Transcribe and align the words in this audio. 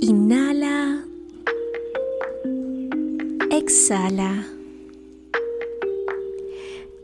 Inhala. 0.00 1.04
Exhala. 3.50 4.46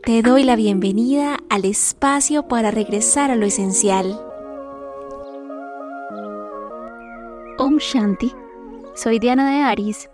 Te 0.03 0.23
doy 0.23 0.43
la 0.43 0.55
bienvenida 0.55 1.37
al 1.49 1.65
espacio 1.65 2.47
para 2.47 2.71
regresar 2.71 3.29
a 3.29 3.35
lo 3.35 3.45
esencial. 3.45 4.19
Om 7.59 7.77
Shanti. 7.77 8.33
Soy 8.95 9.19
Diana 9.19 9.51
de 9.51 9.61
Aris 9.61 10.09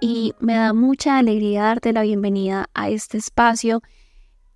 y 0.00 0.34
me 0.40 0.54
da 0.54 0.72
mucha 0.72 1.18
alegría 1.18 1.62
darte 1.62 1.92
la 1.92 2.02
bienvenida 2.02 2.68
a 2.74 2.88
este 2.88 3.16
espacio 3.18 3.80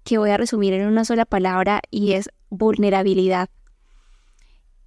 que 0.02 0.18
voy 0.18 0.30
a 0.30 0.36
resumir 0.36 0.72
en 0.72 0.88
una 0.88 1.04
sola 1.04 1.26
palabra 1.26 1.80
y 1.92 2.14
es 2.14 2.29
vulnerabilidad. 2.50 3.48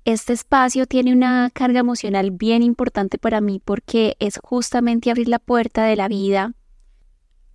Este 0.06 0.34
espacio 0.34 0.86
tiene 0.86 1.14
una 1.14 1.50
carga 1.50 1.80
emocional 1.80 2.30
bien 2.30 2.62
importante 2.62 3.18
para 3.18 3.42
mí 3.42 3.60
porque 3.66 4.16
es 4.20 4.40
justamente 4.44 5.10
abrir 5.10 5.28
la 5.28 5.40
puerta 5.40 5.86
de 5.86 5.96
la 5.96 6.08
vida 6.08 6.54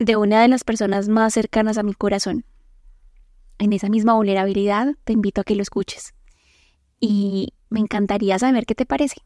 de 0.01 0.16
una 0.16 0.43
de 0.43 0.48
las 0.48 0.65
personas 0.65 1.09
más 1.09 1.33
cercanas 1.33 1.79
a 1.79 1.84
mi 1.84 1.95
corazón. 1.95 2.45
En 3.59 3.73
esa 3.73 3.88
misma 3.88 4.15
vulnerabilidad 4.15 4.97
te 5.05 5.12
invito 5.12 5.41
a 5.41 5.45
que 5.45 5.55
lo 5.55 5.62
escuches. 5.62 6.12
Y 6.98 7.55
me 7.69 7.79
encantaría 7.79 8.37
saber 8.37 8.66
qué 8.66 8.74
te 8.74 8.85
parece. 8.85 9.23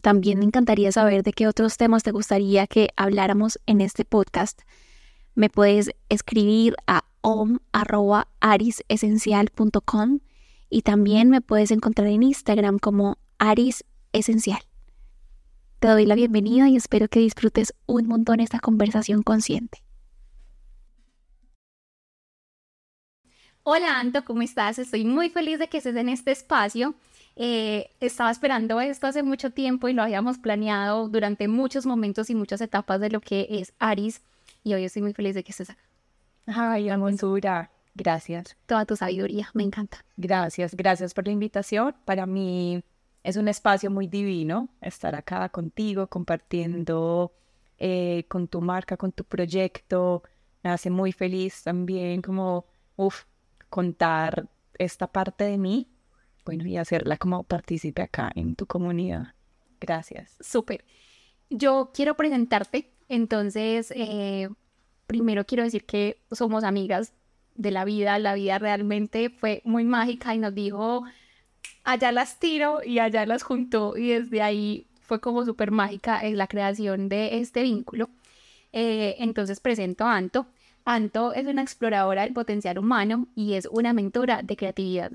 También 0.00 0.38
me 0.38 0.46
encantaría 0.46 0.92
saber 0.92 1.22
de 1.22 1.34
qué 1.34 1.46
otros 1.46 1.76
temas 1.76 2.02
te 2.02 2.10
gustaría 2.10 2.66
que 2.66 2.88
habláramos 2.96 3.60
en 3.66 3.82
este 3.82 4.06
podcast. 4.06 4.62
Me 5.34 5.50
puedes 5.50 5.90
escribir 6.08 6.74
a 6.86 7.04
om.arisesencial.com 7.20 10.20
y 10.72 10.80
también 10.80 11.28
me 11.28 11.42
puedes 11.42 11.70
encontrar 11.70 12.08
en 12.08 12.22
Instagram 12.22 12.78
como 12.78 13.18
Aris 13.38 13.84
Esencial. 14.14 14.60
Te 15.80 15.88
doy 15.88 16.06
la 16.06 16.14
bienvenida 16.14 16.66
y 16.70 16.76
espero 16.76 17.08
que 17.08 17.20
disfrutes 17.20 17.74
un 17.84 18.06
montón 18.06 18.40
esta 18.40 18.58
conversación 18.58 19.22
consciente. 19.22 19.82
Hola 23.64 24.00
Anto, 24.00 24.24
¿cómo 24.24 24.40
estás? 24.40 24.78
Estoy 24.78 25.04
muy 25.04 25.28
feliz 25.28 25.58
de 25.58 25.68
que 25.68 25.76
estés 25.76 25.94
en 25.94 26.08
este 26.08 26.30
espacio. 26.30 26.94
Eh, 27.36 27.90
estaba 28.00 28.30
esperando 28.30 28.80
esto 28.80 29.06
hace 29.06 29.22
mucho 29.22 29.50
tiempo 29.50 29.88
y 29.88 29.92
lo 29.92 30.02
habíamos 30.02 30.38
planeado 30.38 31.06
durante 31.08 31.48
muchos 31.48 31.84
momentos 31.84 32.30
y 32.30 32.34
muchas 32.34 32.62
etapas 32.62 32.98
de 32.98 33.10
lo 33.10 33.20
que 33.20 33.46
es 33.50 33.74
Aris 33.78 34.22
y 34.64 34.72
hoy 34.72 34.84
estoy 34.84 35.02
muy 35.02 35.12
feliz 35.12 35.34
de 35.34 35.44
que 35.44 35.50
estés 35.50 35.68
acá. 35.68 35.82
Ay, 36.46 36.88
hermosura. 36.88 37.70
Gracias. 37.94 38.56
Toda 38.66 38.86
tu 38.86 38.96
sabiduría, 38.96 39.48
me 39.54 39.62
encanta. 39.62 40.04
Gracias, 40.16 40.74
gracias 40.74 41.12
por 41.14 41.26
la 41.26 41.32
invitación. 41.32 41.94
Para 42.04 42.26
mí 42.26 42.82
es 43.22 43.36
un 43.36 43.48
espacio 43.48 43.90
muy 43.90 44.06
divino 44.06 44.68
estar 44.80 45.14
acá 45.14 45.48
contigo, 45.50 46.06
compartiendo 46.06 47.32
eh, 47.78 48.24
con 48.28 48.48
tu 48.48 48.60
marca, 48.60 48.96
con 48.96 49.12
tu 49.12 49.24
proyecto. 49.24 50.22
Me 50.62 50.70
hace 50.70 50.90
muy 50.90 51.12
feliz 51.12 51.62
también 51.62 52.22
como, 52.22 52.66
uff, 52.96 53.24
contar 53.68 54.48
esta 54.78 55.06
parte 55.06 55.44
de 55.44 55.58
mí, 55.58 55.88
bueno, 56.44 56.66
y 56.66 56.76
hacerla 56.76 57.16
como 57.16 57.44
partícipe 57.44 58.02
acá 58.02 58.32
en 58.34 58.56
tu 58.56 58.66
comunidad. 58.66 59.34
Gracias. 59.80 60.36
Súper. 60.40 60.84
Yo 61.50 61.90
quiero 61.92 62.16
presentarte, 62.16 62.92
entonces, 63.08 63.92
eh, 63.94 64.48
primero 65.06 65.44
quiero 65.44 65.64
decir 65.64 65.84
que 65.84 66.22
somos 66.30 66.64
amigas 66.64 67.12
de 67.54 67.70
la 67.70 67.84
vida, 67.84 68.18
la 68.18 68.34
vida 68.34 68.58
realmente 68.58 69.30
fue 69.30 69.62
muy 69.64 69.84
mágica 69.84 70.34
y 70.34 70.38
nos 70.38 70.54
dijo, 70.54 71.04
allá 71.84 72.12
las 72.12 72.38
tiro 72.38 72.80
y 72.84 72.98
allá 72.98 73.26
las 73.26 73.42
juntó 73.42 73.96
y 73.96 74.08
desde 74.08 74.42
ahí 74.42 74.86
fue 75.00 75.20
como 75.20 75.44
súper 75.44 75.70
mágica 75.70 76.20
en 76.20 76.38
la 76.38 76.46
creación 76.46 77.08
de 77.08 77.38
este 77.38 77.62
vínculo. 77.62 78.08
Eh, 78.72 79.16
entonces 79.18 79.60
presento 79.60 80.04
a 80.04 80.16
Anto. 80.16 80.46
Anto 80.84 81.32
es 81.32 81.46
una 81.46 81.62
exploradora 81.62 82.22
del 82.22 82.32
potencial 82.32 82.78
humano 82.78 83.28
y 83.34 83.54
es 83.54 83.66
una 83.70 83.92
mentora 83.92 84.42
de 84.42 84.56
creatividad. 84.56 85.12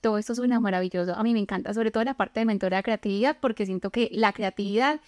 Todo 0.00 0.18
esto 0.18 0.34
suena 0.34 0.60
maravilloso. 0.60 1.14
A 1.14 1.22
mí 1.22 1.32
me 1.32 1.40
encanta, 1.40 1.72
sobre 1.74 1.90
todo 1.90 2.04
la 2.04 2.14
parte 2.14 2.40
de 2.40 2.46
mentora 2.46 2.78
de 2.78 2.82
creatividad, 2.82 3.38
porque 3.40 3.66
siento 3.66 3.90
que 3.90 4.10
la 4.12 4.32
creatividad 4.32 5.00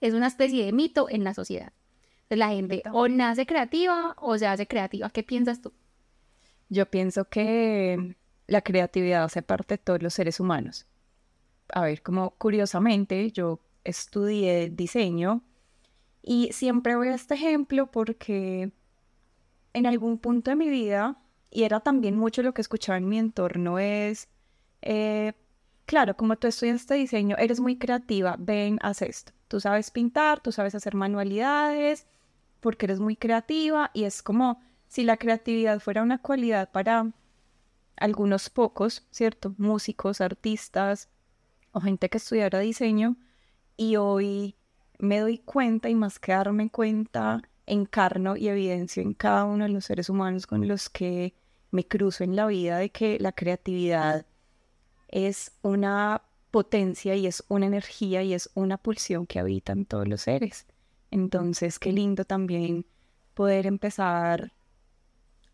es 0.00 0.14
una 0.14 0.26
especie 0.26 0.64
de 0.64 0.72
mito 0.72 1.08
en 1.08 1.24
la 1.24 1.34
sociedad. 1.34 1.72
la 2.28 2.48
gente 2.48 2.82
o 2.92 3.08
nace 3.08 3.44
creativa 3.44 4.14
o 4.18 4.38
se 4.38 4.46
hace 4.46 4.66
creativa. 4.66 5.10
¿Qué 5.10 5.22
piensas 5.22 5.60
tú? 5.60 5.72
Yo 6.72 6.86
pienso 6.86 7.26
que 7.26 8.16
la 8.46 8.62
creatividad 8.62 9.24
hace 9.24 9.42
parte 9.42 9.74
de 9.74 9.78
todos 9.78 10.02
los 10.02 10.14
seres 10.14 10.40
humanos. 10.40 10.86
A 11.68 11.82
ver, 11.82 12.00
como 12.00 12.30
curiosamente, 12.38 13.30
yo 13.30 13.60
estudié 13.84 14.70
diseño 14.70 15.42
y 16.22 16.50
siempre 16.52 16.96
voy 16.96 17.08
a 17.08 17.14
este 17.14 17.34
ejemplo 17.34 17.90
porque 17.90 18.72
en 19.74 19.86
algún 19.86 20.16
punto 20.16 20.50
de 20.50 20.56
mi 20.56 20.70
vida, 20.70 21.18
y 21.50 21.64
era 21.64 21.80
también 21.80 22.16
mucho 22.16 22.42
lo 22.42 22.54
que 22.54 22.62
escuchaba 22.62 22.96
en 22.96 23.06
mi 23.06 23.18
entorno, 23.18 23.78
es, 23.78 24.28
eh, 24.80 25.34
claro, 25.84 26.16
como 26.16 26.36
tú 26.36 26.46
estudiaste 26.46 26.94
diseño, 26.94 27.36
eres 27.38 27.60
muy 27.60 27.76
creativa, 27.76 28.36
ven, 28.38 28.78
haz 28.80 29.02
esto. 29.02 29.32
Tú 29.46 29.60
sabes 29.60 29.90
pintar, 29.90 30.40
tú 30.40 30.52
sabes 30.52 30.74
hacer 30.74 30.94
manualidades, 30.94 32.06
porque 32.60 32.86
eres 32.86 32.98
muy 32.98 33.14
creativa 33.14 33.90
y 33.92 34.04
es 34.04 34.22
como 34.22 34.62
si 34.92 35.04
la 35.04 35.16
creatividad 35.16 35.80
fuera 35.80 36.02
una 36.02 36.18
cualidad 36.18 36.70
para 36.70 37.10
algunos 37.96 38.50
pocos, 38.50 39.06
¿cierto? 39.10 39.54
Músicos, 39.56 40.20
artistas 40.20 41.08
o 41.70 41.80
gente 41.80 42.10
que 42.10 42.18
estudiara 42.18 42.58
diseño 42.58 43.16
y 43.78 43.96
hoy 43.96 44.54
me 44.98 45.20
doy 45.20 45.38
cuenta 45.38 45.88
y 45.88 45.94
más 45.94 46.18
que 46.18 46.32
darme 46.32 46.68
cuenta, 46.68 47.40
encarno 47.64 48.36
y 48.36 48.48
evidencio 48.48 49.02
en 49.02 49.14
cada 49.14 49.46
uno 49.46 49.64
de 49.64 49.70
los 49.70 49.86
seres 49.86 50.10
humanos 50.10 50.46
con 50.46 50.68
los 50.68 50.90
que 50.90 51.32
me 51.70 51.88
cruzo 51.88 52.22
en 52.22 52.36
la 52.36 52.44
vida 52.44 52.76
de 52.76 52.90
que 52.90 53.18
la 53.18 53.32
creatividad 53.32 54.26
es 55.08 55.52
una 55.62 56.20
potencia 56.50 57.14
y 57.14 57.26
es 57.26 57.42
una 57.48 57.64
energía 57.64 58.22
y 58.24 58.34
es 58.34 58.50
una 58.52 58.76
pulsión 58.76 59.24
que 59.26 59.38
habita 59.38 59.72
en 59.72 59.86
todos 59.86 60.06
los 60.06 60.20
seres. 60.20 60.66
Entonces, 61.10 61.78
qué 61.78 61.92
lindo 61.92 62.26
también 62.26 62.84
poder 63.32 63.64
empezar 63.66 64.52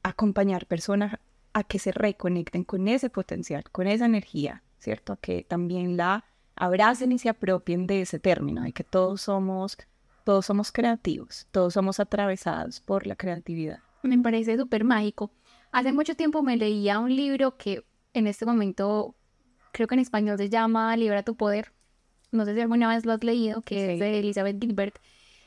acompañar 0.02 0.66
personas 0.66 1.18
a 1.52 1.64
que 1.64 1.78
se 1.78 1.92
reconecten 1.92 2.64
con 2.64 2.88
ese 2.88 3.10
potencial, 3.10 3.64
con 3.70 3.86
esa 3.86 4.06
energía, 4.06 4.62
¿cierto? 4.78 5.14
A 5.14 5.16
que 5.16 5.44
también 5.44 5.96
la 5.96 6.24
abracen 6.56 7.12
y 7.12 7.18
se 7.18 7.28
apropien 7.28 7.86
de 7.86 8.02
ese 8.02 8.18
término, 8.18 8.62
de 8.62 8.72
que 8.72 8.84
todos 8.84 9.22
somos, 9.22 9.76
todos 10.24 10.46
somos 10.46 10.72
creativos, 10.72 11.46
todos 11.50 11.74
somos 11.74 12.00
atravesados 12.00 12.80
por 12.80 13.06
la 13.06 13.16
creatividad. 13.16 13.80
Me 14.02 14.18
parece 14.18 14.56
súper 14.56 14.84
mágico. 14.84 15.32
Hace 15.72 15.92
mucho 15.92 16.14
tiempo 16.14 16.42
me 16.42 16.56
leía 16.56 16.98
un 16.98 17.14
libro 17.14 17.56
que 17.56 17.84
en 18.14 18.26
este 18.26 18.46
momento 18.46 19.14
creo 19.72 19.86
que 19.86 19.94
en 19.94 20.00
español 20.00 20.38
se 20.38 20.48
llama 20.48 20.96
Libera 20.96 21.22
tu 21.22 21.36
poder. 21.36 21.72
No 22.30 22.44
sé 22.44 22.54
si 22.54 22.60
alguna 22.60 22.88
vez 22.88 23.04
lo 23.04 23.12
has 23.12 23.24
leído, 23.24 23.62
que 23.62 23.94
es 23.94 24.00
de 24.00 24.18
Elizabeth 24.18 24.60
Gilbert. 24.60 24.98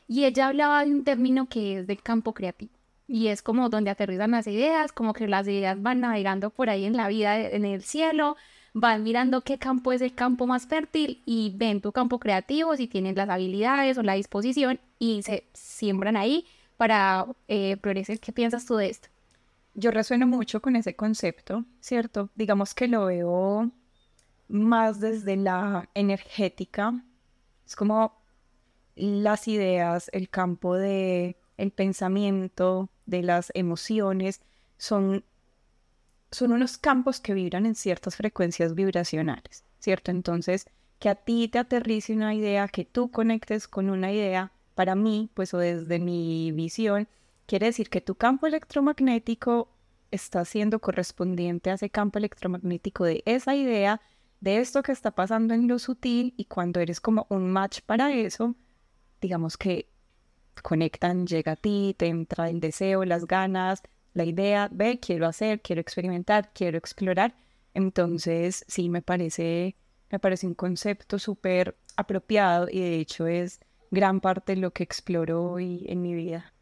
Y 0.08 0.26
ella 0.26 0.48
hablaba 0.48 0.84
de 0.84 0.92
un 0.92 1.04
término 1.04 1.48
que 1.48 1.80
es 1.80 1.88
del 1.88 2.02
campo 2.02 2.34
creativo 2.34 2.81
y 3.08 3.28
es 3.28 3.42
como 3.42 3.70
donde 3.70 3.90
aterrizan 3.90 4.32
las 4.32 4.48
ideas, 4.48 4.92
como 4.92 5.14
que 5.14 5.28
las 5.28 5.48
ideas 5.48 5.82
van 5.82 6.00
navegando 6.02 6.50
por 6.50 6.70
ahí 6.70 6.86
en 6.86 6.96
la 6.96 7.08
vida, 7.08 7.40
en 7.40 7.66
el 7.66 7.82
cielo, 7.82 8.38
van 8.74 9.04
mirando 9.04 9.42
qué 9.42 9.58
campo 9.58 9.92
es 9.92 10.02
el 10.02 10.16
campo 10.16 10.48
más 10.48 10.68
fértil 10.68 11.22
y 11.26 11.54
ven 11.56 11.82
tu 11.82 11.92
campo 11.92 12.20
creativo 12.20 12.76
si 12.76 12.88
tienen 12.88 13.16
las 13.16 13.30
habilidades 13.30 13.98
o 13.98 14.04
la 14.04 14.14
disposición 14.14 14.80
y 14.98 15.24
se 15.24 15.46
siembran 15.54 16.16
ahí 16.16 16.46
para 16.78 17.28
eh, 17.48 17.78
progresar. 17.78 18.20
¿Qué 18.20 18.32
piensas 18.32 18.66
tú 18.66 18.76
de 18.76 18.90
esto? 18.90 19.10
Yo 19.74 19.92
resueno 19.92 20.28
mucho 20.28 20.62
con 20.62 20.76
ese 20.76 20.96
concepto, 20.96 21.66
¿cierto? 21.80 22.30
Digamos 22.36 22.74
que 22.74 22.88
lo 22.88 23.06
veo 23.06 23.72
más 24.48 25.00
desde 25.00 25.38
la 25.38 25.90
energética. 25.94 27.02
Es 27.66 27.76
como 27.76 28.14
las 28.96 29.48
ideas, 29.48 30.10
el 30.14 30.30
campo 30.30 30.76
de 30.76 31.38
el 31.62 31.72
pensamiento, 31.72 32.90
de 33.06 33.22
las 33.22 33.52
emociones, 33.54 34.42
son, 34.78 35.24
son 36.32 36.54
unos 36.54 36.80
campos 36.80 37.20
que 37.20 37.36
vibran 37.36 37.68
en 37.68 37.76
ciertas 37.76 38.16
frecuencias 38.16 38.74
vibracionales, 38.74 39.64
¿cierto? 39.80 40.10
Entonces, 40.10 40.66
que 40.98 41.10
a 41.10 41.16
ti 41.16 41.48
te 41.48 41.60
aterrice 41.60 42.14
una 42.14 42.34
idea, 42.34 42.68
que 42.68 42.84
tú 42.84 43.12
conectes 43.12 43.68
con 43.68 43.92
una 43.92 44.12
idea, 44.12 44.52
para 44.74 44.96
mí, 44.96 45.30
pues 45.36 45.54
o 45.54 45.60
desde 45.60 46.00
mi 46.00 46.52
visión, 46.52 47.08
quiere 47.46 47.68
decir 47.68 47.90
que 47.90 48.02
tu 48.02 48.16
campo 48.16 48.48
electromagnético 48.48 49.70
está 50.10 50.44
siendo 50.46 50.80
correspondiente 50.80 51.70
a 51.70 51.76
ese 51.76 51.92
campo 51.92 52.18
electromagnético 52.18 53.04
de 53.04 53.22
esa 53.26 53.56
idea, 53.56 54.02
de 54.40 54.58
esto 54.58 54.82
que 54.82 54.94
está 54.94 55.12
pasando 55.12 55.54
en 55.54 55.68
lo 55.68 55.78
sutil 55.78 56.34
y 56.38 56.46
cuando 56.46 56.80
eres 56.80 57.00
como 57.00 57.28
un 57.30 57.52
match 57.52 57.82
para 57.86 58.12
eso, 58.14 58.56
digamos 59.22 59.58
que 59.58 59.91
conectan, 60.62 61.28
llega 61.28 61.54
a 61.54 61.56
ti, 61.56 61.96
te 61.98 62.08
entra 62.08 62.50
el 62.50 62.60
deseo, 62.60 63.06
las 63.06 63.26
ganas, 63.26 63.84
la 64.14 64.26
idea, 64.26 64.70
ve, 64.72 65.00
quiero 65.00 65.28
hacer, 65.28 65.62
quiero 65.62 65.82
experimentar, 65.82 66.52
quiero 66.54 66.78
explorar. 66.78 67.36
Entonces, 67.74 68.66
sí, 68.68 68.90
me 68.90 69.02
parece, 69.02 69.76
me 70.10 70.20
parece 70.20 70.48
un 70.48 70.56
concepto 70.56 71.20
súper 71.20 71.78
apropiado 71.96 72.68
y 72.70 72.80
de 72.80 72.96
hecho 73.00 73.28
es 73.28 73.60
gran 73.92 74.20
parte 74.22 74.56
de 74.56 74.62
lo 74.62 74.72
que 74.72 74.84
exploro 74.84 75.44
hoy 75.44 75.86
en 75.88 76.02
mi 76.02 76.14
vida. 76.14 76.54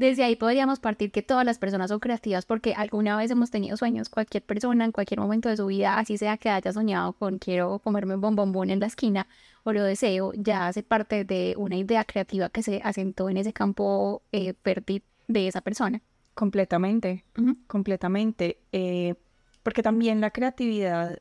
Desde 0.00 0.24
ahí 0.24 0.34
podríamos 0.34 0.80
partir 0.80 1.12
que 1.12 1.20
todas 1.20 1.44
las 1.44 1.58
personas 1.58 1.90
son 1.90 2.00
creativas 2.00 2.46
porque 2.46 2.72
alguna 2.72 3.18
vez 3.18 3.30
hemos 3.30 3.50
tenido 3.50 3.76
sueños, 3.76 4.08
cualquier 4.08 4.42
persona 4.42 4.86
en 4.86 4.92
cualquier 4.92 5.20
momento 5.20 5.50
de 5.50 5.58
su 5.58 5.66
vida, 5.66 5.98
así 5.98 6.16
sea 6.16 6.38
que 6.38 6.48
haya 6.48 6.72
soñado 6.72 7.12
con 7.12 7.36
quiero 7.36 7.80
comerme 7.80 8.14
un 8.14 8.22
bombombón 8.22 8.70
en 8.70 8.80
la 8.80 8.86
esquina 8.86 9.26
o 9.62 9.74
lo 9.74 9.84
deseo, 9.84 10.32
ya 10.34 10.68
hace 10.68 10.82
parte 10.82 11.26
de 11.26 11.54
una 11.58 11.76
idea 11.76 12.06
creativa 12.06 12.48
que 12.48 12.62
se 12.62 12.80
asentó 12.82 13.28
en 13.28 13.36
ese 13.36 13.52
campo 13.52 14.22
eh, 14.32 14.54
fértil 14.62 15.02
de 15.28 15.48
esa 15.48 15.60
persona. 15.60 16.00
Completamente, 16.32 17.26
completamente. 17.66 18.56
Eh, 18.72 19.16
porque 19.62 19.82
también 19.82 20.22
la 20.22 20.30
creatividad 20.30 21.18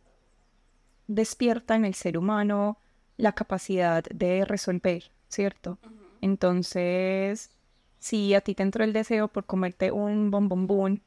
despierta 1.08 1.76
en 1.76 1.84
el 1.84 1.96
ser 1.96 2.18
humano 2.18 2.78
la 3.18 3.34
capacidad 3.34 4.06
de 4.06 4.46
resolver, 4.46 5.12
¿cierto? 5.28 5.78
Entonces, 6.22 7.50
si 8.00 8.34
a 8.34 8.42
ti 8.42 8.56
te 8.56 8.64
entró 8.64 8.84
el 8.84 8.94
deseo 8.94 9.28
por 9.28 9.46
comerte 9.46 9.92
un 9.92 10.32
bombombón, 10.32 11.02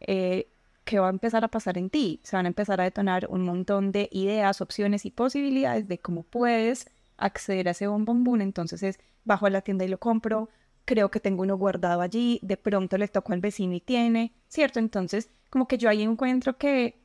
eh, 0.00 0.48
¿qué 0.84 0.98
va 0.98 1.08
a 1.08 1.10
empezar 1.10 1.44
a 1.44 1.48
pasar 1.48 1.78
en 1.78 1.90
ti? 1.90 2.20
Se 2.22 2.36
van 2.36 2.46
a 2.46 2.48
empezar 2.48 2.80
a 2.80 2.84
detonar 2.84 3.26
un 3.30 3.44
montón 3.44 3.92
de 3.92 4.08
ideas, 4.12 4.60
opciones 4.60 5.04
y 5.04 5.10
posibilidades 5.10 5.88
de 5.88 5.98
cómo 5.98 6.22
puedes 6.22 6.90
acceder 7.16 7.68
a 7.68 7.72
ese 7.72 7.86
bombombón. 7.86 8.40
Entonces 8.42 8.82
es, 8.82 8.98
bajo 9.24 9.46
a 9.46 9.50
la 9.50 9.62
tienda 9.62 9.84
y 9.84 9.88
lo 9.88 9.98
compro, 9.98 10.48
creo 10.84 11.10
que 11.10 11.20
tengo 11.20 11.42
uno 11.42 11.56
guardado 11.58 12.00
allí, 12.00 12.40
de 12.42 12.56
pronto 12.56 12.96
le 12.96 13.08
tocó 13.08 13.32
al 13.32 13.40
vecino 13.40 13.74
y 13.74 13.80
tiene, 13.80 14.32
¿cierto? 14.48 14.78
Entonces, 14.78 15.28
como 15.50 15.68
que 15.68 15.76
yo 15.76 15.90
ahí 15.90 16.02
encuentro 16.02 16.56
que 16.56 16.98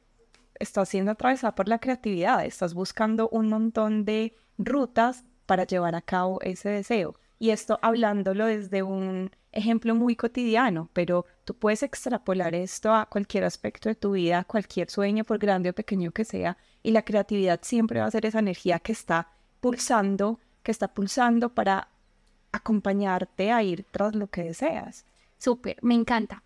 estás 0.60 0.90
siendo 0.90 1.12
atravesada 1.12 1.56
por 1.56 1.68
la 1.68 1.80
creatividad, 1.80 2.46
estás 2.46 2.74
buscando 2.74 3.28
un 3.30 3.50
montón 3.50 4.06
de 4.06 4.36
rutas 4.58 5.26
para 5.46 5.66
llevar 5.66 5.96
a 5.96 6.02
cabo 6.02 6.40
ese 6.42 6.70
deseo. 6.70 7.16
Y 7.40 7.50
esto 7.50 7.80
hablándolo 7.82 8.46
desde 8.46 8.84
un 8.84 9.32
ejemplo 9.52 9.96
muy 9.96 10.16
cotidiano, 10.16 10.90
pero 10.94 11.26
tú 11.46 11.56
puedes 11.56 11.84
extrapolar 11.84 12.56
esto 12.56 12.94
a 12.94 13.06
cualquier 13.06 13.44
aspecto 13.44 13.90
de 13.90 13.96
tu 13.96 14.14
vida, 14.14 14.44
cualquier 14.46 14.90
sueño, 14.90 15.24
por 15.24 15.38
grande 15.38 15.70
o 15.70 15.74
pequeño 15.74 16.12
que 16.12 16.26
sea, 16.26 16.58
y 16.82 16.92
la 16.92 17.04
creatividad 17.04 17.60
siempre 17.62 18.00
va 18.00 18.08
a 18.08 18.12
ser 18.12 18.26
esa 18.26 18.40
energía 18.40 18.80
que 18.80 18.92
está 18.92 19.30
pulsando, 19.62 20.40
que 20.64 20.72
está 20.72 20.88
pulsando 20.88 21.50
para 21.50 21.90
acompañarte 22.52 23.52
a 23.52 23.64
ir 23.64 23.86
tras 23.92 24.16
lo 24.16 24.28
que 24.28 24.44
deseas. 24.44 25.06
Súper, 25.38 25.78
me 25.82 25.96
encanta. 25.96 26.44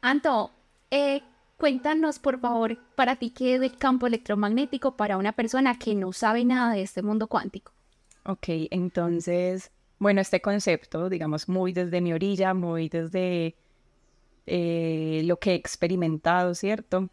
Anto, 0.00 0.50
eh, 0.90 1.22
cuéntanos 1.56 2.18
por 2.18 2.40
favor 2.40 2.78
para 2.94 3.16
ti 3.16 3.30
qué 3.30 3.56
es 3.56 3.62
el 3.62 3.76
campo 3.76 4.06
electromagnético 4.06 4.96
para 4.96 5.16
una 5.16 5.32
persona 5.32 5.78
que 5.78 5.94
no 5.94 6.12
sabe 6.12 6.44
nada 6.44 6.72
de 6.72 6.82
este 6.82 7.02
mundo 7.02 7.26
cuántico. 7.26 7.72
Ok, 8.28 8.44
entonces, 8.70 9.72
bueno, 9.98 10.20
este 10.20 10.42
concepto, 10.42 11.08
digamos, 11.08 11.48
muy 11.48 11.72
desde 11.72 12.02
mi 12.02 12.12
orilla, 12.12 12.52
muy 12.52 12.90
desde 12.90 13.56
eh, 14.44 15.22
lo 15.24 15.38
que 15.38 15.52
he 15.52 15.54
experimentado, 15.54 16.54
¿cierto? 16.54 17.08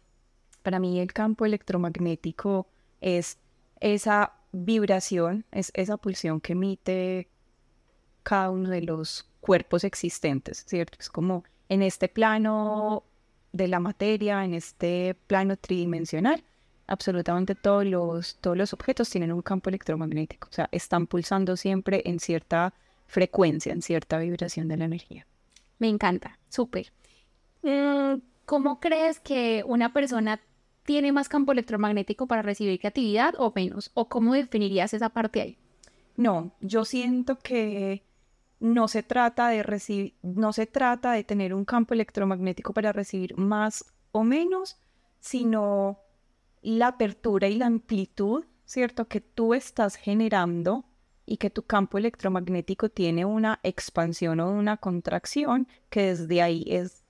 Para 0.62 0.78
mí 0.78 1.00
el 1.00 1.14
campo 1.14 1.46
electromagnético 1.46 2.68
es 3.00 3.38
esa 3.80 4.34
vibración, 4.52 5.46
es 5.52 5.70
esa 5.74 5.96
pulsión 5.96 6.38
que 6.42 6.52
emite 6.52 7.30
cada 8.22 8.50
uno 8.50 8.68
de 8.68 8.82
los 8.82 9.26
cuerpos 9.40 9.84
existentes, 9.84 10.66
¿cierto? 10.66 10.98
Es 11.00 11.08
como 11.08 11.44
en 11.70 11.80
este 11.80 12.08
plano 12.08 13.04
de 13.52 13.68
la 13.68 13.80
materia, 13.80 14.44
en 14.44 14.52
este 14.52 15.16
plano 15.26 15.56
tridimensional, 15.56 16.44
absolutamente 16.86 17.54
todos 17.54 17.84
los, 17.84 18.36
todos 18.36 18.56
los 18.56 18.72
objetos 18.72 19.10
tienen 19.10 19.32
un 19.32 19.42
campo 19.42 19.70
electromagnético, 19.70 20.48
o 20.50 20.52
sea, 20.52 20.68
están 20.72 21.06
pulsando 21.06 21.56
siempre 21.56 22.02
en 22.04 22.20
cierta 22.20 22.74
frecuencia, 23.06 23.72
en 23.72 23.82
cierta 23.82 24.18
vibración 24.18 24.68
de 24.68 24.76
la 24.76 24.84
energía. 24.84 25.26
Me 25.78 25.88
encanta, 25.88 26.38
súper. 26.48 26.92
Mm, 27.62 28.20
¿Cómo 28.44 28.80
crees 28.80 29.20
que 29.20 29.64
una 29.66 29.92
persona 29.92 30.40
tiene 30.84 31.12
más 31.12 31.28
campo 31.28 31.52
electromagnético 31.52 32.26
para 32.26 32.42
recibir 32.42 32.78
creatividad 32.78 33.34
o 33.38 33.52
menos? 33.54 33.90
¿O 33.94 34.08
cómo 34.08 34.34
definirías 34.34 34.94
esa 34.94 35.08
parte 35.08 35.40
ahí? 35.40 35.58
No, 36.16 36.52
yo 36.60 36.84
siento 36.84 37.38
que 37.38 38.02
no 38.60 38.88
se 38.88 39.02
trata 39.02 39.48
de 39.48 39.62
recibir, 39.62 40.14
no 40.22 40.52
se 40.52 40.66
trata 40.66 41.12
de 41.12 41.24
tener 41.24 41.52
un 41.52 41.64
campo 41.64 41.92
electromagnético 41.92 42.72
para 42.72 42.92
recibir 42.92 43.36
más 43.36 43.84
o 44.12 44.24
menos, 44.24 44.78
sino 45.20 45.98
la 46.74 46.88
apertura 46.88 47.46
y 47.46 47.54
la 47.54 47.66
amplitud, 47.66 48.44
¿cierto? 48.64 49.06
Que 49.06 49.20
tú 49.20 49.54
estás 49.54 49.94
generando 49.94 50.84
y 51.24 51.36
que 51.36 51.48
tu 51.48 51.62
campo 51.62 51.96
electromagnético 51.96 52.88
tiene 52.88 53.24
una 53.24 53.60
expansión 53.62 54.40
o 54.40 54.50
una 54.50 54.76
contracción, 54.76 55.68
que 55.90 56.06
desde 56.06 56.42
ahí 56.42 56.64
es 56.66 57.04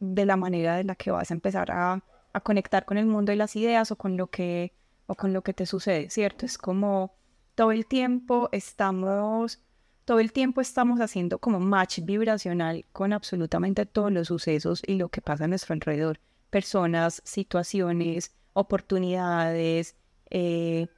de 0.00 0.26
la 0.26 0.36
manera 0.36 0.76
de 0.76 0.84
la 0.84 0.96
que 0.96 1.12
vas 1.12 1.30
a 1.30 1.34
empezar 1.34 1.70
a, 1.70 2.02
conectar 2.42 2.84
con 2.84 2.98
el 2.98 3.06
mundo 3.06 3.32
y 3.32 3.36
las 3.36 3.56
ideas 3.56 3.90
o 3.90 3.96
con 3.96 4.16
lo 4.16 4.28
que 4.28 4.72
o 5.06 5.16
con 5.16 5.32
lo 5.32 5.42
que 5.42 5.52
te 5.54 5.66
sucede, 5.66 6.08
¿cierto? 6.08 6.46
Es 6.46 6.56
como 6.56 7.12
todo 7.56 7.72
el 7.72 7.84
tiempo 7.84 8.48
estamos 8.52 9.58
todo 10.04 10.20
el 10.20 10.32
tiempo 10.32 10.60
estamos 10.60 11.00
haciendo 11.00 11.38
como 11.40 11.58
match 11.58 11.98
vibracional 12.02 12.84
con 12.92 13.12
absolutamente 13.12 13.86
todos 13.86 14.12
los 14.12 14.28
sucesos 14.28 14.82
y 14.86 14.94
lo 14.94 15.08
que 15.08 15.20
pasa 15.20 15.44
a 15.44 15.48
nuestro 15.48 15.74
alrededor, 15.74 16.20
personas, 16.50 17.22
situaciones, 17.24 18.37
oportunidades, 18.58 19.96
eh, 20.30 20.88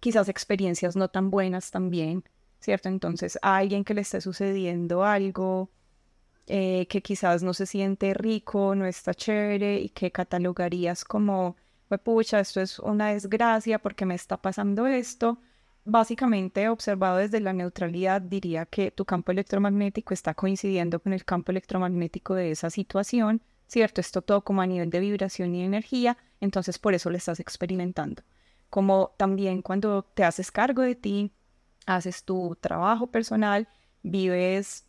quizás 0.00 0.28
experiencias 0.28 0.96
no 0.96 1.08
tan 1.08 1.30
buenas 1.30 1.70
también, 1.70 2.24
¿cierto? 2.60 2.88
Entonces, 2.88 3.38
a 3.42 3.56
alguien 3.56 3.84
que 3.84 3.94
le 3.94 4.02
esté 4.02 4.20
sucediendo 4.20 5.04
algo 5.04 5.70
eh, 6.48 6.86
que 6.88 7.02
quizás 7.02 7.42
no 7.42 7.54
se 7.54 7.66
siente 7.66 8.14
rico, 8.14 8.74
no 8.74 8.86
está 8.86 9.14
chévere 9.14 9.80
y 9.80 9.88
que 9.90 10.12
catalogarías 10.12 11.04
como, 11.04 11.56
pucha, 12.04 12.40
esto 12.40 12.60
es 12.60 12.78
una 12.78 13.08
desgracia 13.12 13.80
porque 13.80 14.06
me 14.06 14.14
está 14.14 14.36
pasando 14.36 14.86
esto. 14.86 15.38
Básicamente, 15.84 16.68
observado 16.68 17.18
desde 17.18 17.40
la 17.40 17.52
neutralidad, 17.52 18.20
diría 18.20 18.66
que 18.66 18.90
tu 18.90 19.04
campo 19.04 19.32
electromagnético 19.32 20.14
está 20.14 20.34
coincidiendo 20.34 21.00
con 21.00 21.12
el 21.12 21.24
campo 21.24 21.52
electromagnético 21.52 22.34
de 22.34 22.50
esa 22.50 22.70
situación 22.70 23.42
¿cierto? 23.66 24.00
Esto 24.00 24.22
todo 24.22 24.42
como 24.42 24.62
a 24.62 24.66
nivel 24.66 24.90
de 24.90 25.00
vibración 25.00 25.54
y 25.54 25.64
energía, 25.64 26.16
entonces 26.40 26.78
por 26.78 26.94
eso 26.94 27.10
lo 27.10 27.16
estás 27.16 27.40
experimentando. 27.40 28.22
Como 28.70 29.14
también 29.16 29.62
cuando 29.62 30.02
te 30.02 30.24
haces 30.24 30.50
cargo 30.50 30.82
de 30.82 30.94
ti, 30.94 31.32
haces 31.86 32.24
tu 32.24 32.56
trabajo 32.60 33.06
personal, 33.08 33.68
vives 34.02 34.84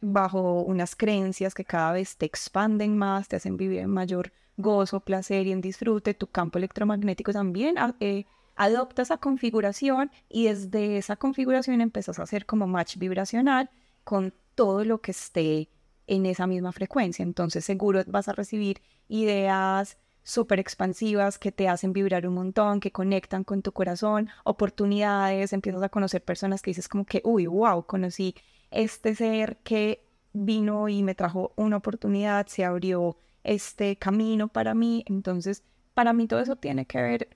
bajo 0.00 0.62
unas 0.62 0.94
creencias 0.94 1.54
que 1.54 1.64
cada 1.64 1.92
vez 1.92 2.16
te 2.16 2.26
expanden 2.26 2.96
más, 2.96 3.28
te 3.28 3.36
hacen 3.36 3.56
vivir 3.56 3.80
en 3.80 3.90
mayor 3.90 4.32
gozo, 4.56 5.00
placer 5.00 5.46
y 5.46 5.52
en 5.52 5.60
disfrute, 5.60 6.14
tu 6.14 6.26
campo 6.26 6.58
electromagnético 6.58 7.32
también 7.32 7.76
eh, 8.00 8.26
adopta 8.54 9.02
esa 9.02 9.16
configuración 9.16 10.10
y 10.28 10.46
desde 10.46 10.98
esa 10.98 11.16
configuración 11.16 11.80
empiezas 11.80 12.18
a 12.18 12.22
hacer 12.22 12.46
como 12.46 12.66
match 12.66 12.96
vibracional 12.98 13.70
con 14.04 14.32
todo 14.54 14.84
lo 14.84 15.00
que 15.00 15.10
esté 15.10 15.68
en 16.06 16.26
esa 16.26 16.46
misma 16.46 16.72
frecuencia. 16.72 17.22
Entonces 17.22 17.64
seguro 17.64 18.02
vas 18.06 18.28
a 18.28 18.32
recibir 18.32 18.80
ideas 19.08 19.98
súper 20.22 20.58
expansivas 20.58 21.38
que 21.38 21.52
te 21.52 21.68
hacen 21.68 21.92
vibrar 21.92 22.26
un 22.26 22.34
montón, 22.34 22.80
que 22.80 22.90
conectan 22.90 23.44
con 23.44 23.62
tu 23.62 23.72
corazón, 23.72 24.30
oportunidades, 24.44 25.52
empiezas 25.52 25.82
a 25.82 25.90
conocer 25.90 26.24
personas 26.24 26.62
que 26.62 26.70
dices 26.70 26.88
como 26.88 27.04
que, 27.04 27.20
uy, 27.24 27.46
wow, 27.46 27.84
conocí 27.84 28.34
este 28.70 29.14
ser 29.14 29.58
que 29.58 30.04
vino 30.32 30.88
y 30.88 31.02
me 31.02 31.14
trajo 31.14 31.52
una 31.56 31.76
oportunidad, 31.76 32.46
se 32.46 32.64
abrió 32.64 33.16
este 33.44 33.96
camino 33.96 34.48
para 34.48 34.74
mí. 34.74 35.04
Entonces, 35.06 35.62
para 35.92 36.12
mí 36.12 36.26
todo 36.26 36.40
eso 36.40 36.56
tiene 36.56 36.86
que 36.86 37.00
ver 37.00 37.28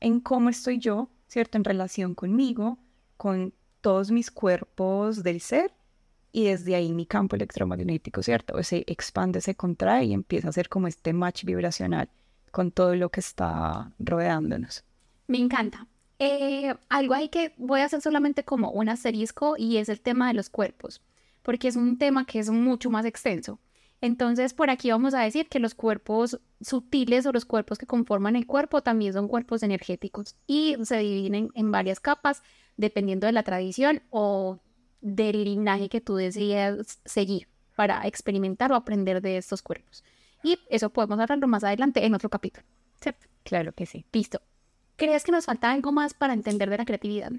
en 0.00 0.20
cómo 0.20 0.50
estoy 0.50 0.78
yo, 0.78 1.08
¿cierto? 1.26 1.56
En 1.56 1.64
relación 1.64 2.14
conmigo, 2.14 2.78
con 3.16 3.54
todos 3.80 4.10
mis 4.10 4.30
cuerpos 4.30 5.22
del 5.22 5.40
ser 5.40 5.72
y 6.34 6.46
desde 6.46 6.74
ahí 6.74 6.92
mi 6.92 7.06
campo 7.06 7.36
electromagnético, 7.36 8.20
¿cierto? 8.20 8.60
Se 8.64 8.82
expande, 8.88 9.40
se 9.40 9.54
contrae 9.54 10.06
y 10.06 10.12
empieza 10.12 10.48
a 10.48 10.52
ser 10.52 10.68
como 10.68 10.88
este 10.88 11.12
match 11.12 11.44
vibracional 11.44 12.08
con 12.50 12.72
todo 12.72 12.96
lo 12.96 13.08
que 13.08 13.20
está 13.20 13.92
rodeándonos. 14.00 14.82
Me 15.28 15.38
encanta. 15.38 15.86
Eh, 16.18 16.74
algo 16.88 17.14
ahí 17.14 17.28
que 17.28 17.54
voy 17.56 17.82
a 17.82 17.84
hacer 17.84 18.00
solamente 18.00 18.44
como 18.44 18.72
un 18.72 18.88
asterisco 18.88 19.54
y 19.56 19.76
es 19.76 19.88
el 19.88 20.00
tema 20.00 20.26
de 20.26 20.34
los 20.34 20.50
cuerpos, 20.50 21.00
porque 21.42 21.68
es 21.68 21.76
un 21.76 21.98
tema 21.98 22.26
que 22.26 22.40
es 22.40 22.50
mucho 22.50 22.90
más 22.90 23.04
extenso. 23.04 23.60
Entonces, 24.00 24.54
por 24.54 24.70
aquí 24.70 24.90
vamos 24.90 25.14
a 25.14 25.20
decir 25.20 25.48
que 25.48 25.60
los 25.60 25.76
cuerpos 25.76 26.40
sutiles 26.60 27.26
o 27.26 27.32
los 27.32 27.44
cuerpos 27.44 27.78
que 27.78 27.86
conforman 27.86 28.34
el 28.34 28.48
cuerpo 28.48 28.82
también 28.82 29.12
son 29.12 29.28
cuerpos 29.28 29.62
energéticos 29.62 30.34
y 30.48 30.74
se 30.82 30.98
dividen 30.98 31.50
en 31.54 31.70
varias 31.70 32.00
capas 32.00 32.42
dependiendo 32.76 33.28
de 33.28 33.32
la 33.32 33.44
tradición 33.44 34.02
o 34.10 34.58
del 35.04 35.44
linaje 35.44 35.88
que 35.88 36.00
tú 36.00 36.16
decidas 36.16 36.98
seguir 37.04 37.46
para 37.76 38.06
experimentar 38.06 38.72
o 38.72 38.74
aprender 38.74 39.20
de 39.20 39.36
estos 39.36 39.62
cuerpos. 39.62 40.02
Y 40.42 40.58
eso 40.68 40.90
podemos 40.90 41.18
hablarlo 41.20 41.46
más 41.46 41.62
adelante 41.62 42.04
en 42.04 42.14
otro 42.14 42.28
capítulo. 42.28 42.66
Claro 43.44 43.72
que 43.72 43.86
sí. 43.86 44.06
Listo. 44.12 44.40
¿Crees 44.96 45.24
que 45.24 45.32
nos 45.32 45.44
falta 45.44 45.70
algo 45.70 45.92
más 45.92 46.14
para 46.14 46.32
entender 46.32 46.70
de 46.70 46.78
la 46.78 46.84
creatividad? 46.84 47.32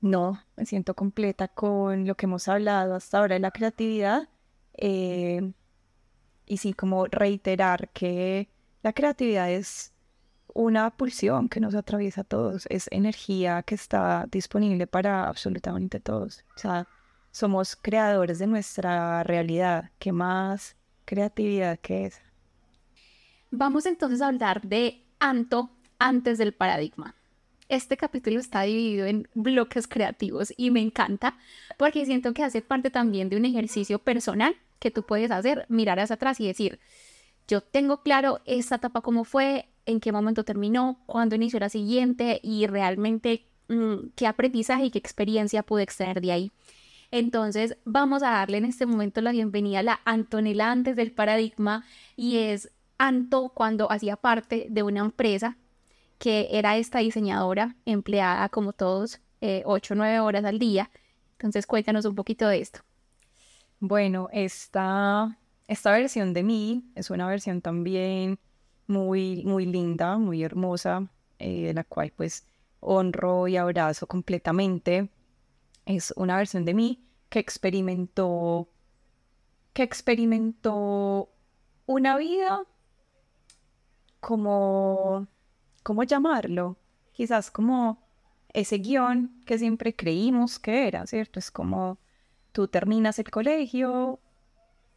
no, 0.00 0.42
me 0.56 0.66
siento 0.66 0.94
completa 0.94 1.48
con 1.48 2.06
lo 2.06 2.16
que 2.16 2.26
hemos 2.26 2.48
hablado 2.48 2.94
hasta 2.94 3.18
ahora 3.18 3.34
de 3.34 3.40
la 3.40 3.50
creatividad. 3.50 4.28
Eh, 4.74 5.52
y 6.46 6.56
sí, 6.58 6.72
como 6.72 7.06
reiterar 7.06 7.90
que 7.90 8.48
la 8.82 8.92
creatividad 8.92 9.50
es 9.50 9.92
una 10.58 10.90
pulsión 10.90 11.48
que 11.48 11.60
nos 11.60 11.76
atraviesa 11.76 12.22
a 12.22 12.24
todos, 12.24 12.66
es 12.68 12.88
energía 12.90 13.62
que 13.62 13.76
está 13.76 14.26
disponible 14.28 14.88
para 14.88 15.28
absolutamente 15.28 16.00
todos. 16.00 16.44
O 16.56 16.58
sea, 16.58 16.88
somos 17.30 17.76
creadores 17.76 18.40
de 18.40 18.48
nuestra 18.48 19.22
realidad. 19.22 19.92
¿Qué 20.00 20.10
más 20.10 20.74
creatividad 21.04 21.78
que 21.78 22.06
es? 22.06 22.20
Vamos 23.52 23.86
entonces 23.86 24.20
a 24.20 24.26
hablar 24.26 24.62
de 24.62 25.04
Anto 25.20 25.70
antes 26.00 26.38
del 26.38 26.52
paradigma. 26.52 27.14
Este 27.68 27.96
capítulo 27.96 28.40
está 28.40 28.62
dividido 28.62 29.06
en 29.06 29.28
bloques 29.34 29.86
creativos 29.86 30.52
y 30.56 30.72
me 30.72 30.80
encanta 30.80 31.38
porque 31.76 32.04
siento 32.04 32.34
que 32.34 32.42
hace 32.42 32.62
parte 32.62 32.90
también 32.90 33.28
de 33.28 33.36
un 33.36 33.44
ejercicio 33.44 34.00
personal 34.00 34.56
que 34.80 34.90
tú 34.90 35.04
puedes 35.04 35.30
hacer, 35.30 35.66
mirar 35.68 36.00
hacia 36.00 36.14
atrás 36.14 36.40
y 36.40 36.48
decir, 36.48 36.80
yo 37.46 37.60
tengo 37.60 38.02
claro 38.02 38.40
esta 38.44 38.76
etapa 38.76 39.00
cómo 39.00 39.24
fue, 39.24 39.68
en 39.88 40.00
qué 40.00 40.12
momento 40.12 40.44
terminó, 40.44 41.00
cuándo 41.06 41.34
inició 41.34 41.58
la 41.60 41.70
siguiente 41.70 42.40
y 42.42 42.66
realmente 42.66 43.46
mm, 43.68 44.10
qué 44.14 44.26
aprendizaje 44.26 44.84
y 44.84 44.90
qué 44.90 44.98
experiencia 44.98 45.62
pude 45.62 45.82
extraer 45.82 46.20
de 46.20 46.32
ahí. 46.32 46.52
Entonces 47.10 47.76
vamos 47.84 48.22
a 48.22 48.30
darle 48.30 48.58
en 48.58 48.66
este 48.66 48.84
momento 48.84 49.22
la 49.22 49.32
bienvenida 49.32 49.78
a 49.78 49.82
la 49.82 50.00
Antonella 50.04 50.70
antes 50.70 50.94
del 50.94 51.10
paradigma 51.10 51.84
y 52.16 52.36
es 52.36 52.70
Anto 52.98 53.50
cuando 53.54 53.90
hacía 53.90 54.16
parte 54.16 54.66
de 54.68 54.82
una 54.82 55.00
empresa 55.00 55.56
que 56.18 56.48
era 56.50 56.76
esta 56.76 56.98
diseñadora 56.98 57.76
empleada 57.86 58.48
como 58.50 58.72
todos 58.74 59.20
eh, 59.40 59.62
8 59.64 59.94
o 59.94 59.96
9 59.96 60.20
horas 60.20 60.44
al 60.44 60.58
día. 60.58 60.90
Entonces 61.32 61.66
cuéntanos 61.66 62.04
un 62.04 62.14
poquito 62.14 62.46
de 62.46 62.60
esto. 62.60 62.80
Bueno, 63.80 64.28
esta, 64.32 65.38
esta 65.66 65.92
versión 65.92 66.34
de 66.34 66.42
mí 66.42 66.84
es 66.94 67.08
una 67.08 67.26
versión 67.26 67.62
también 67.62 68.38
muy, 68.88 69.44
muy 69.44 69.66
linda, 69.66 70.18
muy 70.18 70.42
hermosa, 70.42 71.08
eh, 71.38 71.72
la 71.74 71.84
cual 71.84 72.12
pues 72.16 72.44
honro 72.80 73.46
y 73.48 73.56
abrazo 73.56 74.06
completamente. 74.06 75.10
Es 75.86 76.12
una 76.16 76.36
versión 76.36 76.64
de 76.64 76.74
mí 76.74 77.04
que 77.28 77.38
experimentó, 77.38 78.68
que 79.72 79.82
experimentó 79.82 81.30
una 81.86 82.16
vida 82.18 82.64
como 84.20 85.28
¿cómo 85.88 86.02
llamarlo? 86.02 86.76
Quizás 87.12 87.50
como 87.50 88.06
ese 88.52 88.76
guion 88.76 89.40
que 89.46 89.58
siempre 89.58 89.96
creímos 89.96 90.58
que 90.58 90.86
era, 90.86 91.06
¿cierto? 91.06 91.38
Es 91.38 91.50
como 91.50 91.98
tú 92.52 92.68
terminas 92.68 93.18
el 93.18 93.30
colegio, 93.30 94.20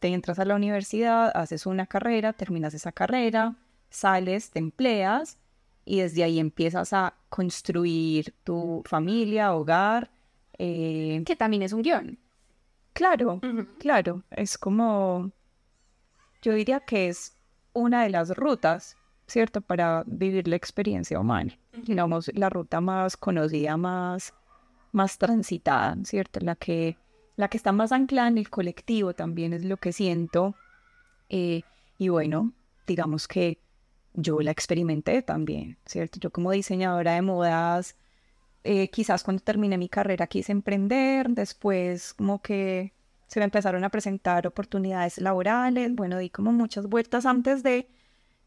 te 0.00 0.08
entras 0.08 0.38
a 0.38 0.44
la 0.44 0.54
universidad, 0.54 1.32
haces 1.34 1.64
una 1.64 1.86
carrera, 1.86 2.34
terminas 2.34 2.74
esa 2.74 2.92
carrera, 2.92 3.56
sales, 3.92 4.50
te 4.50 4.58
empleas 4.58 5.38
y 5.84 6.00
desde 6.00 6.24
ahí 6.24 6.38
empiezas 6.38 6.92
a 6.92 7.14
construir 7.28 8.34
tu 8.44 8.82
familia, 8.86 9.54
hogar. 9.54 10.10
Eh, 10.58 11.22
que 11.26 11.36
también 11.36 11.62
es 11.62 11.72
un 11.72 11.82
guion. 11.82 12.18
Claro, 12.92 13.40
claro, 13.78 14.22
es 14.30 14.58
como, 14.58 15.30
yo 16.42 16.52
diría 16.52 16.80
que 16.80 17.08
es 17.08 17.34
una 17.72 18.02
de 18.02 18.10
las 18.10 18.36
rutas 18.36 18.96
¿cierto? 19.32 19.62
Para 19.62 20.04
vivir 20.06 20.46
la 20.46 20.56
experiencia 20.56 21.18
humana. 21.18 21.58
Digamos, 21.72 22.30
la 22.34 22.50
ruta 22.50 22.80
más 22.82 23.16
conocida, 23.16 23.78
más, 23.78 24.34
más 24.92 25.16
transitada, 25.16 25.96
¿cierto? 26.04 26.40
La 26.40 26.54
que, 26.54 26.98
la 27.36 27.48
que 27.48 27.56
está 27.56 27.72
más 27.72 27.92
anclada 27.92 28.28
en 28.28 28.36
el 28.36 28.50
colectivo 28.50 29.14
también 29.14 29.54
es 29.54 29.64
lo 29.64 29.78
que 29.78 29.92
siento. 29.92 30.54
Eh, 31.30 31.62
y 31.96 32.08
bueno, 32.08 32.52
digamos 32.86 33.26
que 33.26 33.58
yo 34.14 34.40
la 34.40 34.50
experimenté 34.50 35.22
también, 35.22 35.78
¿cierto? 35.86 36.18
Yo 36.20 36.30
como 36.30 36.50
diseñadora 36.52 37.14
de 37.14 37.22
modas, 37.22 37.96
eh, 38.64 38.88
quizás 38.90 39.24
cuando 39.24 39.42
terminé 39.42 39.78
mi 39.78 39.88
carrera 39.88 40.26
quise 40.26 40.52
emprender, 40.52 41.28
después 41.30 42.14
como 42.14 42.42
que 42.42 42.92
se 43.26 43.40
me 43.40 43.44
empezaron 43.44 43.84
a 43.84 43.90
presentar 43.90 44.46
oportunidades 44.46 45.18
laborales, 45.18 45.94
bueno, 45.94 46.18
di 46.18 46.30
como 46.30 46.52
muchas 46.52 46.86
vueltas 46.86 47.26
antes 47.26 47.62
de, 47.62 47.88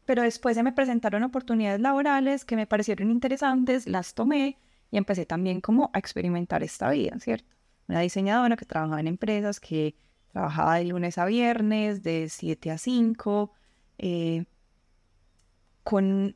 pero 0.04 0.22
después 0.22 0.56
se 0.56 0.62
me 0.62 0.72
presentaron 0.72 1.24
oportunidades 1.24 1.80
laborales 1.80 2.44
que 2.44 2.56
me 2.56 2.66
parecieron 2.66 3.10
interesantes, 3.10 3.86
las 3.88 4.14
tomé 4.14 4.58
y 4.90 4.96
empecé 4.98 5.26
también 5.26 5.60
como 5.60 5.90
a 5.92 5.98
experimentar 5.98 6.62
esta 6.62 6.90
vida, 6.90 7.18
¿cierto? 7.20 7.48
Una 7.88 8.00
diseñadora 8.00 8.56
que 8.56 8.64
trabajaba 8.64 9.00
en 9.00 9.08
empresas, 9.08 9.60
que 9.60 9.96
trabajaba 10.32 10.76
de 10.76 10.84
lunes 10.84 11.18
a 11.18 11.24
viernes, 11.26 12.02
de 12.02 12.28
7 12.28 12.70
a 12.70 12.78
5, 12.78 13.52
eh, 13.98 14.44
con 15.86 16.34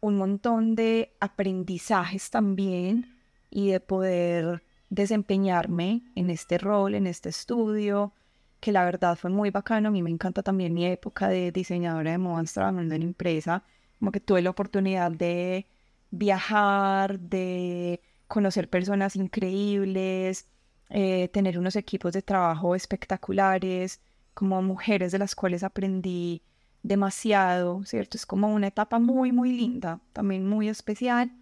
un 0.00 0.16
montón 0.16 0.74
de 0.74 1.14
aprendizajes 1.20 2.30
también 2.30 3.14
y 3.50 3.68
de 3.68 3.80
poder 3.80 4.62
desempeñarme 4.88 6.00
en 6.14 6.30
este 6.30 6.56
rol, 6.56 6.94
en 6.94 7.06
este 7.06 7.28
estudio, 7.28 8.14
que 8.58 8.72
la 8.72 8.86
verdad 8.86 9.18
fue 9.18 9.28
muy 9.28 9.50
bacano. 9.50 9.88
A 9.88 9.92
mí 9.92 10.02
me 10.02 10.08
encanta 10.08 10.42
también 10.42 10.72
mi 10.72 10.86
época 10.86 11.28
de 11.28 11.52
diseñadora 11.52 12.12
de 12.12 12.16
modas 12.16 12.54
trabajando 12.54 12.94
en 12.94 13.02
empresa, 13.02 13.64
como 13.98 14.12
que 14.12 14.20
tuve 14.20 14.40
la 14.40 14.48
oportunidad 14.48 15.10
de 15.10 15.66
viajar, 16.10 17.20
de 17.20 18.00
conocer 18.28 18.70
personas 18.70 19.14
increíbles, 19.14 20.46
eh, 20.88 21.28
tener 21.34 21.58
unos 21.58 21.76
equipos 21.76 22.14
de 22.14 22.22
trabajo 22.22 22.74
espectaculares, 22.74 24.00
como 24.32 24.62
mujeres 24.62 25.12
de 25.12 25.18
las 25.18 25.34
cuales 25.34 25.62
aprendí 25.64 26.40
demasiado, 26.86 27.84
¿cierto? 27.84 28.16
Es 28.16 28.26
como 28.26 28.52
una 28.54 28.68
etapa 28.68 28.98
muy, 28.98 29.32
muy 29.32 29.52
linda, 29.52 30.00
también 30.12 30.48
muy 30.48 30.68
especial 30.68 31.32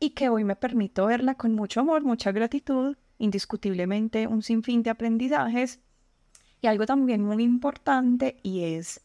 y 0.00 0.10
que 0.10 0.28
hoy 0.28 0.44
me 0.44 0.56
permito 0.56 1.06
verla 1.06 1.36
con 1.36 1.54
mucho 1.54 1.80
amor, 1.80 2.02
mucha 2.02 2.32
gratitud, 2.32 2.96
indiscutiblemente 3.18 4.26
un 4.26 4.42
sinfín 4.42 4.82
de 4.82 4.90
aprendizajes 4.90 5.78
y 6.60 6.66
algo 6.66 6.84
también 6.84 7.22
muy 7.22 7.42
importante 7.44 8.40
y 8.42 8.64
es, 8.64 9.00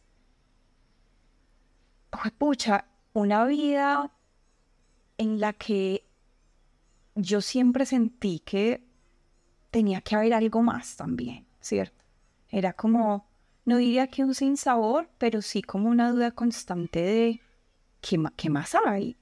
pucha, 2.38 2.86
una 3.14 3.46
vida 3.46 4.12
en 5.18 5.40
la 5.40 5.54
que 5.54 6.06
yo 7.14 7.40
siempre 7.42 7.86
sentí 7.86 8.40
que 8.40 8.84
tenía 9.70 10.02
que 10.02 10.16
haber 10.16 10.34
algo 10.34 10.64
más 10.64 10.96
también, 10.96 11.46
¿cierto? 11.60 12.04
Era 12.50 12.74
como, 12.74 13.28
no 13.66 13.78
diría 13.78 14.08
que 14.08 14.24
un 14.24 14.36
sinsabor, 14.36 15.10
pero 15.18 15.42
sí 15.42 15.62
como 15.62 15.90
una 15.90 16.12
duda 16.12 16.32
constante 16.32 17.02
de 17.02 17.42
¿qué, 18.02 18.24
qué 18.38 18.50
más 18.50 18.76
hay? 18.86 19.18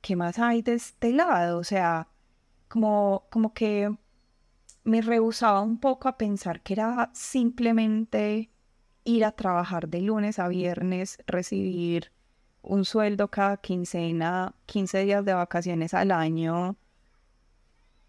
¿Qué 0.00 0.16
más 0.16 0.38
hay 0.38 0.62
de 0.62 0.74
este 0.74 1.12
lado? 1.12 1.58
O 1.58 1.64
sea, 1.64 2.08
como, 2.68 3.26
como 3.30 3.54
que 3.54 3.94
me 4.84 5.00
rehusaba 5.00 5.60
un 5.60 5.78
poco 5.78 6.08
a 6.08 6.18
pensar 6.18 6.62
que 6.62 6.74
era 6.74 7.10
simplemente 7.14 8.50
ir 9.04 9.24
a 9.24 9.32
trabajar 9.32 9.88
de 9.88 10.02
lunes 10.02 10.38
a 10.38 10.48
viernes, 10.48 11.18
recibir 11.26 12.12
un 12.62 12.84
sueldo 12.84 13.28
cada 13.28 13.56
quincena, 13.58 14.54
15 14.66 15.04
días 15.04 15.24
de 15.24 15.34
vacaciones 15.34 15.94
al 15.94 16.10
año. 16.10 16.76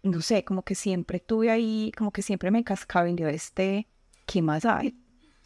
No 0.02 0.20
sé, 0.20 0.44
como 0.44 0.62
que 0.62 0.74
siempre 0.74 1.18
estuve 1.18 1.50
ahí, 1.50 1.92
como 1.96 2.10
que 2.10 2.22
siempre 2.22 2.50
me 2.50 2.64
cascaba 2.64 3.08
en 3.08 3.18
este, 3.28 3.88
¿qué 4.26 4.42
más 4.42 4.64
hay? 4.64 4.99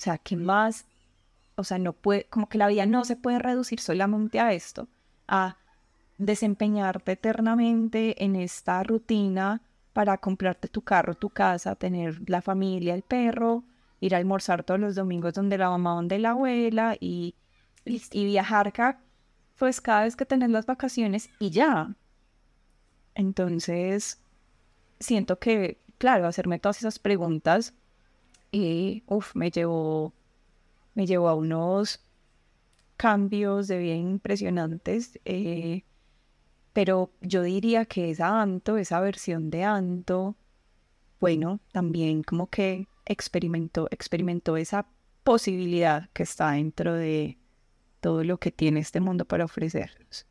O 0.04 0.10
sea, 0.12 0.18
¿qué 0.18 0.36
más? 0.36 0.84
O 1.56 1.64
sea, 1.64 1.78
no 1.78 1.94
puede, 1.94 2.24
como 2.24 2.50
que 2.50 2.58
la 2.58 2.68
vida 2.68 2.84
no 2.84 3.06
se 3.06 3.16
puede 3.16 3.38
reducir 3.38 3.80
solamente 3.80 4.38
a 4.38 4.52
esto, 4.52 4.86
a 5.26 5.56
desempeñarte 6.18 7.12
eternamente 7.12 8.22
en 8.22 8.36
esta 8.36 8.82
rutina 8.82 9.62
para 9.94 10.18
comprarte 10.18 10.68
tu 10.68 10.82
carro, 10.82 11.14
tu 11.14 11.30
casa, 11.30 11.74
tener 11.74 12.20
la 12.28 12.42
familia, 12.42 12.94
el 12.94 13.00
perro, 13.00 13.64
ir 13.98 14.14
a 14.14 14.18
almorzar 14.18 14.62
todos 14.62 14.78
los 14.78 14.94
domingos 14.94 15.32
donde 15.32 15.56
la 15.56 15.70
mamá, 15.70 15.94
donde 15.94 16.18
la 16.18 16.32
abuela 16.32 16.98
y, 17.00 17.34
y, 17.86 18.26
viajar 18.26 18.68
acá, 18.68 19.00
pues 19.56 19.80
cada 19.80 20.02
vez 20.02 20.16
que 20.16 20.26
tenés 20.26 20.50
las 20.50 20.66
vacaciones 20.66 21.30
y 21.38 21.48
ya. 21.48 21.96
Entonces, 23.14 24.20
siento 25.00 25.38
que, 25.38 25.80
claro, 25.96 26.26
hacerme 26.26 26.58
todas 26.58 26.76
esas 26.76 26.98
preguntas 26.98 27.72
y, 28.54 29.02
uff, 29.06 29.34
me 29.34 29.50
llevó, 29.50 30.14
me 30.94 31.06
llevó 31.06 31.28
a 31.28 31.34
unos 31.34 32.00
cambios 32.96 33.66
de 33.66 33.78
bien 33.78 34.08
impresionantes. 34.10 35.18
Eh, 35.24 35.82
pero 36.72 37.10
yo 37.20 37.42
diría 37.42 37.84
que 37.84 38.10
esa 38.10 38.40
Anto, 38.40 38.76
esa 38.78 39.00
versión 39.00 39.50
de 39.50 39.64
Anto, 39.64 40.36
bueno, 41.18 41.58
también 41.72 42.22
como 42.22 42.48
que 42.48 42.86
experimentó, 43.06 43.88
experimentó 43.90 44.56
esa 44.56 44.86
posibilidad 45.24 46.08
que 46.12 46.22
está 46.22 46.52
dentro 46.52 46.94
de 46.94 47.38
todo 48.00 48.22
lo 48.22 48.38
que 48.38 48.52
tiene 48.52 48.80
este 48.80 49.00
mundo 49.00 49.24
para 49.24 49.46
ofrecernos. 49.46 50.26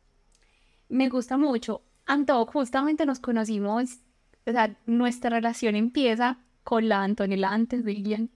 Me 0.88 1.10
gusta 1.10 1.36
mucho. 1.36 1.82
Anto, 2.06 2.44
justamente 2.46 3.06
nos 3.06 3.18
conocimos 3.18 3.98
O 4.46 4.52
sea, 4.52 4.78
nuestra 4.86 5.30
relación 5.30 5.74
empieza 5.74 6.38
con 6.64 6.88
la 6.88 7.02
Antonella 7.02 7.50
antes 7.50 7.84
de 7.84 7.92
Lilian. 7.92 8.30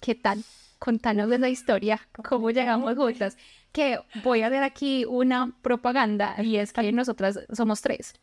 ¿Qué 0.00 0.14
tal? 0.14 0.42
Contanos 0.78 1.28
de 1.30 1.38
la 1.38 1.48
historia, 1.48 2.00
cómo 2.28 2.50
llegamos 2.50 2.96
juntas. 2.96 3.36
Que 3.72 4.00
voy 4.22 4.42
a 4.42 4.48
hacer 4.48 4.62
aquí 4.64 5.04
una 5.06 5.56
propaganda 5.62 6.34
y 6.42 6.56
es 6.56 6.72
que 6.72 6.90
nosotras 6.92 7.38
somos 7.52 7.80
tres. 7.80 8.14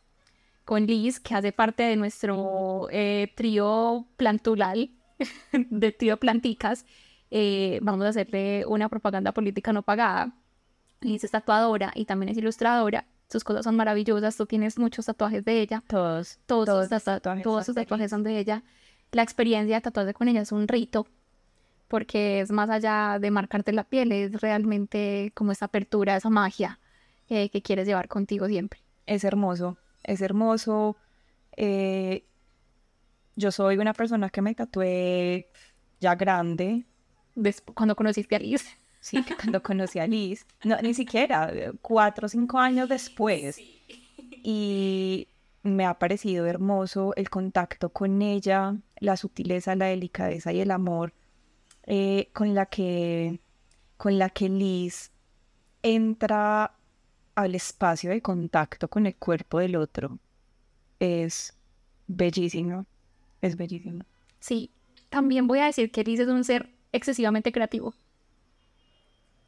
Con 0.64 0.86
Liz, 0.86 1.18
que 1.18 1.34
hace 1.34 1.52
parte 1.52 1.82
de 1.82 1.96
nuestro 1.96 2.86
eh, 2.90 3.32
trío 3.34 4.06
plantulal, 4.16 4.90
de 5.52 5.90
trío 5.92 6.18
planticas, 6.18 6.84
eh, 7.30 7.78
vamos 7.82 8.04
a 8.06 8.10
hacerle 8.10 8.64
una 8.66 8.88
propaganda 8.88 9.32
política 9.32 9.72
no 9.72 9.82
pagada. 9.82 10.32
Liz 11.00 11.24
es 11.24 11.30
tatuadora 11.30 11.90
y 11.94 12.04
también 12.04 12.28
es 12.30 12.36
ilustradora. 12.36 13.06
Sus 13.28 13.42
cosas 13.42 13.64
son 13.64 13.74
maravillosas. 13.76 14.36
Tú 14.36 14.44
tienes 14.46 14.78
muchos 14.78 15.06
tatuajes 15.06 15.44
de 15.44 15.60
ella. 15.62 15.82
Todos. 15.86 16.38
Todos, 16.46 16.66
Todos 16.66 16.88
sus, 16.88 16.90
tatu- 16.92 17.04
tatuajes 17.04 17.42
todos 17.42 17.56
son 17.60 17.64
sus 17.66 17.74
de 17.74 17.82
tatuajes 17.84 18.10
son 18.10 18.22
de 18.22 18.38
ella. 18.38 18.62
La 19.12 19.22
experiencia 19.22 19.76
de 19.76 19.80
tatuarse 19.80 20.14
con 20.14 20.28
ella 20.28 20.42
es 20.42 20.52
un 20.52 20.68
rito, 20.68 21.06
porque 21.88 22.40
es 22.40 22.50
más 22.52 22.70
allá 22.70 23.18
de 23.20 23.30
marcarte 23.30 23.72
la 23.72 23.84
piel, 23.84 24.12
es 24.12 24.40
realmente 24.40 25.32
como 25.34 25.52
esa 25.52 25.64
apertura, 25.66 26.16
esa 26.16 26.30
magia 26.30 26.78
eh, 27.28 27.48
que 27.50 27.62
quieres 27.62 27.86
llevar 27.86 28.08
contigo 28.08 28.46
siempre. 28.46 28.80
Es 29.06 29.24
hermoso, 29.24 29.76
es 30.04 30.20
hermoso. 30.20 30.96
Eh, 31.56 32.24
yo 33.36 33.50
soy 33.50 33.78
una 33.78 33.92
persona 33.94 34.30
que 34.30 34.42
me 34.42 34.54
tatué 34.54 35.48
ya 36.00 36.14
grande, 36.14 36.84
Des- 37.34 37.62
cuando 37.74 37.96
conociste 37.96 38.36
a 38.36 38.38
Liz. 38.38 38.64
sí, 39.00 39.24
cuando 39.36 39.62
conocí 39.62 39.98
a 39.98 40.06
Liz, 40.06 40.46
no, 40.64 40.76
ni 40.82 40.94
siquiera, 40.94 41.52
cuatro 41.82 42.26
o 42.26 42.28
cinco 42.28 42.58
años 42.58 42.88
después. 42.88 43.58
Y 44.42 45.28
me 45.62 45.84
ha 45.84 45.98
parecido 45.98 46.46
hermoso 46.46 47.12
el 47.16 47.28
contacto 47.30 47.90
con 47.90 48.22
ella, 48.22 48.76
la 48.98 49.16
sutileza, 49.16 49.76
la 49.76 49.86
delicadeza 49.86 50.52
y 50.52 50.60
el 50.60 50.70
amor 50.70 51.12
eh, 51.84 52.30
con 52.32 52.54
la 52.54 52.66
que 52.66 53.40
con 53.96 54.18
la 54.18 54.30
que 54.30 54.48
Liz 54.48 55.10
entra 55.82 56.74
al 57.34 57.54
espacio 57.54 58.10
de 58.10 58.22
contacto 58.22 58.88
con 58.88 59.06
el 59.06 59.16
cuerpo 59.16 59.58
del 59.58 59.76
otro. 59.76 60.18
Es 60.98 61.54
bellísimo, 62.06 62.86
es 63.42 63.56
bellísimo. 63.56 64.04
Sí, 64.38 64.70
también 65.10 65.46
voy 65.46 65.58
a 65.58 65.66
decir 65.66 65.90
que 65.90 66.04
Liz 66.04 66.20
es 66.20 66.28
un 66.28 66.44
ser 66.44 66.70
excesivamente 66.92 67.52
creativo. 67.52 67.94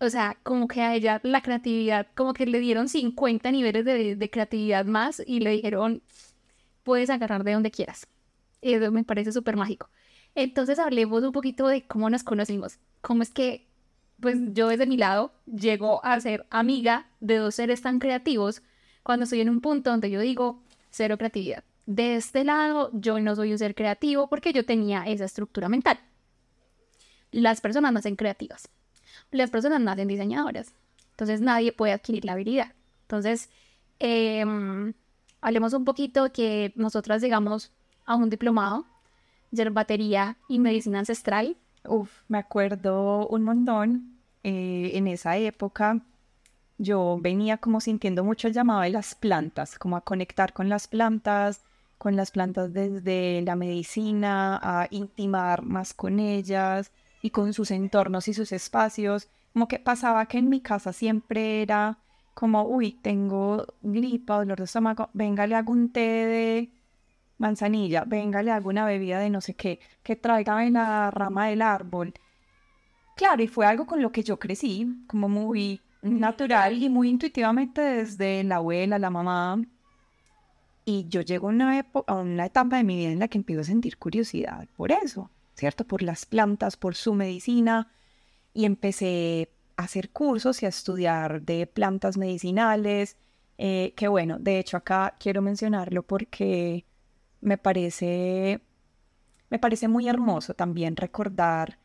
O 0.02 0.10
sea, 0.10 0.36
como 0.42 0.66
que 0.66 0.80
a 0.82 0.96
ella 0.96 1.20
la 1.22 1.42
creatividad, 1.42 2.08
como 2.16 2.34
que 2.34 2.44
le 2.44 2.58
dieron 2.58 2.88
50 2.88 3.52
niveles 3.52 3.84
de, 3.84 4.16
de 4.16 4.30
creatividad 4.30 4.84
más 4.84 5.22
y 5.24 5.38
le 5.38 5.50
dijeron, 5.50 6.02
puedes 6.82 7.08
agarrar 7.08 7.44
de 7.44 7.52
donde 7.52 7.70
quieras. 7.70 8.08
Eso 8.62 8.90
me 8.90 9.04
parece 9.04 9.30
súper 9.30 9.54
mágico. 9.56 9.90
Entonces 10.34 10.80
hablemos 10.80 11.22
un 11.22 11.30
poquito 11.30 11.68
de 11.68 11.86
cómo 11.86 12.10
nos 12.10 12.24
conocimos. 12.24 12.80
Cómo 13.00 13.22
es 13.22 13.30
que, 13.30 13.68
pues 14.18 14.38
yo 14.52 14.66
desde 14.66 14.86
mi 14.86 14.96
lado 14.96 15.34
llego 15.46 16.04
a 16.04 16.18
ser 16.18 16.46
amiga 16.50 17.06
de 17.20 17.36
dos 17.36 17.54
seres 17.54 17.80
tan 17.80 18.00
creativos 18.00 18.60
cuando 19.04 19.22
estoy 19.22 19.40
en 19.40 19.50
un 19.50 19.60
punto 19.60 19.90
donde 19.90 20.10
yo 20.10 20.18
digo, 20.18 20.64
cero 20.90 21.16
creatividad. 21.16 21.62
De 21.86 22.16
este 22.16 22.42
lado, 22.42 22.90
yo 22.92 23.20
no 23.20 23.36
soy 23.36 23.52
un 23.52 23.58
ser 23.58 23.76
creativo 23.76 24.28
porque 24.28 24.52
yo 24.52 24.66
tenía 24.66 25.04
esa 25.04 25.26
estructura 25.26 25.68
mental. 25.68 26.00
Las 27.30 27.60
personas 27.60 27.92
nacen 27.92 28.16
creativas. 28.16 28.68
Las 29.32 29.50
personas 29.50 29.80
nacen 29.80 30.06
diseñadoras. 30.08 30.72
Entonces 31.10 31.40
nadie 31.40 31.72
puede 31.72 31.92
adquirir 31.92 32.24
la 32.24 32.32
habilidad. 32.32 32.72
Entonces, 33.02 33.50
em, 33.98 34.94
hablemos 35.40 35.72
un 35.72 35.84
poquito 35.84 36.32
que 36.32 36.72
nosotras 36.76 37.20
llegamos 37.22 37.72
a 38.04 38.14
un 38.14 38.30
diplomado 38.30 38.86
de 39.50 39.68
batería 39.70 40.36
y 40.48 40.58
medicina 40.58 41.00
ancestral. 41.00 41.56
Uf, 41.84 42.10
me 42.28 42.38
acuerdo 42.38 43.26
un 43.28 43.42
montón. 43.42 44.08
eh, 44.44 44.90
en 44.94 45.06
esa 45.06 45.36
época 45.36 46.00
yo 46.76 47.16
venía 47.20 47.58
como 47.58 47.80
sintiendo 47.80 48.24
mucho 48.24 48.48
el 48.48 48.54
llamado 48.54 48.80
de 48.80 48.90
las 48.90 49.14
plantas, 49.14 49.78
como 49.78 49.96
a 49.96 50.00
conectar 50.00 50.52
con 50.52 50.68
las 50.68 50.88
plantas, 50.88 51.62
con 51.96 52.16
las 52.16 52.32
plantas 52.32 52.72
desde 52.72 53.42
la 53.42 53.54
medicina, 53.54 54.58
a 54.60 54.88
intimar 54.90 55.62
más 55.62 55.94
con 55.94 56.18
ellas 56.18 56.90
y 57.22 57.30
con 57.30 57.54
sus 57.54 57.70
entornos 57.70 58.28
y 58.28 58.34
sus 58.34 58.52
espacios. 58.52 59.28
Como 59.52 59.68
que 59.68 59.78
pasaba 59.78 60.26
que 60.26 60.38
en 60.38 60.48
mi 60.48 60.60
casa 60.60 60.92
siempre 60.92 61.62
era 61.62 61.98
como, 62.34 62.64
uy, 62.64 62.92
tengo 63.02 63.66
gripa, 63.82 64.38
dolor 64.38 64.58
de 64.58 64.64
estómago, 64.64 65.08
venga, 65.12 65.46
le 65.46 65.54
hago 65.54 65.72
un 65.72 65.92
té 65.92 66.00
de 66.00 66.70
manzanilla, 67.38 68.04
venga, 68.04 68.42
le 68.42 68.50
hago 68.50 68.70
una 68.70 68.84
bebida 68.84 69.18
de 69.18 69.30
no 69.30 69.40
sé 69.40 69.54
qué, 69.54 69.80
que 70.02 70.16
tráigame 70.16 70.70
la 70.70 71.10
rama 71.10 71.46
del 71.48 71.62
árbol. 71.62 72.14
Claro, 73.16 73.42
y 73.42 73.48
fue 73.48 73.66
algo 73.66 73.86
con 73.86 74.00
lo 74.00 74.10
que 74.10 74.22
yo 74.22 74.38
crecí, 74.38 75.04
como 75.06 75.28
muy 75.28 75.80
natural 76.00 76.82
y 76.82 76.88
muy 76.88 77.10
intuitivamente 77.10 77.80
desde 77.80 78.42
la 78.44 78.56
abuela, 78.56 78.98
la 78.98 79.10
mamá. 79.10 79.60
Y 80.84 81.06
yo 81.08 81.20
llego 81.20 81.48
a 81.48 81.50
una, 81.50 81.86
a 82.06 82.14
una 82.14 82.46
etapa 82.46 82.78
de 82.78 82.84
mi 82.84 82.96
vida 82.96 83.10
en 83.10 83.18
la 83.18 83.28
que 83.28 83.38
empiezo 83.38 83.60
a 83.60 83.64
sentir 83.64 83.98
curiosidad 83.98 84.66
por 84.76 84.90
eso, 84.90 85.30
¿cierto? 85.54 85.84
Por 85.84 86.02
las 86.02 86.26
plantas, 86.26 86.76
por 86.76 86.94
su 86.94 87.14
medicina. 87.14 87.92
Y 88.54 88.64
empecé 88.64 89.50
a 89.76 89.84
hacer 89.84 90.10
cursos 90.10 90.62
y 90.62 90.66
a 90.66 90.68
estudiar 90.68 91.42
de 91.42 91.66
plantas 91.66 92.16
medicinales. 92.16 93.16
eh, 93.58 93.92
que 93.96 94.08
bueno, 94.08 94.38
de 94.38 94.58
hecho 94.58 94.76
acá 94.76 95.14
quiero 95.20 95.42
mencionarlo 95.42 96.02
porque 96.02 96.84
me 97.40 97.58
parece, 97.58 98.60
me 99.50 99.58
parece 99.58 99.88
muy 99.88 100.08
hermoso 100.08 100.54
también 100.54 100.96
recordar 100.96 101.78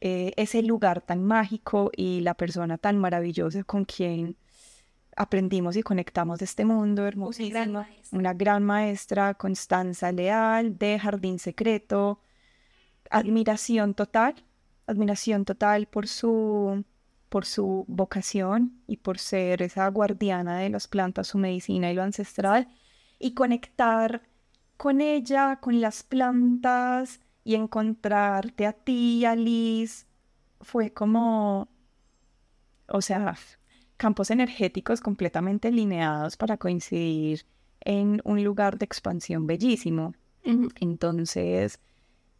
eh, 0.00 0.32
ese 0.36 0.62
lugar 0.62 1.00
tan 1.00 1.24
mágico 1.24 1.90
y 1.96 2.20
la 2.20 2.34
persona 2.34 2.76
tan 2.76 2.98
maravillosa 2.98 3.64
con 3.64 3.84
quien 3.86 4.36
aprendimos 5.16 5.76
y 5.76 5.82
conectamos 5.82 6.38
de 6.38 6.44
este 6.44 6.66
mundo 6.66 7.06
hermosísimo. 7.06 7.84
Una 8.12 8.34
gran 8.34 8.62
maestra, 8.62 9.34
Constanza 9.34 10.12
Leal, 10.12 10.76
de 10.76 10.98
Jardín 10.98 11.38
Secreto. 11.38 12.20
Admiración 13.10 13.94
total, 13.94 14.34
admiración 14.86 15.44
total 15.44 15.86
por 15.86 16.08
su, 16.08 16.84
por 17.28 17.44
su 17.44 17.84
vocación 17.88 18.80
y 18.86 18.98
por 18.98 19.18
ser 19.18 19.62
esa 19.62 19.88
guardiana 19.88 20.58
de 20.58 20.70
las 20.70 20.88
plantas, 20.88 21.28
su 21.28 21.38
medicina 21.38 21.90
y 21.90 21.94
lo 21.94 22.02
ancestral. 22.02 22.68
Y 23.18 23.34
conectar 23.34 24.22
con 24.76 25.00
ella, 25.00 25.58
con 25.60 25.80
las 25.80 26.02
plantas 26.02 27.20
y 27.44 27.54
encontrarte 27.54 28.66
a 28.66 28.72
ti, 28.72 29.24
a 29.24 29.34
Liz, 29.36 30.06
fue 30.60 30.92
como, 30.92 31.68
o 32.88 33.00
sea, 33.00 33.36
campos 33.96 34.30
energéticos 34.30 35.00
completamente 35.00 35.68
alineados 35.68 36.36
para 36.36 36.56
coincidir 36.56 37.46
en 37.80 38.20
un 38.24 38.42
lugar 38.44 38.78
de 38.78 38.84
expansión 38.84 39.46
bellísimo. 39.46 40.14
Entonces, 40.80 41.80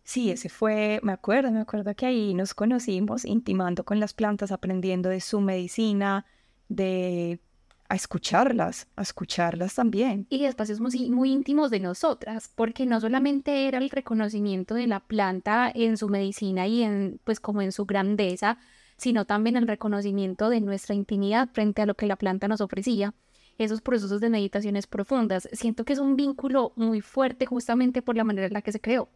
sí, 0.06 0.30
ese 0.30 0.48
fue, 0.48 1.00
me 1.02 1.12
acuerdo, 1.12 1.50
me 1.50 1.60
acuerdo 1.60 1.94
que 1.94 2.06
ahí 2.06 2.32
nos 2.32 2.54
conocimos 2.54 3.24
intimando 3.24 3.84
con 3.84 4.00
las 4.00 4.14
plantas, 4.14 4.52
aprendiendo 4.52 5.08
de 5.10 5.20
su 5.20 5.40
medicina, 5.40 6.24
de 6.68 7.40
a 7.88 7.94
escucharlas, 7.94 8.88
a 8.96 9.02
escucharlas 9.02 9.74
también. 9.74 10.26
y 10.30 10.44
espacios 10.44 10.80
muy, 10.80 11.10
muy 11.10 11.32
íntimos 11.32 11.70
de 11.70 11.80
nosotras, 11.80 12.50
porque 12.54 12.86
no 12.86 13.00
solamente 13.00 13.68
era 13.68 13.78
el 13.78 13.90
reconocimiento 13.90 14.74
de 14.74 14.86
la 14.86 15.00
planta 15.00 15.70
en 15.74 15.96
su 15.96 16.08
medicina 16.08 16.66
y 16.66 16.82
en, 16.82 17.20
pues 17.24 17.40
como 17.40 17.62
en 17.62 17.72
su 17.72 17.84
grandeza, 17.84 18.58
sino 18.96 19.24
también 19.24 19.56
el 19.56 19.68
reconocimiento 19.68 20.48
de 20.48 20.60
nuestra 20.60 20.94
intimidad 20.94 21.48
frente 21.52 21.82
a 21.82 21.86
lo 21.86 21.94
que 21.94 22.06
la 22.06 22.16
planta 22.16 22.48
nos 22.48 22.60
ofrecía. 22.60 23.14
Esos 23.58 23.80
procesos 23.80 24.20
de 24.20 24.30
meditaciones 24.30 24.86
profundas. 24.86 25.48
Siento 25.52 25.84
que 25.84 25.94
es 25.94 25.98
un 25.98 26.16
vínculo 26.16 26.72
muy 26.76 27.00
fuerte 27.00 27.46
justamente 27.46 28.02
por 28.02 28.16
la 28.16 28.24
manera 28.24 28.46
en 28.46 28.52
la 28.52 28.62
que 28.62 28.72
se 28.72 28.80
creó. 28.80 29.08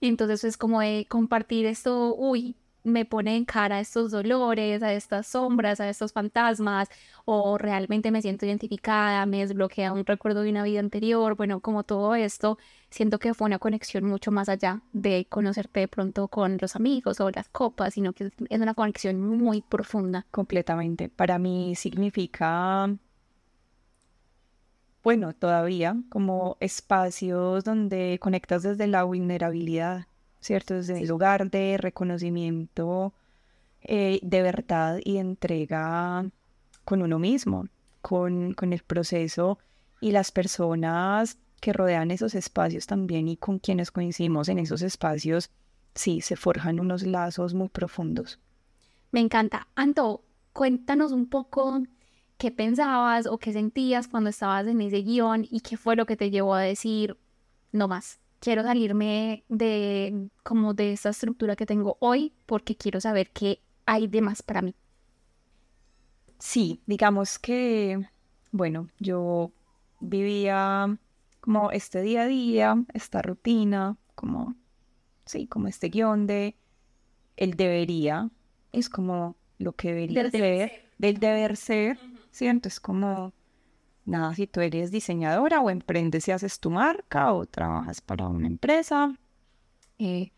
Entonces 0.00 0.44
es 0.44 0.56
como 0.56 0.80
de 0.80 1.06
compartir 1.08 1.66
esto, 1.66 2.14
uy, 2.14 2.56
me 2.84 3.06
pone 3.06 3.36
en 3.36 3.46
cara 3.46 3.80
estos 3.80 4.10
dolores, 4.10 4.82
a 4.82 4.92
estas 4.92 5.26
sombras, 5.26 5.80
a 5.80 5.88
estos 5.88 6.12
fantasmas, 6.12 6.88
o 7.24 7.56
realmente 7.58 8.10
me 8.10 8.20
siento 8.20 8.44
identificada, 8.44 9.24
me 9.26 9.38
desbloquea 9.38 9.92
un 9.92 10.04
recuerdo 10.04 10.42
de 10.42 10.50
una 10.50 10.62
vida 10.62 10.80
anterior, 10.80 11.34
bueno, 11.34 11.60
como 11.60 11.82
todo 11.82 12.14
esto, 12.14 12.58
siento 12.90 13.18
que 13.18 13.32
fue 13.32 13.46
una 13.46 13.58
conexión 13.58 14.04
mucho 14.04 14.30
más 14.30 14.50
allá 14.50 14.82
de 14.92 15.26
conocerte 15.28 15.80
de 15.80 15.88
pronto 15.88 16.28
con 16.28 16.58
los 16.60 16.76
amigos 16.76 17.20
o 17.20 17.30
las 17.30 17.48
copas, 17.48 17.94
sino 17.94 18.12
que 18.12 18.30
es 18.50 18.60
una 18.60 18.74
conexión 18.74 19.18
muy 19.20 19.62
profunda. 19.62 20.26
Completamente. 20.30 21.08
Para 21.08 21.38
mí 21.38 21.74
significa, 21.76 22.94
bueno, 25.04 25.34
todavía 25.34 25.96
como 26.08 26.56
espacios 26.60 27.62
donde 27.62 28.18
conectas 28.20 28.62
desde 28.62 28.86
la 28.86 29.04
vulnerabilidad, 29.04 30.06
¿cierto? 30.40 30.74
Desde 30.74 30.98
el 30.98 31.06
lugar 31.06 31.50
de 31.50 31.76
reconocimiento 31.76 33.12
eh, 33.82 34.18
de 34.22 34.42
verdad 34.42 34.98
y 35.04 35.14
de 35.14 35.20
entrega 35.20 36.24
con 36.86 37.02
uno 37.02 37.18
mismo, 37.18 37.68
con, 38.00 38.54
con 38.54 38.72
el 38.72 38.82
proceso 38.82 39.58
y 40.00 40.10
las 40.12 40.32
personas 40.32 41.36
que 41.60 41.74
rodean 41.74 42.10
esos 42.10 42.34
espacios 42.34 42.86
también 42.86 43.28
y 43.28 43.36
con 43.36 43.58
quienes 43.58 43.90
coincidimos 43.90 44.48
en 44.48 44.58
esos 44.58 44.80
espacios, 44.80 45.50
sí, 45.94 46.22
se 46.22 46.36
forjan 46.36 46.80
unos 46.80 47.02
lazos 47.02 47.52
muy 47.52 47.68
profundos. 47.68 48.38
Me 49.12 49.20
encanta. 49.20 49.68
Anto, 49.74 50.24
cuéntanos 50.54 51.12
un 51.12 51.28
poco 51.28 51.82
qué 52.38 52.50
pensabas 52.50 53.26
o 53.26 53.38
qué 53.38 53.52
sentías 53.52 54.08
cuando 54.08 54.30
estabas 54.30 54.66
en 54.66 54.80
ese 54.80 55.02
guion 55.02 55.46
y 55.50 55.60
qué 55.60 55.76
fue 55.76 55.96
lo 55.96 56.06
que 56.06 56.16
te 56.16 56.30
llevó 56.30 56.54
a 56.54 56.60
decir, 56.60 57.16
no 57.72 57.88
más, 57.88 58.18
quiero 58.40 58.62
salirme 58.62 59.44
de 59.48 60.28
como 60.42 60.74
de 60.74 60.92
esta 60.92 61.10
estructura 61.10 61.56
que 61.56 61.66
tengo 61.66 61.96
hoy 62.00 62.32
porque 62.46 62.76
quiero 62.76 63.00
saber 63.00 63.30
qué 63.30 63.60
hay 63.86 64.06
de 64.06 64.20
más 64.20 64.42
para 64.42 64.62
mí. 64.62 64.74
Sí, 66.38 66.80
digamos 66.86 67.38
que, 67.38 68.06
bueno, 68.52 68.88
yo 68.98 69.50
vivía 70.00 70.98
como 71.40 71.70
este 71.70 72.02
día 72.02 72.22
a 72.22 72.26
día, 72.26 72.84
esta 72.92 73.22
rutina, 73.22 73.96
como, 74.14 74.54
sí, 75.24 75.46
como 75.46 75.68
este 75.68 75.88
guion 75.88 76.26
de 76.26 76.56
el 77.36 77.54
debería, 77.54 78.30
es 78.72 78.88
como 78.88 79.36
lo 79.58 79.72
que 79.72 79.88
debería 79.88 80.30
ser, 80.30 80.72
del 80.98 81.18
deber 81.18 81.56
ser, 81.56 81.98
¿cierto? 82.34 82.68
Es 82.68 82.80
como, 82.80 83.32
nada, 84.04 84.34
si 84.34 84.46
tú 84.46 84.60
eres 84.60 84.90
diseñadora 84.90 85.60
o 85.60 85.70
emprendes 85.70 86.26
y 86.28 86.32
haces 86.32 86.58
tu 86.60 86.70
marca 86.70 87.32
o 87.32 87.46
trabajas 87.46 88.00
para 88.00 88.26
una 88.28 88.48
empresa, 88.48 89.16
eh, 89.98 90.32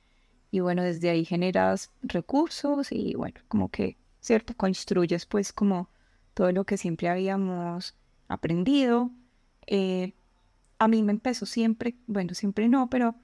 y 0.50 0.60
bueno, 0.60 0.82
desde 0.82 1.10
ahí 1.10 1.24
generas 1.24 1.90
recursos 2.02 2.92
y 2.92 3.14
bueno, 3.14 3.40
como 3.48 3.70
que, 3.70 3.96
¿cierto? 4.20 4.54
Construyes 4.56 5.26
pues 5.26 5.52
como 5.52 5.88
todo 6.34 6.52
lo 6.52 6.64
que 6.64 6.76
siempre 6.76 7.08
habíamos 7.08 7.94
aprendido. 8.28 9.10
Eh, 9.66 10.12
a 10.78 10.88
mí 10.88 11.02
me 11.02 11.12
empezó 11.12 11.46
siempre, 11.46 11.96
bueno, 12.06 12.34
siempre 12.34 12.68
no, 12.68 12.90
pero 12.90 13.14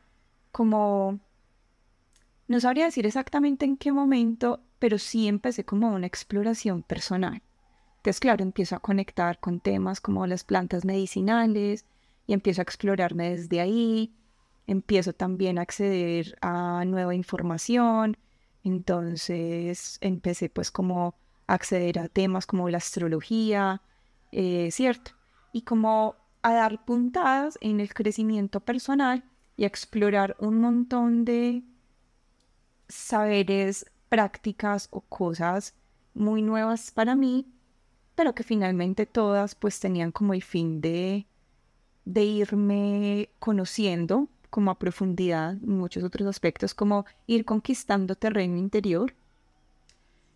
como, 0.51 1.21
no 2.49 2.61
sabría 2.61 2.87
decir 2.87 3.07
exactamente 3.07 3.67
en 3.67 3.77
qué 3.77 3.93
momento, 3.93 4.61
pero 4.79 4.99
sí 4.99 5.29
empecé 5.29 5.65
como 5.65 5.91
una 5.95 6.07
exploración 6.07 6.83
personal. 6.83 7.43
Entonces, 8.03 8.19
claro, 8.19 8.43
empiezo 8.43 8.75
a 8.75 8.81
conectar 8.81 9.39
con 9.39 9.61
temas 9.61 10.01
como 10.01 10.27
las 10.27 10.43
plantas 10.43 10.85
medicinales 10.85 11.85
y 12.27 12.33
empiezo 12.33 12.61
a 12.61 12.65
explorarme 12.65 13.31
desde 13.31 13.61
ahí. 13.61 14.13
Empiezo 14.67 15.13
también 15.13 15.57
a 15.57 15.63
acceder 15.63 16.37
a 16.41 16.85
nueva 16.85 17.15
información. 17.15 18.17
Entonces, 18.65 19.99
empecé 20.01 20.49
pues 20.49 20.73
como 20.73 21.15
a 21.47 21.55
acceder 21.55 22.01
a 22.01 22.09
temas 22.09 22.45
como 22.45 22.69
la 22.69 22.79
astrología, 22.79 23.83
eh, 24.33 24.71
¿cierto? 24.73 25.13
Y 25.53 25.63
como 25.63 26.17
a 26.43 26.55
dar 26.55 26.85
puntadas 26.85 27.57
en 27.61 27.79
el 27.79 27.95
crecimiento 27.95 28.59
personal 28.59 29.23
y 29.57 29.63
a 29.63 29.69
explorar 29.69 30.35
un 30.41 30.59
montón 30.59 31.25
de 31.25 31.63
saberes, 32.89 33.87
prácticas 34.09 34.89
o 34.91 35.03
cosas 35.03 35.77
muy 36.15 36.43
nuevas 36.43 36.91
para 36.91 37.15
mí, 37.15 37.47
pero 38.15 38.35
que 38.35 38.43
finalmente 38.43 39.07
todas 39.07 39.55
pues 39.55 39.81
tenían 39.81 40.13
como 40.13 40.35
el 40.35 40.43
fin 40.43 40.81
de, 40.81 41.27
de 42.05 42.25
irme 42.25 43.31
conociendo 43.39 44.29
como 44.51 44.71
a 44.71 44.79
profundidad 44.79 45.55
muchos 45.63 46.05
otros 46.05 46.29
aspectos, 46.29 46.75
como 46.75 47.07
ir 47.27 47.45
conquistando 47.45 48.17
terreno 48.17 48.59
interior. 48.59 49.15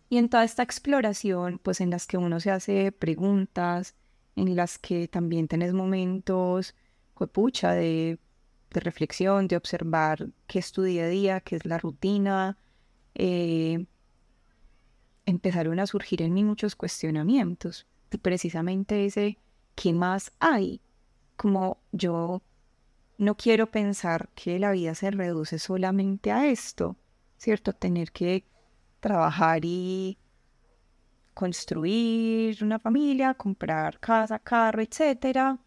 Y 0.09 0.17
en 0.17 0.29
toda 0.29 0.43
esta 0.43 0.63
exploración, 0.63 1.59
pues 1.61 1.81
en 1.81 1.91
las 1.91 2.07
que 2.07 2.17
uno 2.17 2.39
se 2.39 2.49
hace 2.49 2.91
preguntas, 2.91 3.95
en 4.35 4.55
las 4.55 4.79
que 4.79 5.07
también 5.07 5.47
tenés 5.47 5.73
momentos, 5.73 6.73
pucha, 7.31 7.73
de, 7.73 8.17
de 8.71 8.79
reflexión, 8.79 9.47
de 9.47 9.57
observar 9.57 10.29
qué 10.47 10.59
es 10.59 10.71
tu 10.71 10.83
día 10.83 11.05
a 11.05 11.07
día, 11.09 11.39
qué 11.41 11.55
es 11.57 11.65
la 11.65 11.77
rutina. 11.77 12.57
Eh, 13.15 13.85
empezaron 15.27 15.79
a 15.79 15.85
surgir 15.85 16.23
en 16.23 16.33
mí 16.33 16.43
muchos 16.43 16.75
cuestionamientos. 16.75 17.85
Y 18.11 18.17
precisamente 18.17 19.05
ese, 19.05 19.37
¿qué 19.75 19.93
más 19.93 20.31
hay? 20.39 20.81
Como 21.35 21.77
yo 21.91 22.41
no 23.17 23.35
quiero 23.35 23.69
pensar 23.69 24.29
que 24.33 24.57
la 24.57 24.71
vida 24.71 24.95
se 24.95 25.11
reduce 25.11 25.59
solamente 25.59 26.31
a 26.31 26.47
esto, 26.47 26.95
¿cierto? 27.37 27.73
Tener 27.73 28.11
que 28.11 28.45
trabajar 29.01 29.61
y 29.63 30.17
construir 31.33 32.63
una 32.63 32.79
familia, 32.79 33.33
comprar 33.33 33.99
casa, 33.99 34.39
carro, 34.39 34.81
etc. 34.81 35.59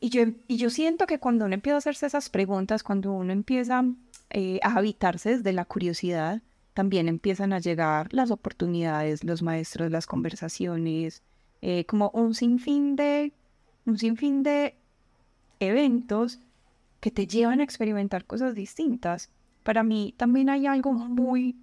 Y 0.00 0.08
yo, 0.08 0.22
y 0.48 0.56
yo 0.56 0.70
siento 0.70 1.06
que 1.06 1.20
cuando 1.20 1.44
uno 1.44 1.54
empieza 1.54 1.76
a 1.76 1.78
hacerse 1.78 2.06
esas 2.06 2.30
preguntas, 2.30 2.82
cuando 2.82 3.12
uno 3.12 3.32
empieza 3.32 3.84
eh, 4.30 4.60
a 4.62 4.76
habitarse 4.76 5.36
desde 5.36 5.52
la 5.52 5.66
curiosidad, 5.66 6.42
también 6.74 7.08
empiezan 7.08 7.52
a 7.52 7.60
llegar 7.60 8.12
las 8.12 8.30
oportunidades, 8.30 9.24
los 9.24 9.42
maestros, 9.42 9.90
las 9.90 10.06
conversaciones, 10.06 11.22
eh, 11.62 11.86
como 11.86 12.10
un 12.10 12.34
sinfín 12.34 12.96
de, 12.96 13.32
un 13.86 13.96
sinfín 13.96 14.42
de 14.42 14.76
eventos 15.60 16.40
que 17.00 17.10
te 17.10 17.26
llevan 17.26 17.60
a 17.60 17.64
experimentar 17.64 18.24
cosas 18.24 18.54
distintas. 18.54 19.30
Para 19.62 19.82
mí 19.82 20.14
también 20.16 20.50
hay 20.50 20.66
algo 20.66 20.92
muy 20.92 21.56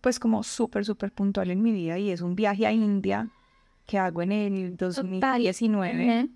pues 0.00 0.18
como 0.18 0.42
súper, 0.42 0.84
súper 0.84 1.12
puntual 1.12 1.50
en 1.50 1.62
mi 1.62 1.72
vida 1.72 1.98
y 1.98 2.10
es 2.10 2.20
un 2.20 2.34
viaje 2.34 2.66
a 2.66 2.72
India 2.72 3.30
que 3.86 3.98
hago 3.98 4.22
en 4.22 4.32
el 4.32 4.76
2019. 4.76 6.28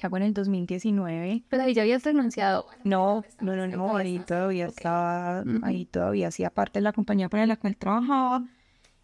Que 0.00 0.06
hago 0.06 0.16
en 0.16 0.22
el 0.22 0.32
2019. 0.32 1.44
Pero 1.50 1.62
ahí 1.62 1.74
ya 1.74 1.82
habías 1.82 2.02
renunciado. 2.04 2.64
No, 2.84 3.22
no, 3.42 3.54
no, 3.54 3.66
no, 3.66 3.98
ahí 3.98 4.18
todavía 4.20 4.68
estaba, 4.68 5.44
ahí 5.60 5.84
todavía 5.84 6.28
hacía 6.28 6.48
parte 6.48 6.78
de 6.78 6.84
la 6.84 6.94
compañía 6.94 7.28
para 7.28 7.44
la 7.44 7.56
cual 7.56 7.76
trabajaba. 7.76 8.46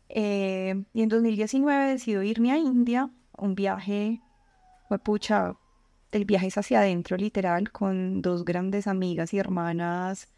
Eh, 0.08 0.84
y 0.94 1.02
en 1.02 1.08
2019 1.10 1.90
decido 1.90 2.22
irme 2.22 2.50
a 2.50 2.56
India, 2.56 3.10
un 3.36 3.54
viaje, 3.54 4.22
fue 4.88 4.98
pucha, 4.98 5.54
el 6.12 6.24
viaje 6.24 6.46
es 6.46 6.56
hacia 6.56 6.78
adentro, 6.78 7.18
literal, 7.18 7.70
con 7.72 8.22
dos 8.22 8.46
grandes 8.46 8.86
amigas 8.86 9.34
y 9.34 9.38
hermanas 9.38 10.28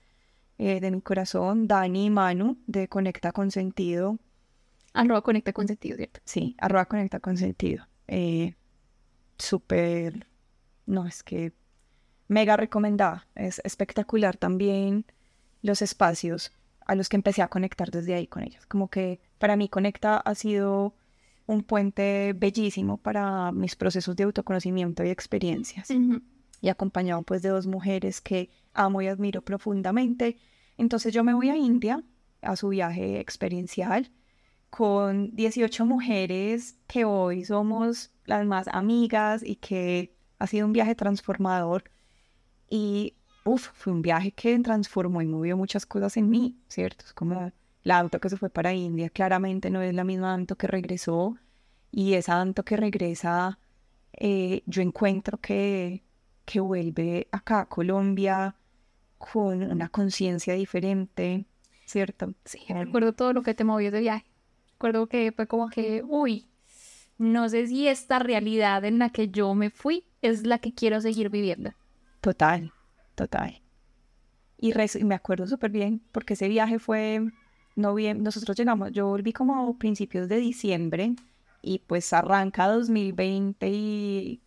eh, 0.58 0.80
de 0.80 0.90
mi 0.90 1.00
corazón, 1.02 1.68
Dani 1.68 2.06
y 2.06 2.10
Manu, 2.10 2.58
de 2.66 2.88
Conecta 2.88 3.30
con 3.30 3.52
Sentido. 3.52 4.18
Arroba 4.92 5.22
Conecta 5.22 5.52
con 5.52 5.68
Sentido, 5.68 5.98
¿cierto? 5.98 6.18
Sí, 6.24 6.56
arroba 6.58 6.86
Conecta 6.86 7.20
con 7.20 7.36
Sentido. 7.36 7.86
Eh, 8.08 8.56
Súper, 9.38 10.26
no, 10.88 11.06
es 11.06 11.22
que 11.22 11.52
mega 12.26 12.56
recomendada. 12.56 13.26
Es 13.34 13.60
espectacular 13.64 14.36
también 14.36 15.04
los 15.62 15.82
espacios 15.82 16.52
a 16.86 16.94
los 16.94 17.08
que 17.08 17.16
empecé 17.16 17.42
a 17.42 17.48
conectar 17.48 17.90
desde 17.90 18.14
ahí 18.14 18.26
con 18.26 18.42
ellos. 18.42 18.66
Como 18.66 18.88
que 18.88 19.20
para 19.38 19.56
mí 19.56 19.68
Conecta 19.68 20.18
ha 20.18 20.34
sido 20.34 20.94
un 21.46 21.62
puente 21.62 22.34
bellísimo 22.36 22.98
para 22.98 23.52
mis 23.52 23.76
procesos 23.76 24.16
de 24.16 24.24
autoconocimiento 24.24 25.04
y 25.04 25.10
experiencias. 25.10 25.88
Y 26.60 26.68
acompañado 26.68 27.22
pues 27.22 27.42
de 27.42 27.50
dos 27.50 27.66
mujeres 27.66 28.20
que 28.20 28.50
amo 28.74 29.00
y 29.00 29.06
admiro 29.06 29.42
profundamente 29.42 30.38
entonces 30.78 31.12
yo 31.12 31.24
me 31.24 31.34
voy 31.34 31.50
a 31.50 31.56
India 31.56 32.02
a 32.40 32.56
su 32.56 32.68
viaje 32.68 33.18
experiencial 33.18 34.10
con 34.70 35.34
18 35.34 35.84
mujeres 35.84 36.78
que 36.86 37.04
hoy 37.04 37.44
somos 37.44 38.12
las 38.24 38.46
más 38.46 38.68
amigas 38.68 39.42
y 39.44 39.56
que 39.56 40.14
ha 40.38 40.46
sido 40.46 40.66
un 40.66 40.72
viaje 40.72 40.94
transformador. 40.94 41.84
Y 42.68 43.14
uf, 43.44 43.70
fue 43.72 43.92
un 43.92 44.02
viaje 44.02 44.32
que 44.32 44.58
transformó 44.60 45.22
y 45.22 45.26
movió 45.26 45.56
muchas 45.56 45.86
cosas 45.86 46.16
en 46.16 46.28
mí, 46.30 46.56
¿cierto? 46.68 47.04
Es 47.06 47.12
como 47.12 47.52
la 47.82 47.98
auto 47.98 48.20
que 48.20 48.28
se 48.28 48.36
fue 48.36 48.50
para 48.50 48.74
India, 48.74 49.08
claramente 49.08 49.70
no 49.70 49.80
es 49.80 49.94
la 49.94 50.04
misma 50.04 50.34
Anto 50.34 50.56
que 50.56 50.66
regresó. 50.66 51.36
Y 51.90 52.14
esa 52.14 52.40
Anto 52.40 52.64
que 52.64 52.76
regresa, 52.76 53.58
eh, 54.12 54.62
yo 54.66 54.82
encuentro 54.82 55.38
que, 55.38 56.02
que 56.44 56.60
vuelve 56.60 57.28
acá 57.32 57.60
a 57.60 57.68
Colombia 57.68 58.54
con 59.16 59.62
una 59.62 59.88
conciencia 59.88 60.54
diferente, 60.54 61.46
¿cierto? 61.86 62.34
Sí, 62.44 62.60
recuerdo 62.68 63.14
todo 63.14 63.32
lo 63.32 63.42
que 63.42 63.54
te 63.54 63.64
movió 63.64 63.90
de 63.90 64.00
viaje. 64.00 64.26
Recuerdo 64.72 65.08
que 65.08 65.32
fue 65.32 65.46
como 65.46 65.70
que, 65.70 66.02
uy, 66.06 66.48
no 67.16 67.48
sé 67.48 67.66
si 67.66 67.88
esta 67.88 68.18
realidad 68.18 68.84
en 68.84 68.98
la 68.98 69.10
que 69.10 69.28
yo 69.28 69.54
me 69.54 69.70
fui 69.70 70.04
es 70.22 70.46
la 70.46 70.58
que 70.58 70.72
quiero 70.72 71.00
seguir 71.00 71.30
viviendo. 71.30 71.72
Total, 72.20 72.72
total. 73.14 73.60
Y, 74.58 74.72
me 75.04 75.14
acuerdo 75.14 75.46
súper 75.46 75.70
bien 75.70 76.02
porque 76.12 76.34
ese 76.34 76.48
viaje 76.48 76.78
fue 76.78 77.30
noviembre, 77.76 78.24
nosotros 78.24 78.56
llegamos, 78.56 78.90
yo 78.92 79.06
volví 79.06 79.32
como 79.32 79.78
principios 79.78 80.28
de 80.28 80.38
diciembre 80.38 81.14
y 81.62 81.78
pues 81.86 82.12
arranca 82.12 82.66
2020 82.66 83.68
y 83.68 84.40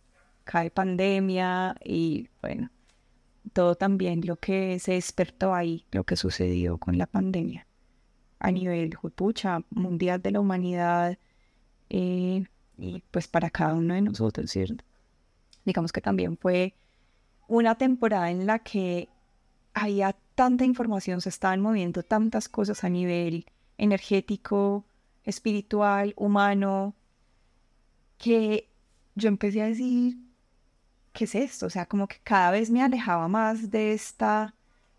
cae 0.44 0.70
pandemia 0.70 1.76
y 1.82 2.28
bueno, 2.42 2.70
todo 3.54 3.74
también 3.74 4.20
lo 4.26 4.36
que 4.36 4.78
se 4.78 4.92
despertó 4.92 5.54
ahí, 5.54 5.86
lo 5.92 6.04
que 6.04 6.16
sucedió 6.16 6.76
con 6.76 6.98
la 6.98 7.06
pandemia 7.06 7.66
a 8.42 8.50
nivel 8.50 8.98
pucha, 9.14 9.60
mundial 9.70 10.20
de 10.20 10.32
la 10.32 10.40
humanidad 10.40 11.16
eh, 11.88 12.44
y 12.76 13.02
pues 13.10 13.28
para 13.28 13.50
cada 13.50 13.74
uno 13.74 13.94
de 13.94 14.02
nosotros, 14.02 14.50
¿cierto? 14.50 14.84
Digamos 15.64 15.92
que 15.92 16.00
también 16.00 16.36
fue 16.36 16.74
una 17.48 17.76
temporada 17.76 18.30
en 18.30 18.46
la 18.46 18.58
que 18.60 19.08
había 19.74 20.16
tanta 20.34 20.64
información, 20.64 21.20
se 21.20 21.28
estaban 21.28 21.60
moviendo 21.60 22.02
tantas 22.02 22.48
cosas 22.48 22.84
a 22.84 22.88
nivel 22.88 23.46
energético, 23.78 24.84
espiritual, 25.24 26.14
humano, 26.16 26.94
que 28.18 28.68
yo 29.14 29.28
empecé 29.28 29.62
a 29.62 29.66
decir, 29.66 30.16
¿qué 31.12 31.24
es 31.24 31.34
esto? 31.34 31.66
O 31.66 31.70
sea, 31.70 31.86
como 31.86 32.06
que 32.08 32.16
cada 32.22 32.50
vez 32.50 32.70
me 32.70 32.82
alejaba 32.82 33.28
más 33.28 33.70
de 33.70 33.92
esta, 33.92 34.54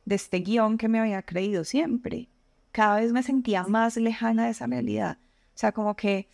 de 0.05 0.15
este 0.15 0.39
guion 0.39 0.77
que 0.77 0.87
me 0.87 0.99
había 0.99 1.21
creído 1.23 1.63
siempre. 1.63 2.27
Cada 2.71 2.99
vez 2.99 3.11
me 3.11 3.23
sentía 3.23 3.63
más 3.63 3.97
lejana 3.97 4.45
de 4.45 4.51
esa 4.51 4.67
realidad. 4.67 5.17
O 5.55 5.57
sea, 5.57 5.71
como 5.71 5.95
que 5.95 6.27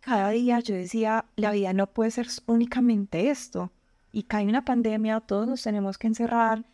cada 0.00 0.30
día 0.30 0.60
yo 0.60 0.74
decía, 0.74 1.26
la 1.36 1.52
vida 1.52 1.72
no 1.72 1.86
puede 1.86 2.10
ser 2.10 2.28
únicamente 2.46 3.30
esto. 3.30 3.70
Y 4.12 4.24
cae 4.24 4.46
una 4.46 4.64
pandemia, 4.64 5.20
todos 5.20 5.46
nos 5.46 5.62
tenemos 5.62 5.98
que 5.98 6.08
encerrar, 6.08 6.64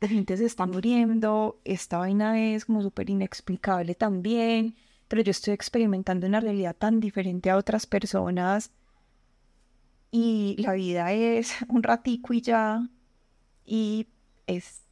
la 0.00 0.08
gente 0.08 0.36
se 0.36 0.46
está 0.46 0.66
muriendo, 0.66 1.60
esta 1.64 1.98
vaina 1.98 2.40
es 2.40 2.64
como 2.64 2.80
súper 2.82 3.10
inexplicable 3.10 3.94
también, 3.94 4.74
pero 5.08 5.22
yo 5.22 5.30
estoy 5.30 5.52
experimentando 5.52 6.26
una 6.26 6.40
realidad 6.40 6.76
tan 6.76 7.00
diferente 7.00 7.50
a 7.50 7.56
otras 7.56 7.86
personas 7.86 8.70
y 10.10 10.56
la 10.58 10.72
vida 10.72 11.12
es 11.12 11.54
un 11.68 11.82
ratico 11.82 12.32
y 12.32 12.40
ya, 12.40 12.88
y 13.64 14.06
es 14.46 14.82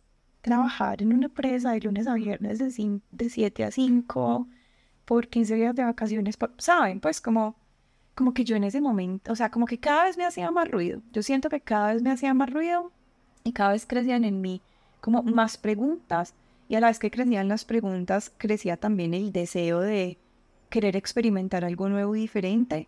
trabajar 0.42 1.02
en 1.02 1.12
una 1.12 1.26
empresa 1.26 1.72
de 1.72 1.80
lunes 1.80 2.06
a 2.06 2.14
viernes 2.14 2.58
de, 2.58 3.00
de 3.10 3.30
7 3.30 3.64
a 3.64 3.70
5 3.70 4.48
por 5.08 5.28
15 5.28 5.54
días 5.54 5.74
de 5.74 5.84
vacaciones, 5.84 6.36
¿saben? 6.58 7.00
Pues 7.00 7.22
como, 7.22 7.56
como 8.14 8.34
que 8.34 8.44
yo 8.44 8.56
en 8.56 8.64
ese 8.64 8.82
momento, 8.82 9.32
o 9.32 9.36
sea, 9.36 9.50
como 9.50 9.64
que 9.64 9.80
cada 9.80 10.04
vez 10.04 10.18
me 10.18 10.26
hacía 10.26 10.50
más 10.50 10.70
ruido. 10.70 11.00
Yo 11.12 11.22
siento 11.22 11.48
que 11.48 11.62
cada 11.62 11.94
vez 11.94 12.02
me 12.02 12.10
hacía 12.10 12.34
más 12.34 12.50
ruido 12.50 12.92
y 13.42 13.52
cada 13.52 13.72
vez 13.72 13.86
crecían 13.86 14.26
en 14.26 14.42
mí 14.42 14.60
como 15.00 15.22
más 15.22 15.56
preguntas. 15.56 16.34
Y 16.68 16.74
a 16.74 16.80
la 16.80 16.88
vez 16.88 16.98
que 16.98 17.10
crecían 17.10 17.48
las 17.48 17.64
preguntas, 17.64 18.30
crecía 18.36 18.76
también 18.76 19.14
el 19.14 19.32
deseo 19.32 19.80
de 19.80 20.18
querer 20.68 20.94
experimentar 20.94 21.64
algo 21.64 21.88
nuevo 21.88 22.14
y 22.14 22.20
diferente. 22.20 22.86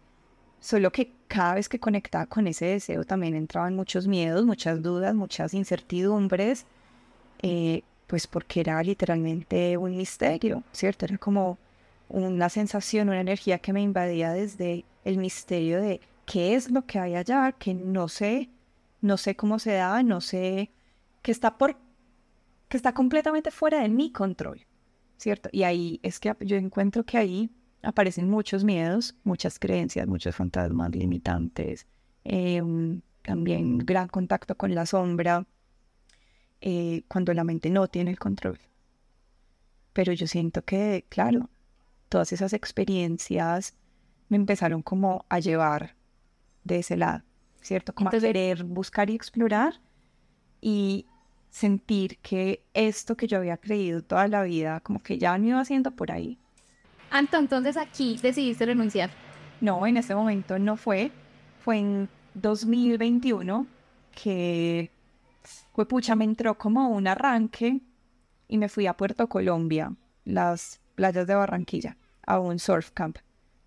Solo 0.60 0.92
que 0.92 1.14
cada 1.26 1.54
vez 1.54 1.70
que 1.70 1.80
conectaba 1.80 2.26
con 2.26 2.46
ese 2.46 2.66
deseo 2.66 3.04
también 3.04 3.34
entraban 3.34 3.74
muchos 3.74 4.06
miedos, 4.06 4.44
muchas 4.44 4.82
dudas, 4.82 5.14
muchas 5.14 5.54
incertidumbres, 5.54 6.66
eh, 7.40 7.82
pues 8.06 8.26
porque 8.26 8.60
era 8.60 8.82
literalmente 8.82 9.78
un 9.78 9.96
misterio, 9.96 10.62
¿cierto? 10.70 11.06
Era 11.06 11.16
como 11.16 11.56
una 12.10 12.48
sensación, 12.48 13.08
una 13.08 13.20
energía 13.20 13.58
que 13.58 13.72
me 13.72 13.80
invadía 13.80 14.32
desde 14.32 14.84
el 15.04 15.18
misterio 15.18 15.80
de 15.80 16.00
qué 16.26 16.54
es 16.54 16.70
lo 16.70 16.84
que 16.84 16.98
hay 16.98 17.14
allá, 17.14 17.52
que 17.52 17.72
no 17.74 18.08
sé, 18.08 18.50
no 19.00 19.16
sé 19.16 19.36
cómo 19.36 19.58
se 19.58 19.72
da, 19.72 20.02
no 20.02 20.20
sé, 20.20 20.70
que 21.22 21.32
está 21.32 21.56
por, 21.56 21.76
que 22.68 22.76
está 22.76 22.92
completamente 22.92 23.50
fuera 23.50 23.80
de 23.80 23.88
mi 23.88 24.12
control, 24.12 24.66
¿cierto? 25.16 25.48
Y 25.52 25.62
ahí 25.62 26.00
es 26.02 26.20
que 26.20 26.34
yo 26.40 26.56
encuentro 26.56 27.04
que 27.04 27.16
ahí 27.18 27.50
aparecen 27.82 28.28
muchos 28.28 28.64
miedos, 28.64 29.16
muchas 29.24 29.58
creencias, 29.58 30.06
muchos 30.06 30.34
fantasmas 30.34 30.90
limitantes, 30.94 31.86
em, 32.24 33.00
también 33.22 33.78
gran 33.78 34.08
contacto 34.08 34.56
con 34.56 34.74
la 34.74 34.86
sombra, 34.86 35.46
eh, 36.60 37.04
cuando 37.08 37.32
la 37.34 37.44
mente 37.44 37.70
no 37.70 37.88
tiene 37.88 38.10
el 38.10 38.18
control. 38.18 38.58
Pero 39.92 40.12
yo 40.12 40.26
siento 40.26 40.62
que, 40.64 41.06
claro, 41.08 41.48
todas 42.10 42.32
esas 42.32 42.52
experiencias 42.52 43.74
me 44.28 44.36
empezaron 44.36 44.82
como 44.82 45.24
a 45.30 45.38
llevar 45.38 45.94
de 46.64 46.80
ese 46.80 46.96
lado, 46.96 47.22
¿cierto? 47.62 47.94
Como 47.94 48.10
a 48.10 48.12
querer 48.12 48.64
buscar 48.64 49.08
y 49.08 49.14
explorar 49.14 49.80
y 50.60 51.06
sentir 51.48 52.18
que 52.18 52.64
esto 52.74 53.16
que 53.16 53.26
yo 53.26 53.38
había 53.38 53.56
creído 53.56 54.02
toda 54.02 54.28
la 54.28 54.42
vida, 54.42 54.80
como 54.80 55.02
que 55.02 55.18
ya 55.18 55.38
me 55.38 55.48
iba 55.48 55.60
haciendo 55.60 55.92
por 55.92 56.10
ahí. 56.10 56.36
Anto, 57.10 57.38
entonces 57.38 57.76
aquí 57.76 58.18
decidiste 58.20 58.66
renunciar. 58.66 59.10
No, 59.60 59.86
en 59.86 59.96
ese 59.96 60.14
momento 60.14 60.58
no 60.58 60.76
fue. 60.76 61.12
Fue 61.60 61.78
en 61.78 62.08
2021 62.34 63.66
que, 64.14 64.90
pucha, 65.88 66.16
me 66.16 66.24
entró 66.24 66.58
como 66.58 66.88
un 66.88 67.06
arranque 67.06 67.80
y 68.48 68.58
me 68.58 68.68
fui 68.68 68.86
a 68.86 68.96
Puerto 68.96 69.28
Colombia, 69.28 69.92
las 70.24 70.80
playas 70.96 71.26
de 71.26 71.34
Barranquilla 71.34 71.96
a 72.30 72.38
un 72.38 72.58
surf 72.58 72.90
camp. 72.92 73.18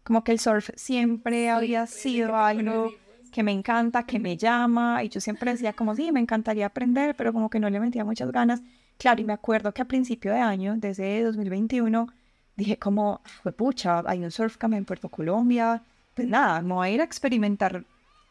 Como 0.04 0.24
que 0.24 0.32
el 0.32 0.40
surf 0.40 0.70
siempre 0.76 1.50
había 1.50 1.86
sido 1.88 2.36
algo 2.36 2.92
que 3.32 3.44
me 3.44 3.52
encanta, 3.52 4.06
que 4.06 4.20
me 4.20 4.38
llama, 4.38 5.04
y 5.04 5.10
yo 5.10 5.20
siempre 5.20 5.52
decía 5.52 5.74
como, 5.74 5.96
sí, 5.96 6.12
me 6.12 6.20
encantaría 6.20 6.68
aprender, 6.68 7.16
pero 7.16 7.34
como 7.34 7.50
que 7.50 7.60
no 7.60 7.70
le 7.70 7.80
metía 7.80 8.06
muchas 8.06 8.32
ganas. 8.32 8.62
Claro, 8.98 9.22
y 9.22 9.26
me 9.26 9.34
acuerdo 9.34 9.74
que 9.74 9.82
a 9.82 9.86
principio 9.86 10.32
de 10.32 10.40
año, 10.40 10.76
desde 10.78 11.24
2021, 11.24 12.08
dije 12.56 12.78
como, 12.78 13.22
pucha, 13.58 14.04
hay 14.06 14.24
un 14.24 14.32
surf 14.32 14.58
camp 14.58 14.76
en 14.76 14.86
Puerto 14.86 15.10
Colombia, 15.10 15.82
pues 16.14 16.28
nada, 16.28 16.62
me 16.62 16.74
voy 16.74 16.88
a 16.88 16.92
ir 16.92 17.02
a 17.02 17.06
experimentar 17.06 17.86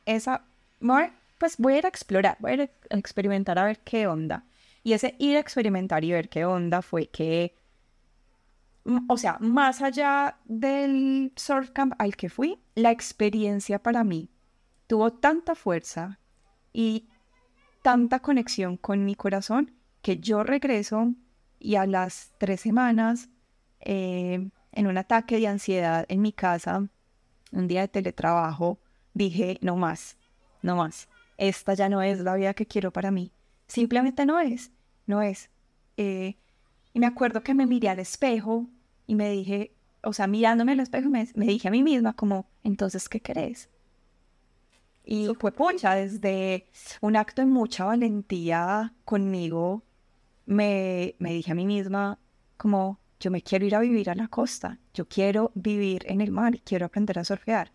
esa, 0.07 0.45
pues 1.39 1.57
voy 1.59 1.75
a 1.75 1.79
ir 1.79 1.87
a 1.87 1.89
explorar, 1.89 2.37
voy 2.39 2.51
a 2.53 2.55
ir 2.55 2.71
a 2.91 2.97
experimentar 2.97 3.59
a 3.59 3.65
ver 3.65 3.81
qué 3.81 4.07
onda. 4.07 4.45
Y 4.85 4.93
ese 4.93 5.17
ir 5.19 5.37
a 5.37 5.41
experimentar 5.41 6.05
y 6.05 6.13
ver 6.13 6.29
qué 6.29 6.45
onda 6.45 6.83
fue 6.83 7.09
que 7.09 7.55
o 9.09 9.17
sea, 9.17 9.39
más 9.41 9.81
allá 9.83 10.39
del 10.45 11.33
surf 11.37 11.71
camp 11.71 11.95
al 11.99 12.17
que 12.17 12.29
fui, 12.29 12.61
la 12.75 12.91
experiencia 12.91 13.81
para 13.81 14.05
mí 14.05 14.31
tuvo 14.87 15.13
tanta 15.13 15.55
fuerza 15.55 16.19
y 16.73 17.09
tanta 17.83 18.21
conexión 18.21 18.77
con 18.77 19.05
mi 19.05 19.15
corazón 19.15 19.73
que 20.03 20.19
yo 20.19 20.43
regreso 20.43 21.15
y 21.59 21.77
a 21.77 21.87
las 21.87 22.33
tres 22.39 22.61
semanas, 22.61 23.29
eh, 23.81 24.51
en 24.73 24.87
un 24.87 24.99
ataque 24.99 25.39
de 25.39 25.47
ansiedad 25.47 26.07
en 26.09 26.21
mi 26.21 26.33
casa, 26.33 26.89
un 27.53 27.69
día 27.69 27.83
de 27.83 27.89
teletrabajo, 27.89 28.81
dije, 29.15 29.59
no 29.61 29.77
más, 29.77 30.17
no 30.63 30.77
más, 30.77 31.09
esta 31.37 31.75
ya 31.75 31.89
no 31.89 32.03
es 32.03 32.21
la 32.21 32.35
vida 32.35 32.55
que 32.55 32.67
quiero 32.67 32.93
para 32.93 33.11
mí, 33.11 33.33
simplemente 33.67 34.27
no 34.27 34.41
es, 34.41 34.73
no 35.07 35.23
es. 35.23 35.51
Eh, 35.97 36.37
y 36.95 37.01
me 37.01 37.07
acuerdo 37.07 37.43
que 37.43 37.55
me 37.55 37.67
miré 37.67 37.89
al 37.89 37.99
espejo 37.99 38.67
y 39.07 39.15
me 39.15 39.31
dije, 39.31 39.75
o 40.03 40.13
sea, 40.13 40.27
mirándome 40.27 40.73
al 40.73 40.81
espejo, 40.81 41.09
me, 41.09 41.27
me 41.35 41.47
dije 41.47 41.69
a 41.69 41.71
mí 41.71 41.83
misma 41.83 42.15
como, 42.15 42.47
entonces, 42.63 43.09
¿qué 43.09 43.21
querés? 43.21 43.69
Y 45.05 45.29
fue 45.39 45.53
pucha, 45.53 45.95
desde 45.95 46.67
un 47.01 47.17
acto 47.17 47.43
de 47.43 47.47
mucha 47.47 47.85
valentía 47.85 48.93
conmigo, 49.05 49.83
me, 50.47 51.17
me 51.19 51.33
dije 51.33 51.53
a 51.53 51.55
mí 51.55 51.67
misma 51.67 52.19
como, 52.57 53.01
yo 53.19 53.31
me 53.31 53.43
quiero 53.43 53.65
ir 53.65 53.75
a 53.75 53.81
vivir 53.81 54.11
a 54.11 54.15
la 54.15 54.29
costa, 54.29 54.79
yo 54.95 55.09
quiero 55.09 55.51
vivir 55.55 56.05
en 56.07 56.21
el 56.21 56.31
mar, 56.31 56.61
quiero 56.65 56.87
aprender 56.87 57.19
a 57.19 57.25
surfear. 57.25 57.73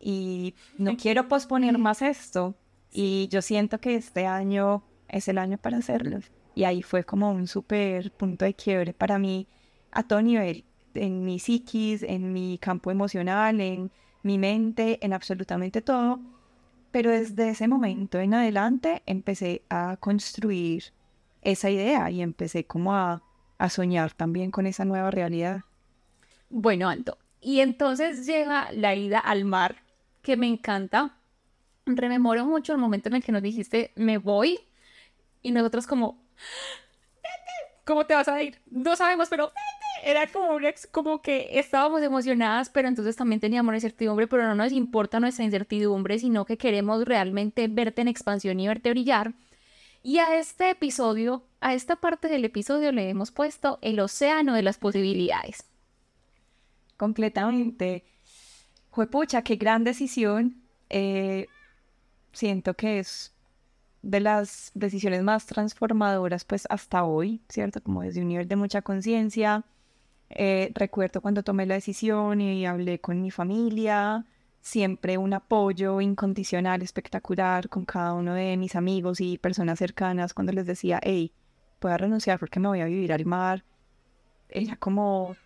Y 0.00 0.54
no 0.76 0.96
quiero 0.96 1.28
posponer 1.28 1.76
más 1.78 2.02
esto. 2.02 2.54
Y 2.90 3.28
yo 3.28 3.42
siento 3.42 3.80
que 3.80 3.96
este 3.96 4.26
año 4.26 4.82
es 5.08 5.28
el 5.28 5.38
año 5.38 5.58
para 5.58 5.78
hacerlo. 5.78 6.20
Y 6.58 6.64
ahí 6.64 6.82
fue 6.82 7.04
como 7.04 7.30
un 7.30 7.46
súper 7.46 8.10
punto 8.10 8.44
de 8.44 8.52
quiebre 8.52 8.92
para 8.92 9.16
mí 9.16 9.46
a 9.92 10.02
todo 10.02 10.20
nivel, 10.20 10.64
en 10.92 11.24
mi 11.24 11.38
psiquis, 11.38 12.02
en 12.02 12.32
mi 12.32 12.58
campo 12.58 12.90
emocional, 12.90 13.60
en 13.60 13.92
mi 14.24 14.38
mente, 14.38 14.98
en 15.00 15.12
absolutamente 15.12 15.82
todo. 15.82 16.18
Pero 16.90 17.12
desde 17.12 17.50
ese 17.50 17.68
momento 17.68 18.18
en 18.18 18.34
adelante 18.34 19.04
empecé 19.06 19.62
a 19.70 19.98
construir 20.00 20.82
esa 21.42 21.70
idea 21.70 22.10
y 22.10 22.22
empecé 22.22 22.64
como 22.64 22.92
a, 22.92 23.22
a 23.58 23.70
soñar 23.70 24.14
también 24.14 24.50
con 24.50 24.66
esa 24.66 24.84
nueva 24.84 25.12
realidad. 25.12 25.60
Bueno, 26.50 26.88
Alto, 26.88 27.18
y 27.40 27.60
entonces 27.60 28.26
llega 28.26 28.72
la 28.72 28.96
ida 28.96 29.20
al 29.20 29.44
mar, 29.44 29.76
que 30.22 30.36
me 30.36 30.48
encanta. 30.48 31.20
Rememoro 31.86 32.44
mucho 32.44 32.72
el 32.72 32.78
momento 32.78 33.10
en 33.10 33.14
el 33.14 33.22
que 33.22 33.30
nos 33.30 33.42
dijiste, 33.42 33.92
me 33.94 34.18
voy, 34.18 34.58
y 35.40 35.52
nosotros 35.52 35.86
como, 35.86 36.27
¿cómo 37.84 38.06
te 38.06 38.14
vas 38.14 38.28
a 38.28 38.42
ir? 38.42 38.60
No 38.70 38.96
sabemos, 38.96 39.28
pero 39.28 39.50
era 40.04 40.26
como, 40.26 40.58
como 40.92 41.22
que 41.22 41.48
estábamos 41.58 42.02
emocionadas, 42.02 42.68
pero 42.68 42.88
entonces 42.88 43.16
también 43.16 43.40
teníamos 43.40 43.74
incertidumbre, 43.74 44.26
pero 44.26 44.44
no 44.44 44.54
nos 44.54 44.72
importa 44.72 45.20
nuestra 45.20 45.44
incertidumbre, 45.44 46.18
sino 46.18 46.44
que 46.44 46.58
queremos 46.58 47.04
realmente 47.04 47.66
verte 47.68 48.02
en 48.02 48.08
expansión 48.08 48.60
y 48.60 48.68
verte 48.68 48.90
brillar. 48.90 49.34
Y 50.02 50.18
a 50.18 50.38
este 50.38 50.70
episodio, 50.70 51.44
a 51.60 51.74
esta 51.74 51.96
parte 51.96 52.28
del 52.28 52.44
episodio 52.44 52.92
le 52.92 53.08
hemos 53.08 53.30
puesto 53.30 53.78
el 53.82 53.98
océano 54.00 54.54
de 54.54 54.62
las 54.62 54.78
posibilidades. 54.78 55.64
Completamente. 56.96 58.04
Fue 58.92 59.06
pucha, 59.06 59.42
qué 59.42 59.56
gran 59.56 59.84
decisión. 59.84 60.62
Eh, 60.90 61.46
siento 62.32 62.74
que 62.74 63.00
es 63.00 63.32
de 64.02 64.20
las 64.20 64.70
decisiones 64.74 65.22
más 65.22 65.46
transformadoras 65.46 66.44
pues 66.44 66.66
hasta 66.70 67.04
hoy, 67.04 67.40
¿cierto? 67.48 67.82
Como 67.82 68.02
desde 68.02 68.20
un 68.20 68.28
nivel 68.28 68.48
de 68.48 68.56
mucha 68.56 68.82
conciencia. 68.82 69.64
Eh, 70.30 70.70
recuerdo 70.74 71.20
cuando 71.20 71.42
tomé 71.42 71.66
la 71.66 71.74
decisión 71.74 72.40
y 72.40 72.66
hablé 72.66 73.00
con 73.00 73.20
mi 73.22 73.30
familia, 73.30 74.26
siempre 74.60 75.18
un 75.18 75.32
apoyo 75.32 76.00
incondicional, 76.00 76.82
espectacular 76.82 77.68
con 77.68 77.84
cada 77.84 78.12
uno 78.12 78.34
de 78.34 78.56
mis 78.56 78.76
amigos 78.76 79.20
y 79.20 79.38
personas 79.38 79.78
cercanas 79.78 80.34
cuando 80.34 80.52
les 80.52 80.66
decía, 80.66 81.00
hey, 81.02 81.32
voy 81.80 81.92
a 81.92 81.96
renunciar 81.96 82.38
porque 82.38 82.60
me 82.60 82.68
voy 82.68 82.80
a 82.80 82.86
vivir 82.86 83.12
al 83.12 83.24
mar. 83.24 83.64
Ella 84.50 84.76
como, 84.76 85.36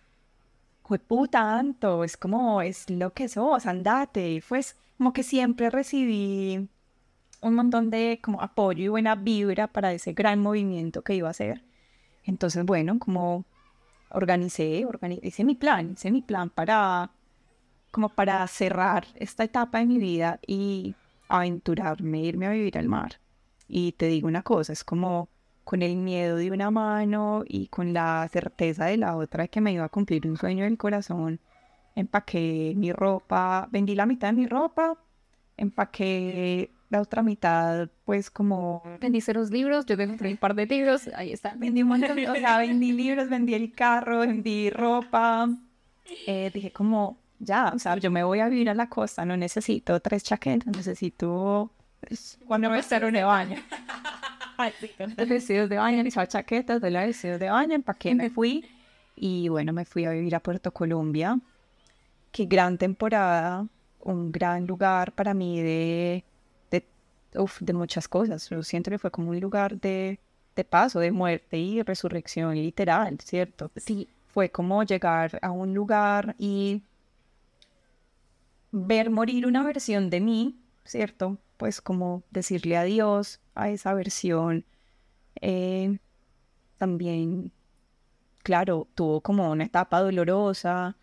puta, 1.07 1.39
tanto, 1.39 2.03
es 2.03 2.17
como, 2.17 2.61
es 2.61 2.89
lo 2.89 3.13
que 3.13 3.27
sos, 3.29 3.65
andate. 3.65 4.43
Pues 4.47 4.77
como 4.97 5.13
que 5.13 5.23
siempre 5.23 5.69
recibí 5.69 6.69
un 7.43 7.55
montón 7.55 7.89
de 7.89 8.19
como 8.21 8.41
apoyo 8.41 8.85
y 8.85 8.87
buena 8.87 9.15
vibra 9.15 9.67
para 9.67 9.93
ese 9.93 10.13
gran 10.13 10.39
movimiento 10.39 11.03
que 11.03 11.15
iba 11.15 11.27
a 11.27 11.31
hacer. 11.31 11.63
Entonces, 12.23 12.65
bueno, 12.65 12.97
como 12.99 13.45
organicé, 14.09 14.85
organicé 14.85 15.27
hice 15.27 15.43
mi 15.43 15.55
plan, 15.55 15.91
hice 15.91 16.11
mi 16.11 16.21
plan 16.21 16.49
para 16.49 17.11
como 17.91 18.09
para 18.09 18.45
cerrar 18.47 19.05
esta 19.15 19.43
etapa 19.43 19.79
de 19.79 19.85
mi 19.85 19.99
vida 19.99 20.39
y 20.47 20.95
aventurarme, 21.27 22.21
irme 22.21 22.47
a 22.47 22.51
vivir 22.51 22.77
al 22.77 22.87
mar. 22.87 23.19
Y 23.67 23.91
te 23.93 24.07
digo 24.07 24.27
una 24.27 24.41
cosa, 24.41 24.73
es 24.73 24.83
como 24.83 25.29
con 25.63 25.81
el 25.81 25.95
miedo 25.97 26.37
de 26.37 26.51
una 26.51 26.71
mano 26.71 27.43
y 27.47 27.67
con 27.67 27.93
la 27.93 28.27
certeza 28.31 28.85
de 28.85 28.97
la 28.97 29.15
otra 29.15 29.47
que 29.47 29.61
me 29.61 29.73
iba 29.73 29.85
a 29.85 29.89
cumplir 29.89 30.27
un 30.27 30.37
sueño 30.37 30.63
del 30.65 30.77
corazón, 30.77 31.39
empaqué 31.95 32.73
mi 32.75 32.91
ropa, 32.91 33.67
vendí 33.71 33.95
la 33.95 34.05
mitad 34.05 34.29
de 34.29 34.33
mi 34.33 34.47
ropa, 34.47 34.97
empaqué 35.57 36.71
la 36.89 37.01
otra 37.01 37.23
mitad, 37.23 37.89
pues 38.05 38.29
como... 38.29 38.83
Vendiste 39.01 39.33
los 39.33 39.49
libros, 39.49 39.85
yo 39.85 39.97
compré 39.97 40.29
un 40.31 40.37
par 40.37 40.53
de 40.53 40.65
libros, 40.65 41.09
ahí 41.15 41.31
está. 41.31 41.55
Vendí 41.57 41.81
un 41.81 41.89
montón, 41.89 42.11
o 42.19 42.35
sea, 42.35 42.57
vendí 42.59 42.91
libros, 42.91 43.29
vendí 43.29 43.53
el 43.53 43.71
carro, 43.73 44.19
vendí 44.19 44.69
ropa. 44.69 45.49
Eh, 46.27 46.51
dije 46.53 46.71
como, 46.71 47.17
ya, 47.39 47.71
o 47.73 47.79
sea, 47.79 47.97
yo 47.97 48.11
me 48.11 48.23
voy 48.23 48.39
a 48.39 48.49
vivir 48.49 48.69
a 48.69 48.73
la 48.73 48.89
costa, 48.89 49.25
no 49.25 49.35
necesito 49.37 49.99
tres 49.99 50.23
chaquetas, 50.23 50.75
necesito... 50.75 51.71
Pues, 51.99 52.37
cuando 52.45 52.69
me 52.69 52.79
estar 52.79 53.09
de 53.11 53.23
baño. 53.23 53.57
vestidos 55.27 55.69
de 55.69 55.77
baño, 55.77 56.03
mis 56.03 56.15
chaquetas 56.27 56.81
de 56.81 56.91
la 56.91 57.05
vestidos 57.05 57.39
de 57.39 57.49
baño, 57.49 57.81
qué 57.97 58.13
me 58.13 58.29
fui. 58.29 58.65
Y 59.15 59.47
bueno, 59.49 59.73
me 59.73 59.85
fui 59.85 60.05
a 60.05 60.11
vivir 60.11 60.35
a 60.35 60.39
Puerto 60.41 60.71
Colombia. 60.71 61.39
Qué 62.31 62.45
gran 62.45 62.77
temporada, 62.77 63.67
un 64.01 64.31
gran 64.31 64.65
lugar 64.65 65.11
para 65.13 65.33
mí 65.33 65.61
de, 65.61 66.23
de, 67.33 67.45
de 67.59 67.73
muchas 67.73 68.07
cosas. 68.07 68.49
Yo 68.49 68.63
siento 68.63 68.91
que 68.91 68.99
fue 68.99 69.11
como 69.11 69.31
un 69.31 69.39
lugar 69.39 69.79
de, 69.79 70.19
de 70.55 70.63
paso, 70.63 70.99
de 70.99 71.11
muerte 71.11 71.57
y 71.57 71.81
resurrección 71.81 72.55
literal, 72.55 73.19
¿cierto? 73.19 73.71
Sí, 73.75 74.07
fue 74.33 74.49
como 74.49 74.83
llegar 74.83 75.39
a 75.41 75.51
un 75.51 75.73
lugar 75.73 76.35
y 76.39 76.81
ver 78.71 79.09
morir 79.09 79.45
una 79.45 79.63
versión 79.63 80.09
de 80.09 80.19
mí, 80.19 80.57
¿cierto? 80.85 81.37
Pues 81.57 81.81
como 81.81 82.23
decirle 82.31 82.77
adiós 82.77 83.39
a 83.55 83.69
esa 83.69 83.93
versión. 83.93 84.65
Eh, 85.41 85.97
también, 86.77 87.51
claro, 88.41 88.87
tuvo 88.95 89.21
como 89.21 89.51
una 89.51 89.65
etapa 89.65 90.01
dolorosa, 90.01 90.95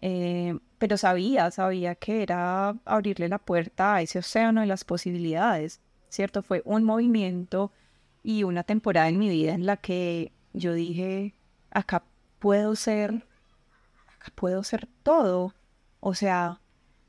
eh, 0.00 0.58
pero 0.82 0.96
sabía, 0.96 1.48
sabía 1.52 1.94
que 1.94 2.24
era 2.24 2.70
abrirle 2.84 3.28
la 3.28 3.38
puerta 3.38 3.94
a 3.94 4.02
ese 4.02 4.18
océano 4.18 4.62
de 4.62 4.66
las 4.66 4.82
posibilidades, 4.82 5.80
¿cierto? 6.08 6.42
Fue 6.42 6.60
un 6.64 6.82
movimiento 6.82 7.70
y 8.24 8.42
una 8.42 8.64
temporada 8.64 9.08
en 9.08 9.16
mi 9.20 9.28
vida 9.28 9.54
en 9.54 9.64
la 9.64 9.76
que 9.76 10.32
yo 10.52 10.74
dije, 10.74 11.36
acá 11.70 12.02
puedo 12.40 12.74
ser, 12.74 13.24
acá 14.16 14.32
puedo 14.34 14.64
ser 14.64 14.88
todo. 15.04 15.54
O 16.00 16.16
sea, 16.16 16.60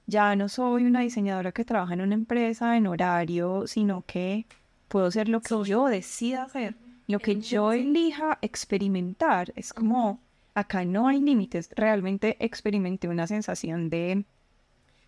ya 0.05 0.35
no 0.35 0.49
soy 0.49 0.85
una 0.85 0.99
diseñadora 0.99 1.51
que 1.51 1.65
trabaja 1.65 1.95
en 1.95 2.01
una 2.01 2.13
empresa 2.13 2.77
en 2.77 2.85
horario, 2.85 3.65
sino 3.65 4.03
que 4.05 4.45
puedo 4.87 5.09
ser 5.09 5.29
lo 5.29 5.41
que 5.41 5.55
yo 5.63 5.87
decida 5.87 6.43
hacer, 6.43 6.75
lo 7.07 7.17
que 7.17 7.41
yo 7.41 7.73
elija 7.73 8.37
experimentar. 8.43 9.51
Es 9.55 9.73
como, 9.73 10.19
acá 10.53 10.85
no 10.85 11.07
hay 11.07 11.19
límites. 11.21 11.69
Realmente 11.75 12.37
experimenté 12.39 13.07
una 13.07 13.27
sensación 13.27 13.89
de, 13.89 14.25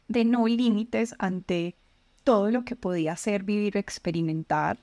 de 0.07 0.25
no 0.25 0.47
límites 0.47 1.15
ante 1.19 1.75
todo 2.23 2.51
lo 2.51 2.65
que 2.65 2.75
podía 2.75 3.13
hacer, 3.13 3.43
vivir, 3.43 3.77
experimentar 3.77 4.79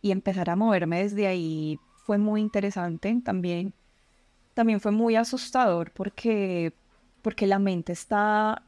y 0.00 0.10
empezar 0.10 0.50
a 0.50 0.56
moverme 0.56 1.02
desde 1.02 1.26
ahí 1.26 1.78
fue 2.04 2.18
muy 2.18 2.40
interesante. 2.40 3.14
También, 3.24 3.74
también 4.54 4.80
fue 4.80 4.92
muy 4.92 5.16
asustador 5.16 5.92
porque, 5.92 6.72
porque 7.22 7.46
la 7.46 7.58
mente 7.58 7.92
está 7.92 8.62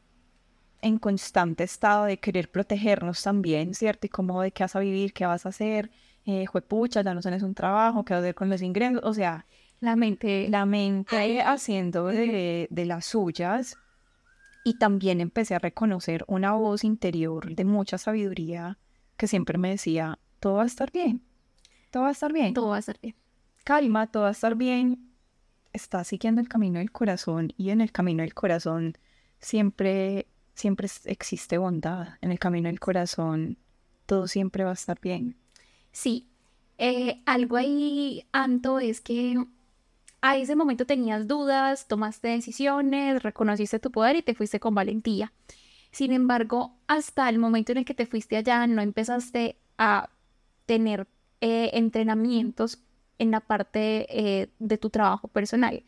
en 0.83 0.99
constante 0.99 1.65
estado 1.65 2.05
de 2.05 2.19
querer 2.19 2.51
protegernos 2.51 3.23
también, 3.23 3.75
¿cierto? 3.75 4.07
Y 4.07 4.11
como 4.11 4.43
de 4.43 4.51
qué 4.53 4.65
vas 4.65 4.77
a 4.77 4.81
vivir, 4.81 5.13
qué 5.13 5.27
vas 5.27 5.47
a 5.47 5.51
hacer, 5.51 5.91
eh, 6.27 6.47
juepucha, 6.47 7.03
ya 7.03 7.15
no 7.15 7.21
tienes 7.21 7.43
un 7.43 7.55
trabajo, 7.55 8.05
qué 8.05 8.15
vas 8.15 8.21
a 8.21 8.25
hacer 8.25 8.35
con 8.35 8.49
los 8.51 8.63
ingresos, 8.63 9.01
o 9.05 9.15
sea, 9.15 9.47
la 9.81 9.97
mente, 9.97 10.49
la 10.49 10.67
mente 10.67 11.43
haciendo 11.43 12.07
de, 12.07 12.69
de 12.71 12.87
las 12.87 13.07
suyas. 13.07 13.77
Y 14.63 14.79
también 14.79 15.21
empecé 15.21 15.55
a 15.55 15.59
reconocer 15.59 16.25
una 16.29 16.53
voz 16.53 16.85
interior 16.85 17.55
de 17.55 17.65
mucha 17.65 17.97
sabiduría 17.97 18.79
que 19.17 19.27
siempre 19.27 19.59
me 19.59 19.71
decía, 19.71 20.19
todo 20.39 20.55
va 20.55 20.65
a 20.65 20.67
estar 20.67 20.93
bien, 20.93 21.23
todo 21.91 22.05
va 22.05 22.11
a 22.11 22.13
estar 22.13 22.33
bien. 22.33 22.55
Todo 22.55 22.69
va 22.69 22.77
a 22.77 22.81
estar 22.81 22.99
bien. 23.01 23.17
Calma, 23.65 24.07
todo 24.07 24.25
va 24.25 24.29
a 24.29 24.33
estar 24.33 24.55
bien. 24.55 25.11
Estás 25.73 26.09
siguiendo 26.09 26.41
el 26.41 26.49
camino 26.49 26.79
del 26.79 26.93
corazón 26.93 27.53
y 27.57 27.71
en 27.71 27.81
el 27.81 27.93
camino 27.93 28.23
del 28.23 28.35
corazón 28.35 28.99
siempre 29.39 30.27
siempre 30.55 30.89
existe 31.07 31.59
bondad. 31.59 32.19
En 32.21 32.33
el 32.33 32.39
camino 32.39 32.69
del 32.69 32.81
corazón, 32.81 33.59
todo 34.07 34.29
siempre 34.29 34.65
va 34.65 34.71
a 34.71 34.75
estar 34.75 35.01
bien. 35.01 35.37
Sí, 35.91 36.29
eh, 36.79 37.23
algo 37.27 37.57
ahí, 37.57 38.27
Anto, 38.33 38.79
es 38.79 39.01
que 39.01 39.43
a 40.23 40.37
ese 40.37 40.57
momento 40.57 40.87
tenías 40.87 41.27
dudas, 41.27 41.89
tomaste 41.89 42.29
decisiones, 42.29 43.23
reconociste 43.23 43.79
tu 43.79 43.91
poder 43.91 44.17
y 44.17 44.23
te 44.23 44.35
fuiste 44.35 44.61
con 44.61 44.75
valentía. 44.75 45.33
Sin 45.93 46.13
embargo, 46.13 46.77
hasta 46.87 47.29
el 47.29 47.39
momento 47.39 47.73
en 47.73 47.79
el 47.79 47.85
que 47.85 47.95
te 47.95 48.07
fuiste 48.07 48.37
allá, 48.37 48.67
no 48.67 48.83
empezaste 48.83 49.57
a 49.79 50.11
tener 50.67 51.07
eh, 51.41 51.71
entrenamientos 51.75 52.79
en 53.19 53.31
la 53.33 53.41
parte 53.41 54.07
eh, 54.09 54.51
de 54.59 54.79
tu 54.79 54.91
trabajo 54.91 55.29
personal 55.29 55.83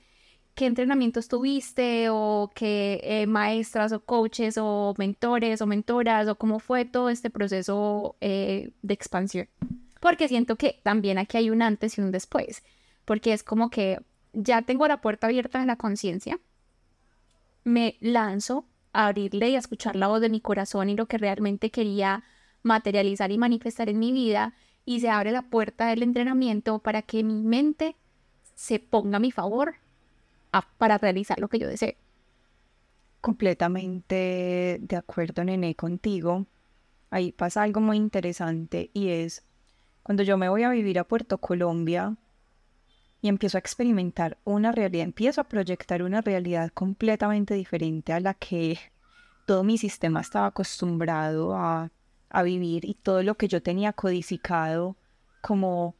qué 0.54 0.66
entrenamientos 0.66 1.28
tuviste 1.28 2.08
o 2.10 2.50
qué 2.54 3.00
eh, 3.02 3.26
maestras 3.26 3.92
o 3.92 4.04
coaches 4.04 4.58
o 4.58 4.94
mentores 4.98 5.62
o 5.62 5.66
mentoras 5.66 6.28
o 6.28 6.36
cómo 6.36 6.58
fue 6.58 6.84
todo 6.84 7.08
este 7.08 7.30
proceso 7.30 8.16
eh, 8.20 8.72
de 8.82 8.94
expansión. 8.94 9.48
Porque 10.00 10.28
siento 10.28 10.56
que 10.56 10.80
también 10.82 11.18
aquí 11.18 11.36
hay 11.38 11.50
un 11.50 11.62
antes 11.62 11.96
y 11.96 12.00
un 12.00 12.10
después, 12.10 12.62
porque 13.04 13.32
es 13.32 13.42
como 13.42 13.70
que 13.70 13.98
ya 14.32 14.62
tengo 14.62 14.86
la 14.88 15.00
puerta 15.00 15.26
abierta 15.26 15.60
de 15.60 15.66
la 15.66 15.76
conciencia, 15.76 16.38
me 17.64 17.96
lanzo 18.00 18.64
a 18.92 19.06
abrirle 19.06 19.50
y 19.50 19.56
a 19.56 19.58
escuchar 19.58 19.96
la 19.96 20.08
voz 20.08 20.20
de 20.20 20.28
mi 20.28 20.40
corazón 20.40 20.88
y 20.88 20.96
lo 20.96 21.06
que 21.06 21.18
realmente 21.18 21.70
quería 21.70 22.24
materializar 22.62 23.30
y 23.30 23.38
manifestar 23.38 23.88
en 23.88 23.98
mi 23.98 24.12
vida 24.12 24.54
y 24.84 25.00
se 25.00 25.10
abre 25.10 25.32
la 25.32 25.42
puerta 25.42 25.86
del 25.86 26.02
entrenamiento 26.02 26.78
para 26.80 27.02
que 27.02 27.22
mi 27.22 27.42
mente 27.42 27.96
se 28.54 28.78
ponga 28.78 29.16
a 29.16 29.20
mi 29.20 29.30
favor 29.30 29.74
para 30.78 30.98
realizar 30.98 31.38
lo 31.38 31.48
que 31.48 31.58
yo 31.58 31.68
deseo. 31.68 31.94
Completamente 33.20 34.78
de 34.80 34.96
acuerdo, 34.96 35.44
Nene, 35.44 35.74
contigo. 35.74 36.46
Ahí 37.10 37.32
pasa 37.32 37.62
algo 37.62 37.80
muy 37.80 37.96
interesante 37.96 38.90
y 38.92 39.08
es 39.08 39.44
cuando 40.02 40.22
yo 40.22 40.36
me 40.36 40.48
voy 40.48 40.64
a 40.64 40.70
vivir 40.70 40.98
a 40.98 41.04
Puerto 41.04 41.38
Colombia 41.38 42.16
y 43.22 43.28
empiezo 43.28 43.56
a 43.56 43.60
experimentar 43.60 44.36
una 44.44 44.72
realidad, 44.72 45.04
empiezo 45.04 45.40
a 45.40 45.44
proyectar 45.44 46.02
una 46.02 46.20
realidad 46.20 46.70
completamente 46.74 47.54
diferente 47.54 48.12
a 48.12 48.20
la 48.20 48.34
que 48.34 48.78
todo 49.46 49.62
mi 49.62 49.78
sistema 49.78 50.20
estaba 50.20 50.48
acostumbrado 50.48 51.54
a, 51.54 51.92
a 52.28 52.42
vivir 52.42 52.84
y 52.84 52.94
todo 52.94 53.22
lo 53.22 53.36
que 53.36 53.46
yo 53.46 53.62
tenía 53.62 53.92
codificado 53.92 54.96
como, 55.40 55.94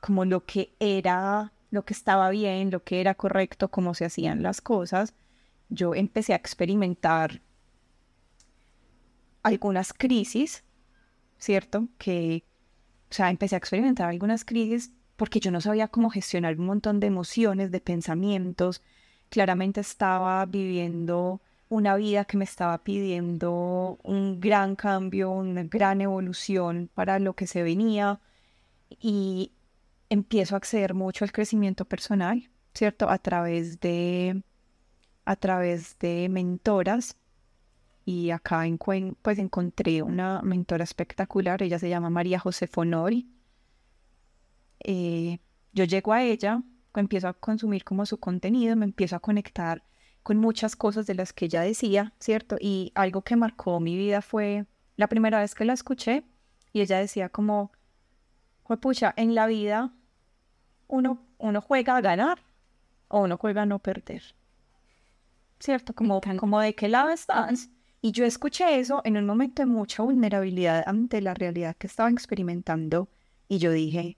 como 0.00 0.24
lo 0.24 0.44
que 0.46 0.72
era 0.78 1.52
lo 1.70 1.84
que 1.84 1.94
estaba 1.94 2.30
bien, 2.30 2.70
lo 2.70 2.82
que 2.82 3.00
era 3.00 3.14
correcto, 3.14 3.70
cómo 3.70 3.94
se 3.94 4.04
hacían 4.04 4.42
las 4.42 4.60
cosas, 4.60 5.14
yo 5.68 5.94
empecé 5.94 6.32
a 6.32 6.36
experimentar 6.36 7.42
algunas 9.42 9.92
crisis, 9.92 10.64
¿cierto? 11.38 11.88
Que, 11.98 12.44
o 13.10 13.14
sea, 13.14 13.30
empecé 13.30 13.54
a 13.54 13.58
experimentar 13.58 14.08
algunas 14.08 14.44
crisis 14.44 14.92
porque 15.20 15.38
yo 15.38 15.50
no 15.50 15.60
sabía 15.60 15.88
cómo 15.88 16.08
gestionar 16.08 16.58
un 16.58 16.64
montón 16.64 16.98
de 16.98 17.06
emociones, 17.06 17.70
de 17.70 17.82
pensamientos. 17.82 18.80
Claramente 19.28 19.82
estaba 19.82 20.46
viviendo 20.46 21.42
una 21.68 21.94
vida 21.96 22.24
que 22.24 22.38
me 22.38 22.44
estaba 22.44 22.78
pidiendo 22.78 23.98
un 24.02 24.40
gran 24.40 24.76
cambio, 24.76 25.30
una 25.30 25.64
gran 25.64 26.00
evolución 26.00 26.88
para 26.94 27.18
lo 27.18 27.34
que 27.34 27.46
se 27.46 27.62
venía. 27.62 28.18
Y 28.98 29.52
empiezo 30.08 30.54
a 30.54 30.56
acceder 30.56 30.94
mucho 30.94 31.26
al 31.26 31.32
crecimiento 31.32 31.84
personal, 31.84 32.48
¿cierto? 32.72 33.10
A 33.10 33.18
través 33.18 33.78
de, 33.78 34.42
a 35.26 35.36
través 35.36 35.98
de 35.98 36.30
mentoras 36.30 37.18
y 38.06 38.30
acá 38.30 38.64
pues 39.20 39.38
encontré 39.38 40.00
una 40.00 40.40
mentora 40.40 40.84
espectacular, 40.84 41.62
ella 41.62 41.78
se 41.78 41.90
llama 41.90 42.08
María 42.08 42.38
José 42.38 42.66
Fonori. 42.66 43.28
Eh, 44.80 45.38
yo 45.72 45.84
llego 45.84 46.12
a 46.12 46.22
ella, 46.22 46.62
empiezo 46.94 47.28
a 47.28 47.34
consumir 47.34 47.84
como 47.84 48.06
su 48.06 48.18
contenido, 48.18 48.76
me 48.76 48.84
empiezo 48.84 49.16
a 49.16 49.20
conectar 49.20 49.82
con 50.22 50.38
muchas 50.38 50.76
cosas 50.76 51.06
de 51.06 51.14
las 51.14 51.32
que 51.32 51.46
ella 51.46 51.62
decía, 51.62 52.12
¿cierto? 52.18 52.56
Y 52.60 52.92
algo 52.94 53.22
que 53.22 53.36
marcó 53.36 53.80
mi 53.80 53.96
vida 53.96 54.22
fue 54.22 54.66
la 54.96 55.08
primera 55.08 55.40
vez 55.40 55.54
que 55.54 55.64
la 55.64 55.72
escuché 55.72 56.24
y 56.72 56.80
ella 56.80 56.98
decía 56.98 57.28
como, 57.28 57.72
pucha, 58.80 59.14
en 59.16 59.34
la 59.34 59.46
vida 59.46 59.92
uno, 60.88 61.22
uno 61.38 61.60
juega 61.60 61.96
a 61.96 62.00
ganar 62.00 62.42
o 63.08 63.22
uno 63.22 63.36
juega 63.36 63.62
a 63.62 63.66
no 63.66 63.78
perder. 63.78 64.22
¿Cierto? 65.58 65.94
Como, 65.94 66.20
como 66.38 66.60
de 66.60 66.74
qué 66.74 66.88
lado 66.88 67.10
estás. 67.10 67.68
Y 68.02 68.12
yo 68.12 68.24
escuché 68.24 68.78
eso 68.78 69.02
en 69.04 69.16
un 69.18 69.26
momento 69.26 69.62
de 69.62 69.66
mucha 69.66 70.02
vulnerabilidad 70.02 70.84
ante 70.86 71.20
la 71.20 71.34
realidad 71.34 71.76
que 71.76 71.86
estaba 71.86 72.08
experimentando 72.08 73.08
y 73.46 73.58
yo 73.58 73.72
dije, 73.72 74.16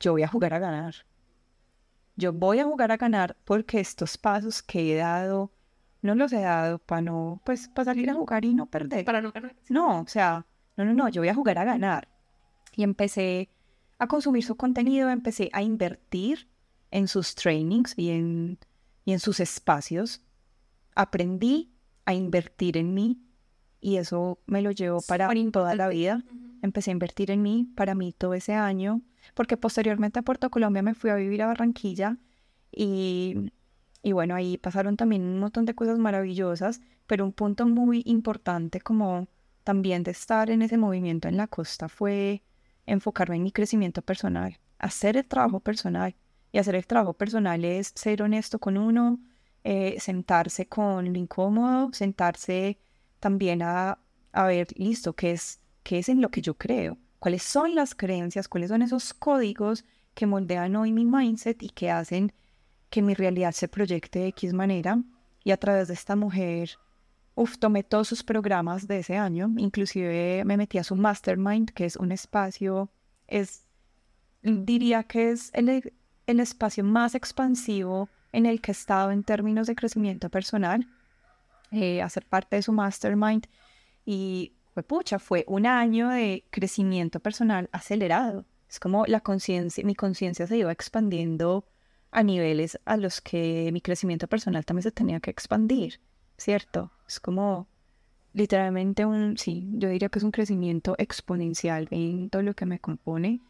yo 0.00 0.12
voy 0.12 0.22
a 0.22 0.28
jugar 0.28 0.54
a 0.54 0.58
ganar. 0.58 0.94
Yo 2.16 2.32
voy 2.32 2.58
a 2.58 2.64
jugar 2.64 2.90
a 2.90 2.96
ganar 2.96 3.36
porque 3.44 3.80
estos 3.80 4.18
pasos 4.18 4.62
que 4.62 4.92
he 4.92 4.96
dado, 4.96 5.52
no 6.02 6.14
los 6.14 6.32
he 6.32 6.40
dado 6.40 6.78
para 6.78 7.02
no, 7.02 7.40
pues, 7.44 7.68
para 7.68 7.86
salir 7.86 8.10
a 8.10 8.14
jugar 8.14 8.44
y 8.44 8.54
no 8.54 8.66
perder. 8.66 9.04
Para 9.04 9.22
no 9.22 9.32
ganar. 9.32 9.54
No, 9.68 10.00
o 10.00 10.06
sea, 10.06 10.46
no, 10.76 10.84
no, 10.84 10.94
no, 10.94 11.08
yo 11.08 11.20
voy 11.20 11.28
a 11.28 11.34
jugar 11.34 11.58
a 11.58 11.64
ganar. 11.64 12.08
Y 12.74 12.82
empecé 12.82 13.50
a 13.98 14.06
consumir 14.06 14.44
su 14.44 14.56
contenido, 14.56 15.10
empecé 15.10 15.50
a 15.52 15.62
invertir 15.62 16.48
en 16.90 17.08
sus 17.08 17.34
trainings 17.34 17.94
y 17.96 18.10
en, 18.10 18.58
y 19.04 19.12
en 19.12 19.20
sus 19.20 19.40
espacios. 19.40 20.22
Aprendí 20.94 21.72
a 22.04 22.14
invertir 22.14 22.76
en 22.76 22.94
mí 22.94 23.20
y 23.80 23.96
eso 23.96 24.38
me 24.46 24.62
lo 24.62 24.70
llevo 24.70 25.00
para 25.02 25.28
toda 25.52 25.74
la 25.74 25.88
vida. 25.88 26.24
Empecé 26.62 26.90
a 26.90 26.92
invertir 26.92 27.30
en 27.30 27.42
mí 27.42 27.70
para 27.76 27.94
mí 27.94 28.12
todo 28.12 28.34
ese 28.34 28.54
año, 28.54 29.02
porque 29.34 29.56
posteriormente 29.56 30.18
a 30.18 30.22
Puerto 30.22 30.50
Colombia 30.50 30.82
me 30.82 30.94
fui 30.94 31.10
a 31.10 31.14
vivir 31.16 31.42
a 31.42 31.46
Barranquilla 31.46 32.16
y, 32.72 33.52
y 34.02 34.12
bueno, 34.12 34.34
ahí 34.34 34.58
pasaron 34.58 34.96
también 34.96 35.22
un 35.22 35.40
montón 35.40 35.64
de 35.64 35.74
cosas 35.74 35.98
maravillosas, 35.98 36.80
pero 37.06 37.24
un 37.24 37.32
punto 37.32 37.66
muy 37.66 38.02
importante 38.06 38.80
como 38.80 39.28
también 39.64 40.02
de 40.02 40.12
estar 40.12 40.50
en 40.50 40.62
ese 40.62 40.78
movimiento 40.78 41.28
en 41.28 41.36
la 41.36 41.46
costa 41.46 41.88
fue 41.88 42.42
enfocarme 42.86 43.36
en 43.36 43.42
mi 43.42 43.52
crecimiento 43.52 44.02
personal, 44.02 44.58
hacer 44.78 45.16
el 45.16 45.26
trabajo 45.26 45.60
personal. 45.60 46.14
Y 46.50 46.58
hacer 46.58 46.74
el 46.76 46.86
trabajo 46.86 47.12
personal 47.12 47.64
es 47.64 47.92
ser 47.94 48.22
honesto 48.22 48.58
con 48.58 48.78
uno, 48.78 49.20
eh, 49.64 50.00
sentarse 50.00 50.66
con 50.66 51.12
lo 51.12 51.18
incómodo, 51.18 51.90
sentarse 51.92 52.78
también 53.20 53.60
a, 53.62 53.98
a 54.32 54.44
ver, 54.46 54.68
listo, 54.76 55.12
¿qué 55.14 55.32
es, 55.32 55.60
qué 55.82 55.98
es 55.98 56.08
en 56.08 56.22
lo 56.22 56.30
que 56.30 56.40
yo 56.40 56.54
creo, 56.54 56.96
cuáles 57.18 57.42
son 57.42 57.74
las 57.74 57.94
creencias, 57.94 58.48
cuáles 58.48 58.70
son 58.70 58.82
esos 58.82 59.14
códigos 59.14 59.84
que 60.14 60.26
moldean 60.26 60.76
hoy 60.76 60.92
mi 60.92 61.04
mindset 61.04 61.62
y 61.62 61.70
que 61.70 61.90
hacen 61.90 62.32
que 62.90 63.02
mi 63.02 63.14
realidad 63.14 63.52
se 63.52 63.68
proyecte 63.68 64.20
de 64.20 64.28
X 64.28 64.52
manera. 64.52 65.02
Y 65.44 65.50
a 65.50 65.56
través 65.56 65.88
de 65.88 65.94
esta 65.94 66.16
mujer, 66.16 66.70
uf, 67.34 67.58
tomé 67.58 67.82
todos 67.82 68.08
sus 68.08 68.22
programas 68.22 68.86
de 68.88 68.98
ese 68.98 69.16
año, 69.16 69.50
inclusive 69.56 70.44
me 70.44 70.56
metí 70.56 70.78
a 70.78 70.84
su 70.84 70.96
mastermind, 70.96 71.70
que 71.70 71.84
es 71.84 71.96
un 71.96 72.12
espacio, 72.12 72.90
es, 73.26 73.64
diría 74.42 75.04
que 75.04 75.30
es 75.30 75.50
el, 75.54 75.92
el 76.26 76.40
espacio 76.40 76.84
más 76.84 77.14
expansivo 77.14 78.08
en 78.32 78.46
el 78.46 78.60
que 78.60 78.72
he 78.72 78.72
estado 78.72 79.10
en 79.10 79.22
términos 79.22 79.66
de 79.66 79.74
crecimiento 79.74 80.28
personal, 80.28 80.86
eh, 81.70 82.02
hacer 82.02 82.26
parte 82.26 82.56
de 82.56 82.62
su 82.62 82.72
mastermind 82.72 83.46
y 84.04 84.52
pucha, 84.82 85.18
fue 85.18 85.44
un 85.46 85.66
año 85.66 86.08
de 86.08 86.44
crecimiento 86.50 87.20
personal 87.20 87.68
acelerado. 87.72 88.44
Es 88.68 88.80
como 88.80 89.06
la 89.06 89.20
conciencia, 89.20 89.84
mi 89.84 89.94
conciencia 89.94 90.46
se 90.46 90.58
iba 90.58 90.72
expandiendo 90.72 91.64
a 92.10 92.22
niveles 92.22 92.78
a 92.84 92.96
los 92.96 93.20
que 93.20 93.70
mi 93.72 93.80
crecimiento 93.80 94.28
personal 94.28 94.64
también 94.64 94.82
se 94.82 94.92
tenía 94.92 95.20
que 95.20 95.30
expandir, 95.30 96.00
¿cierto? 96.36 96.90
Es 97.06 97.20
como 97.20 97.66
literalmente 98.32 99.04
un, 99.04 99.36
sí, 99.38 99.68
yo 99.74 99.88
diría 99.88 100.08
que 100.08 100.18
es 100.18 100.24
un 100.24 100.30
crecimiento 100.30 100.94
exponencial 100.98 101.88
en 101.90 102.30
todo 102.30 102.42
lo 102.42 102.54
que 102.54 102.66
me 102.66 102.78
compone 102.78 103.40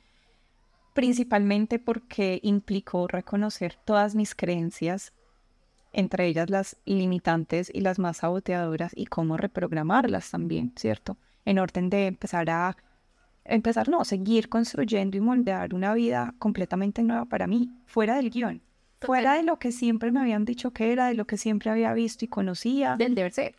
principalmente 0.98 1.78
porque 1.78 2.40
implicó 2.42 3.06
reconocer 3.06 3.76
todas 3.84 4.16
mis 4.16 4.34
creencias, 4.34 5.12
entre 5.92 6.26
ellas 6.26 6.50
las 6.50 6.76
limitantes 6.84 7.70
y 7.72 7.80
las 7.80 7.98
más 7.98 8.18
saboteadoras, 8.18 8.92
y 8.94 9.06
cómo 9.06 9.36
reprogramarlas 9.36 10.30
también, 10.30 10.72
¿cierto? 10.76 11.16
En 11.44 11.58
orden 11.58 11.90
de 11.90 12.06
empezar 12.06 12.50
a, 12.50 12.76
empezar, 13.44 13.88
no, 13.88 14.04
seguir 14.04 14.48
construyendo 14.48 15.16
y 15.16 15.20
moldear 15.20 15.74
una 15.74 15.94
vida 15.94 16.34
completamente 16.38 17.02
nueva 17.02 17.24
para 17.24 17.46
mí, 17.46 17.70
fuera 17.86 18.16
del 18.16 18.30
guion, 18.30 18.62
fuera 19.00 19.34
de 19.34 19.42
lo 19.42 19.58
que 19.58 19.72
siempre 19.72 20.10
me 20.10 20.20
habían 20.20 20.44
dicho 20.44 20.72
que 20.72 20.92
era, 20.92 21.06
de 21.06 21.14
lo 21.14 21.26
que 21.26 21.36
siempre 21.36 21.70
había 21.70 21.92
visto 21.92 22.24
y 22.24 22.28
conocía. 22.28 22.96
Del 22.96 23.14
deber 23.14 23.32
ser 23.32 23.54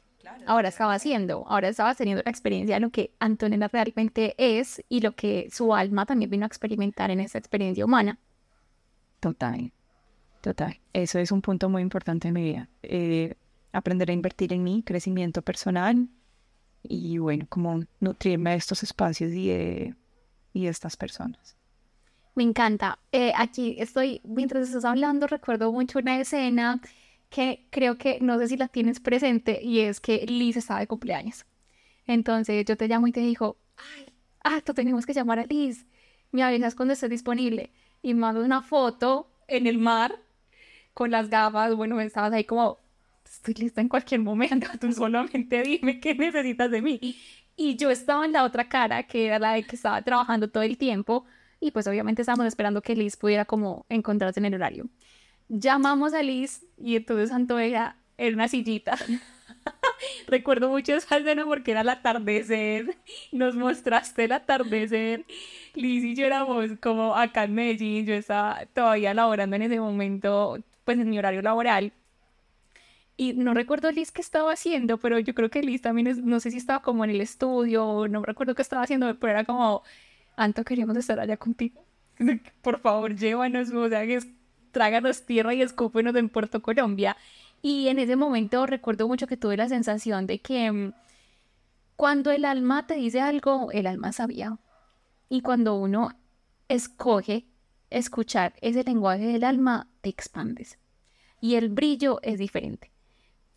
ahora 0.46 0.70
estaba 0.70 0.94
haciendo, 0.94 1.46
ahora 1.48 1.70
estaba 1.70 1.96
teniendo 1.96 2.24
la 2.24 2.32
experiencia 2.32 2.76
de 2.76 2.82
lo 2.82 2.90
que 2.90 3.12
Antonella 3.20 3.68
realmente 3.68 4.36
es 4.38 4.84
y 4.90 5.02
lo 5.02 5.14
que 5.14 5.48
su 5.52 5.74
alma 5.74 6.06
también 6.06 6.30
vino 6.30 6.46
a 6.46 6.48
experimentar 6.48 7.12
en 7.12 7.20
esa 7.20 7.38
experiencia 7.38 7.86
humana. 7.86 8.20
Total, 9.20 9.72
total. 10.42 10.80
Eso 10.94 11.20
es 11.20 11.32
un 11.32 11.42
punto 11.42 11.70
muy 11.70 11.82
importante 11.82 12.28
en 12.28 12.34
mi 12.34 12.44
vida. 12.44 12.70
Eh, 12.84 13.36
aprender 13.72 14.10
a 14.10 14.14
invertir 14.14 14.54
en 14.54 14.64
mí, 14.64 14.84
crecimiento 14.86 15.42
personal 15.42 16.08
y 16.84 17.18
bueno, 17.18 17.46
como 17.50 17.84
nutrirme 18.00 18.52
de 18.52 18.56
estos 18.58 18.84
espacios 18.84 19.32
y 19.32 19.48
de, 19.48 19.96
y 20.54 20.68
estas 20.68 20.96
personas. 20.98 21.58
Me 22.36 22.44
encanta. 22.44 23.00
Eh, 23.12 23.34
aquí 23.36 23.76
estoy, 23.80 24.22
mientras 24.24 24.68
estás 24.68 24.86
hablando, 24.86 25.28
recuerdo 25.28 25.72
mucho 25.72 26.00
una 26.00 26.20
escena 26.20 26.82
que 27.30 27.68
creo 27.70 27.98
que 27.98 28.20
no 28.22 28.40
sé 28.40 28.48
si 28.48 28.58
la 28.58 28.68
tienes 28.68 29.00
presente 29.00 29.62
y 29.62 29.80
es 29.82 30.00
que 30.00 30.26
Liz 30.26 30.58
estaba 30.58 30.80
de 30.80 30.88
cumpleaños. 30.88 31.46
Entonces 32.06 32.66
yo 32.66 32.76
te 32.76 32.88
llamo 32.88 33.08
y 33.08 33.12
te 33.12 33.20
digo, 33.20 33.58
ay, 33.78 34.06
ah, 34.44 34.62
tenemos 34.62 35.06
que 35.06 35.14
llamar 35.14 35.40
a 35.40 35.46
Liz. 35.46 35.86
Me 36.32 36.44
avisas 36.44 36.76
cuando 36.76 36.94
estés 36.94 37.10
disponible. 37.10 37.72
Y 38.02 38.14
mando 38.14 38.44
una 38.44 38.62
foto 38.62 39.30
en 39.48 39.68
el 39.68 39.78
mar 39.78 40.20
con 40.94 41.12
las 41.12 41.30
gafas. 41.30 41.76
Bueno, 41.76 42.00
estabas 42.02 42.34
ahí 42.34 42.44
como, 42.46 42.80
estoy 43.26 43.54
lista 43.56 43.82
en 43.82 43.90
cualquier 43.90 44.22
momento. 44.22 44.68
Tú 44.80 44.92
solamente 44.94 45.62
dime 45.64 46.00
qué 46.00 46.16
necesitas 46.16 46.72
de 46.72 46.82
mí. 46.82 47.00
Y 47.56 47.76
yo 47.76 47.90
estaba 47.90 48.26
en 48.26 48.34
la 48.34 48.44
otra 48.44 48.70
cara, 48.70 49.04
que 49.04 49.26
era 49.28 49.40
la 49.40 49.54
de 49.54 49.64
que 49.64 49.76
estaba 49.76 50.02
trabajando 50.02 50.50
todo 50.50 50.64
el 50.64 50.78
tiempo. 50.78 51.26
Y 51.60 51.72
pues 51.72 51.88
obviamente 51.88 52.22
estábamos 52.22 52.48
esperando 52.48 52.82
que 52.82 52.96
Liz 52.96 53.18
pudiera 53.18 53.46
como 53.46 53.86
encontrarse 53.90 54.40
en 54.40 54.46
el 54.46 54.54
horario 54.56 54.90
llamamos 55.50 56.14
a 56.14 56.24
Liz 56.24 56.66
y 56.78 56.96
entonces 56.96 57.32
Antonia 57.32 57.98
era 58.18 58.34
una 58.34 58.48
sillita. 58.48 58.98
Recuerdo 60.28 60.70
mucho 60.70 60.96
esa 60.96 61.18
escena 61.18 61.46
porque 61.46 61.72
era 61.72 61.82
el 61.82 61.90
atardecer. 61.90 62.98
Nos 63.32 63.56
mostraste 63.56 64.26
el 64.26 64.32
atardecer. 64.32 65.26
Liz 65.74 66.04
y 66.04 66.16
yo 66.16 66.26
éramos 66.26 66.70
como 66.82 67.16
acá 67.16 67.44
en 67.44 67.56
Medellín. 67.56 68.06
Yo 68.06 68.14
estaba 68.14 68.66
todavía 68.74 69.14
laborando 69.14 69.56
en 69.56 69.64
ese 69.64 69.80
momento, 69.80 70.60
pues 70.90 70.98
en 70.98 71.08
mi 71.08 71.20
horario 71.20 71.44
laboral. 71.44 71.94
Y 73.16 73.34
no 73.34 73.54
recuerdo 73.54 73.92
Liz 73.92 74.12
qué 74.12 74.22
estaba 74.22 74.54
haciendo, 74.54 74.98
pero 74.98 75.20
yo 75.20 75.36
creo 75.36 75.52
que 75.52 75.62
Liz 75.62 75.84
también, 75.84 76.08
es, 76.08 76.18
no 76.18 76.40
sé 76.40 76.50
si 76.50 76.58
estaba 76.58 76.82
como 76.82 77.04
en 77.04 77.12
el 77.12 77.22
estudio, 77.22 78.08
no 78.10 78.24
recuerdo 78.24 78.56
qué 78.56 78.64
estaba 78.64 78.82
haciendo, 78.82 79.14
pero 79.20 79.34
era 79.34 79.46
como, 79.46 79.84
Anto, 80.36 80.64
queríamos 80.64 80.98
estar 80.98 81.20
allá 81.20 81.38
contigo. 81.38 81.86
Por 82.64 82.80
favor, 82.80 83.16
llévanos, 83.16 83.70
o 83.72 83.88
sea, 83.88 84.04
que 84.08 84.20
tráganos 84.72 85.28
tierra 85.28 85.54
y 85.54 85.62
escúpenos 85.62 86.16
en 86.16 86.28
Puerto 86.28 86.60
Colombia. 86.64 87.16
Y 87.62 87.90
en 87.90 88.00
ese 88.00 88.16
momento 88.16 88.66
recuerdo 88.66 89.08
mucho 89.08 89.28
que 89.28 89.38
tuve 89.38 89.58
la 89.58 89.70
sensación 89.70 90.26
de 90.26 90.40
que 90.40 90.72
mm, 90.72 90.94
cuando 91.98 92.32
el 92.32 92.46
alma 92.46 92.88
te 92.88 92.96
dice 92.96 93.22
algo, 93.22 93.72
el 93.74 93.86
alma 93.86 94.12
sabía. 94.12 94.58
Y 95.30 95.42
cuando 95.42 95.76
uno 95.76 96.16
escoge 96.68 97.46
escuchar 97.92 98.56
ese 98.62 98.84
lenguaje 98.84 99.28
del 99.28 99.44
alma, 99.44 99.89
te 100.02 100.10
expandes. 100.10 100.78
Y 101.42 101.56
el 101.56 101.70
brillo 101.70 102.20
es 102.22 102.38
diferente. 102.40 102.92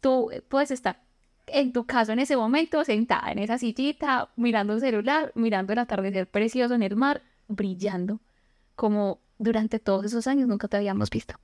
Tú 0.00 0.30
puedes 0.48 0.70
estar, 0.70 1.02
en 1.46 1.72
tu 1.72 1.86
caso, 1.86 2.12
en 2.12 2.18
ese 2.18 2.36
momento, 2.36 2.84
sentada 2.84 3.30
en 3.32 3.38
esa 3.38 3.58
sillita, 3.58 4.30
mirando 4.36 4.74
el 4.74 4.80
celular, 4.80 5.32
mirando 5.34 5.72
el 5.72 5.78
atardecer 5.78 6.28
precioso 6.28 6.74
en 6.74 6.82
el 6.82 6.96
mar, 6.96 7.22
brillando, 7.48 8.20
como 8.74 9.20
durante 9.38 9.78
todos 9.78 10.06
esos 10.06 10.26
años 10.26 10.48
nunca 10.48 10.68
te 10.68 10.76
habíamos 10.76 11.10
visto. 11.10 11.34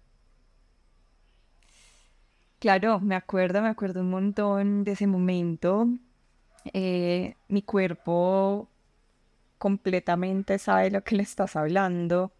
Claro, 2.58 2.98
me 3.00 3.14
acuerdo, 3.14 3.62
me 3.62 3.68
acuerdo 3.68 4.00
un 4.00 4.10
montón 4.10 4.82
de 4.84 4.92
ese 4.92 5.06
momento. 5.06 5.88
Eh, 6.72 7.34
mi 7.48 7.62
cuerpo 7.62 8.68
completamente 9.58 10.58
sabe 10.58 10.90
lo 10.90 11.02
que 11.02 11.16
le 11.16 11.22
estás 11.22 11.54
hablando. 11.54 12.32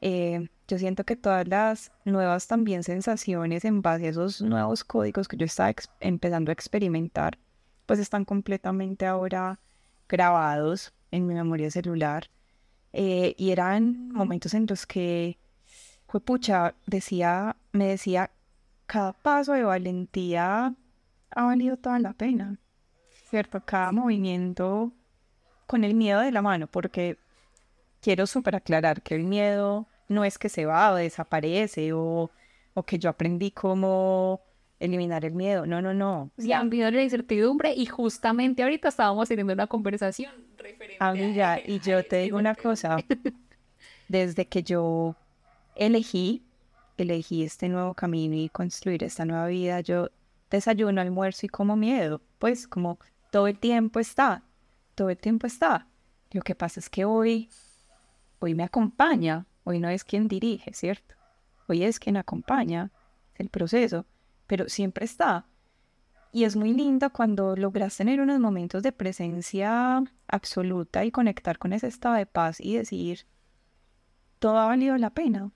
Eh, 0.00 0.48
yo 0.72 0.78
siento 0.78 1.04
que 1.04 1.16
todas 1.16 1.46
las 1.48 1.92
nuevas 2.06 2.46
también 2.46 2.82
sensaciones 2.82 3.66
en 3.66 3.82
base 3.82 4.06
a 4.06 4.08
esos 4.08 4.40
nuevos 4.40 4.84
códigos 4.84 5.28
que 5.28 5.36
yo 5.36 5.44
estaba 5.44 5.74
empezando 6.00 6.50
a 6.50 6.54
experimentar, 6.54 7.36
pues 7.84 7.98
están 7.98 8.24
completamente 8.24 9.04
ahora 9.04 9.60
grabados 10.08 10.94
en 11.10 11.26
mi 11.26 11.34
memoria 11.34 11.70
celular. 11.70 12.30
Eh, 12.94 13.34
y 13.36 13.50
eran 13.50 14.08
momentos 14.12 14.54
en 14.54 14.64
los 14.66 14.86
que, 14.86 15.36
pucha, 16.24 16.74
decía, 16.86 17.54
me 17.72 17.88
decía, 17.88 18.30
cada 18.86 19.12
paso 19.12 19.52
de 19.52 19.64
valentía 19.64 20.74
ha 21.32 21.44
valido 21.44 21.76
toda 21.76 21.98
la 21.98 22.14
pena, 22.14 22.56
¿cierto? 23.28 23.62
Cada 23.62 23.92
movimiento 23.92 24.90
con 25.66 25.84
el 25.84 25.92
miedo 25.92 26.20
de 26.20 26.32
la 26.32 26.40
mano, 26.40 26.66
porque 26.66 27.18
quiero 28.00 28.26
súper 28.26 28.56
aclarar 28.56 29.02
que 29.02 29.14
el 29.16 29.24
miedo 29.24 29.86
no 30.12 30.24
es 30.24 30.38
que 30.38 30.48
se 30.48 30.66
va 30.66 30.92
o 30.92 30.96
desaparece 30.96 31.92
o, 31.92 32.30
o 32.74 32.82
que 32.84 32.98
yo 32.98 33.10
aprendí 33.10 33.50
cómo 33.50 34.40
eliminar 34.82 35.24
el 35.24 35.34
miedo. 35.34 35.64
No, 35.66 35.80
no, 35.80 35.94
no. 35.94 36.30
Sí, 36.38 36.52
han 36.52 36.68
miedo 36.68 36.90
la 36.90 37.02
incertidumbre 37.02 37.72
y 37.74 37.86
justamente 37.86 38.62
ahorita 38.62 38.88
estábamos 38.88 39.28
teniendo 39.28 39.52
una 39.52 39.66
conversación 39.66 40.32
referente 40.58 40.96
a 40.98 41.12
mí 41.12 41.34
ya, 41.34 41.58
y 41.64 41.78
yo 41.80 42.04
te 42.04 42.22
digo 42.22 42.38
una 42.38 42.54
cosa. 42.54 42.96
Desde 44.08 44.46
que 44.46 44.62
yo 44.62 45.14
elegí, 45.76 46.42
elegí 46.98 47.44
este 47.44 47.68
nuevo 47.68 47.94
camino 47.94 48.34
y 48.34 48.48
construir 48.48 49.04
esta 49.04 49.24
nueva 49.24 49.46
vida, 49.46 49.80
yo 49.80 50.10
desayuno, 50.50 51.00
almuerzo 51.00 51.46
y 51.46 51.48
como 51.48 51.76
miedo. 51.76 52.20
Pues 52.38 52.66
como 52.66 52.98
todo 53.30 53.46
el 53.46 53.58
tiempo 53.58 54.00
está, 54.00 54.42
todo 54.94 55.10
el 55.10 55.16
tiempo 55.16 55.46
está. 55.46 55.86
Lo 56.32 56.42
que 56.42 56.54
pasa 56.54 56.80
es 56.80 56.90
que 56.90 57.04
hoy, 57.04 57.48
hoy 58.40 58.54
me 58.54 58.64
acompaña, 58.64 59.46
hoy 59.64 59.80
no 59.80 59.88
es 59.88 60.04
quien 60.04 60.28
dirige, 60.28 60.72
¿cierto? 60.72 61.14
Hoy 61.68 61.84
es 61.84 61.98
quien 61.98 62.16
acompaña 62.16 62.90
el 63.34 63.48
proceso 63.48 64.06
pero 64.52 64.68
siempre 64.68 65.06
está. 65.06 65.46
Y 66.30 66.44
es 66.44 66.56
muy 66.56 66.74
lindo 66.74 67.10
cuando 67.10 67.56
logras 67.56 67.96
tener 67.96 68.20
unos 68.20 68.38
momentos 68.38 68.82
de 68.82 68.92
presencia 68.92 70.04
absoluta 70.28 71.06
y 71.06 71.10
conectar 71.10 71.58
con 71.58 71.72
ese 71.72 71.86
estado 71.86 72.16
de 72.16 72.26
paz 72.26 72.60
y 72.60 72.76
decir, 72.76 73.26
todo 74.38 74.58
ha 74.58 74.66
valido 74.66 74.96
la 74.98 75.08
pena, 75.08 75.50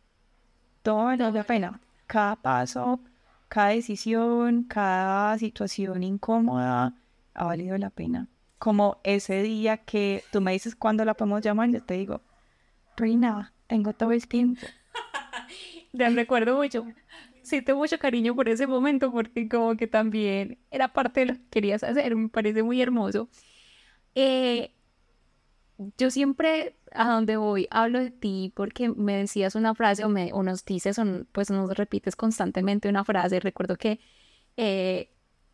todo 0.82 1.00
ha 1.00 1.04
valido 1.04 1.30
la 1.30 1.44
pena. 1.44 1.80
Cada 2.06 2.36
paso, 2.36 3.00
cada 3.48 3.68
decisión, 3.68 4.64
cada 4.64 5.36
situación 5.36 6.02
incómoda 6.02 6.94
ha 7.34 7.44
valido 7.44 7.76
la 7.76 7.90
pena. 7.90 8.28
Como 8.58 9.00
ese 9.04 9.42
día 9.42 9.76
que 9.76 10.24
tú 10.32 10.40
me 10.40 10.52
dices 10.52 10.74
cuándo 10.74 11.04
la 11.04 11.12
podemos 11.12 11.42
llamar, 11.42 11.68
yo 11.68 11.82
te 11.82 11.94
digo, 11.94 12.22
Reina, 12.96 13.52
tengo 13.66 13.92
todo 13.92 14.12
el 14.12 14.26
tiempo. 14.26 14.66
Te 15.96 16.10
recuerdo 16.10 16.56
mucho 16.56 16.86
siento 17.46 17.76
mucho 17.76 17.98
cariño 17.98 18.34
por 18.34 18.48
ese 18.48 18.66
momento 18.66 19.12
porque 19.12 19.48
como 19.48 19.76
que 19.76 19.86
también 19.86 20.58
era 20.72 20.92
parte 20.92 21.20
de 21.20 21.26
lo 21.26 21.34
que 21.34 21.48
querías 21.50 21.84
hacer, 21.84 22.16
me 22.16 22.28
parece 22.28 22.62
muy 22.64 22.82
hermoso. 22.82 23.28
Eh, 24.16 24.72
yo 25.96 26.10
siempre 26.10 26.76
a 26.92 27.08
donde 27.08 27.36
voy 27.36 27.68
hablo 27.70 28.00
de 28.00 28.10
ti 28.10 28.52
porque 28.56 28.88
me 28.88 29.16
decías 29.16 29.54
una 29.54 29.74
frase 29.74 30.04
o, 30.04 30.08
me, 30.08 30.30
nos 30.30 30.64
dices 30.64 30.98
o 30.98 31.04
pues 31.32 31.50
nos 31.50 31.70
repites 31.76 32.16
constantemente 32.16 32.88
una 32.88 33.04
frase. 33.04 33.38
Recuerdo 33.38 33.76
que 33.76 34.00
eh, 34.56 35.10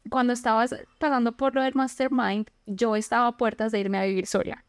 cuando 0.09 0.33
estabas 0.33 0.75
pasando 0.99 1.37
por 1.37 1.55
lo 1.55 1.63
del 1.63 1.75
mastermind, 1.75 2.49
yo 2.67 2.97
estaba 2.97 3.27
a 3.27 3.37
puertas 3.37 3.71
de 3.71 3.81
irme 3.81 3.99
a 3.99 4.05
vivir 4.05 4.27
sola. 4.27 4.65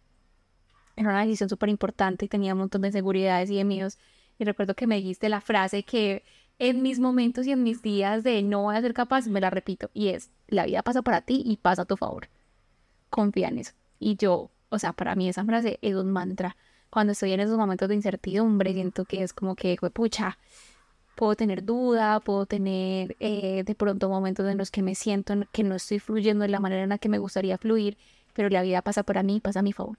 Era 0.95 1.09
una 1.09 1.21
decisión 1.21 1.49
súper 1.49 1.69
importante 1.69 2.25
y 2.25 2.27
tenía 2.27 2.53
un 2.53 2.59
montón 2.59 2.81
de 2.81 2.91
seguridades 2.91 3.49
y 3.49 3.55
de 3.55 3.63
miedos. 3.63 3.97
Y 4.37 4.45
recuerdo 4.45 4.75
que 4.75 4.87
me 4.87 4.95
dijiste 4.95 5.29
la 5.29 5.41
frase 5.41 5.83
que 5.83 6.23
en 6.59 6.81
mis 6.81 6.99
momentos 6.99 7.47
y 7.47 7.51
en 7.51 7.63
mis 7.63 7.81
días 7.81 8.23
de 8.23 8.41
no 8.43 8.63
voy 8.63 8.75
a 8.75 8.81
ser 8.81 8.93
capaz, 8.93 9.27
me 9.27 9.41
la 9.41 9.49
repito. 9.49 9.89
Y 9.93 10.09
es, 10.09 10.29
la 10.47 10.65
vida 10.65 10.83
pasa 10.83 11.01
para 11.01 11.21
ti 11.21 11.41
y 11.45 11.57
pasa 11.57 11.83
a 11.83 11.85
tu 11.85 11.97
favor. 11.97 12.29
Confía 13.09 13.47
en 13.47 13.59
eso. 13.59 13.73
Y 13.99 14.15
yo, 14.17 14.51
o 14.69 14.79
sea, 14.79 14.93
para 14.93 15.15
mí 15.15 15.29
esa 15.29 15.45
frase 15.45 15.79
es 15.81 15.95
un 15.95 16.11
mantra. 16.11 16.55
Cuando 16.89 17.13
estoy 17.13 17.33
en 17.33 17.39
esos 17.39 17.57
momentos 17.57 17.89
de 17.89 17.95
incertidumbre, 17.95 18.73
siento 18.73 19.05
que 19.05 19.23
es 19.23 19.33
como 19.33 19.55
que, 19.55 19.75
pucha, 19.91 20.37
puedo 21.15 21.35
tener 21.35 21.63
duda, 21.65 22.19
puedo 22.19 22.45
tener 22.45 23.15
eh, 23.19 23.63
de 23.65 23.75
pronto 23.75 24.09
momentos 24.09 24.47
en 24.47 24.57
los 24.59 24.69
que 24.69 24.83
me 24.83 24.93
siento 24.93 25.33
que 25.51 25.63
no 25.63 25.75
estoy 25.75 25.99
fluyendo 25.99 26.43
de 26.43 26.49
la 26.49 26.59
manera 26.59 26.83
en 26.83 26.89
la 26.89 26.99
que 26.99 27.09
me 27.09 27.17
gustaría 27.17 27.57
fluir, 27.57 27.97
pero 28.33 28.49
la 28.49 28.61
vida 28.61 28.81
pasa 28.83 29.03
para 29.03 29.23
mí, 29.23 29.39
pasa 29.39 29.59
a 29.59 29.63
mi 29.63 29.73
favor 29.73 29.97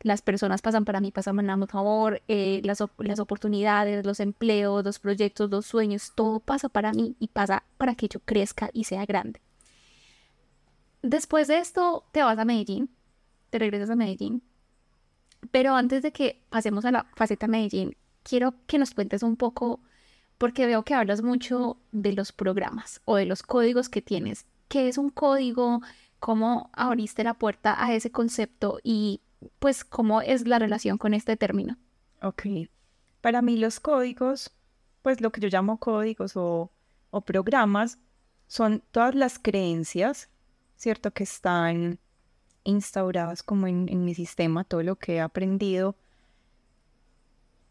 las 0.00 0.22
personas 0.22 0.62
pasan 0.62 0.84
para 0.84 1.00
mí, 1.00 1.10
pasan 1.10 1.48
a 1.48 1.56
mi 1.56 1.66
favor, 1.66 2.22
eh, 2.28 2.60
las, 2.64 2.82
las 2.98 3.18
oportunidades, 3.18 4.04
los 4.04 4.20
empleos, 4.20 4.84
los 4.84 4.98
proyectos, 4.98 5.50
los 5.50 5.66
sueños, 5.66 6.12
todo 6.14 6.40
pasa 6.40 6.68
para 6.68 6.92
mí 6.92 7.16
y 7.18 7.28
pasa 7.28 7.64
para 7.78 7.94
que 7.94 8.08
yo 8.08 8.20
crezca 8.20 8.70
y 8.72 8.84
sea 8.84 9.06
grande. 9.06 9.40
Después 11.02 11.48
de 11.48 11.58
esto, 11.58 12.04
te 12.12 12.22
vas 12.22 12.38
a 12.38 12.44
Medellín, 12.44 12.90
te 13.50 13.58
regresas 13.58 13.90
a 13.90 13.96
Medellín, 13.96 14.42
pero 15.50 15.74
antes 15.74 16.02
de 16.02 16.12
que 16.12 16.42
pasemos 16.50 16.84
a 16.84 16.90
la 16.90 17.04
faceta 17.14 17.46
Medellín, 17.46 17.96
quiero 18.22 18.54
que 18.66 18.78
nos 18.78 18.92
cuentes 18.92 19.22
un 19.22 19.36
poco, 19.36 19.80
porque 20.38 20.66
veo 20.66 20.82
que 20.82 20.94
hablas 20.94 21.22
mucho 21.22 21.78
de 21.92 22.12
los 22.12 22.32
programas 22.32 23.00
o 23.04 23.16
de 23.16 23.26
los 23.26 23.42
códigos 23.42 23.88
que 23.88 24.02
tienes. 24.02 24.46
¿Qué 24.68 24.88
es 24.88 24.98
un 24.98 25.10
código? 25.10 25.80
¿Cómo 26.18 26.70
abriste 26.72 27.24
la 27.24 27.34
puerta 27.34 27.82
a 27.82 27.94
ese 27.94 28.10
concepto? 28.10 28.80
Y 28.82 29.20
pues, 29.58 29.84
cómo 29.84 30.22
es 30.22 30.46
la 30.46 30.58
relación 30.58 30.98
con 30.98 31.14
este 31.14 31.36
término. 31.36 31.76
Ok. 32.22 32.42
Para 33.20 33.42
mí 33.42 33.56
los 33.56 33.80
códigos, 33.80 34.50
pues 35.02 35.20
lo 35.20 35.30
que 35.32 35.40
yo 35.40 35.48
llamo 35.48 35.78
códigos 35.78 36.32
o, 36.36 36.70
programas, 37.24 37.98
son 38.46 38.82
todas 38.90 39.14
las 39.14 39.38
creencias, 39.38 40.28
¿cierto? 40.76 41.12
Que 41.12 41.24
están 41.24 41.98
instauradas 42.62 43.42
como 43.42 43.66
en, 43.66 43.88
en 43.88 44.04
mi 44.04 44.14
sistema, 44.14 44.64
todo 44.64 44.82
lo 44.82 44.96
que 44.96 45.14
he 45.14 45.20
aprendido, 45.20 45.96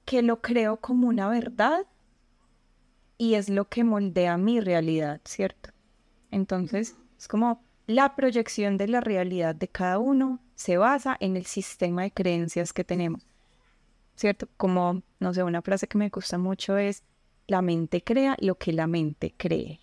que 0.03 0.23
lo 0.23 0.41
creo 0.41 0.77
como 0.77 1.07
una 1.07 1.29
verdad 1.29 1.85
y 3.17 3.35
es 3.35 3.49
lo 3.49 3.69
que 3.69 3.83
moldea 3.83 4.37
mi 4.37 4.59
realidad, 4.59 5.21
¿cierto? 5.25 5.69
Entonces, 6.31 6.95
es 7.17 7.27
como 7.27 7.63
la 7.87 8.15
proyección 8.15 8.77
de 8.77 8.87
la 8.87 8.99
realidad 8.99 9.55
de 9.55 9.67
cada 9.67 9.99
uno 9.99 10.39
se 10.55 10.77
basa 10.77 11.17
en 11.19 11.35
el 11.35 11.45
sistema 11.45 12.03
de 12.03 12.11
creencias 12.11 12.73
que 12.73 12.83
tenemos. 12.83 13.21
¿Cierto? 14.15 14.47
Como, 14.57 15.03
no 15.19 15.33
sé, 15.33 15.43
una 15.43 15.61
frase 15.61 15.87
que 15.87 15.97
me 15.97 16.09
gusta 16.09 16.37
mucho 16.37 16.77
es, 16.77 17.03
la 17.47 17.61
mente 17.61 18.01
crea 18.01 18.35
lo 18.39 18.55
que 18.55 18.73
la 18.73 18.87
mente 18.87 19.33
cree. 19.37 19.79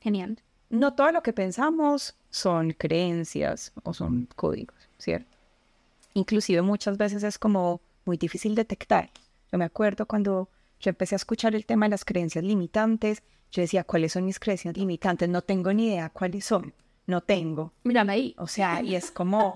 Genial. 0.00 0.40
No 0.70 0.94
todo 0.94 1.12
lo 1.12 1.22
que 1.22 1.32
pensamos 1.32 2.16
son 2.30 2.72
creencias 2.72 3.72
o 3.82 3.92
son 3.92 4.28
códigos, 4.36 4.76
¿cierto? 4.98 5.36
Inclusive 6.14 6.62
muchas 6.62 6.96
veces 6.96 7.22
es 7.22 7.38
como 7.38 7.80
muy 8.04 8.16
difícil 8.16 8.54
detectar. 8.54 9.10
Yo 9.52 9.58
me 9.58 9.64
acuerdo 9.64 10.06
cuando 10.06 10.48
yo 10.80 10.90
empecé 10.90 11.14
a 11.14 11.16
escuchar 11.16 11.54
el 11.54 11.66
tema 11.66 11.86
de 11.86 11.90
las 11.90 12.04
creencias 12.04 12.44
limitantes, 12.44 13.22
yo 13.50 13.62
decía, 13.62 13.84
¿cuáles 13.84 14.12
son 14.12 14.24
mis 14.24 14.38
creencias 14.38 14.76
limitantes? 14.76 15.28
No 15.28 15.42
tengo 15.42 15.72
ni 15.72 15.88
idea 15.88 16.10
cuáles 16.10 16.44
son 16.44 16.74
no 17.06 17.20
tengo. 17.22 17.72
Mírame 17.84 18.12
ahí. 18.12 18.34
O 18.38 18.46
sea, 18.46 18.82
y 18.82 18.94
es 18.94 19.10
como, 19.10 19.54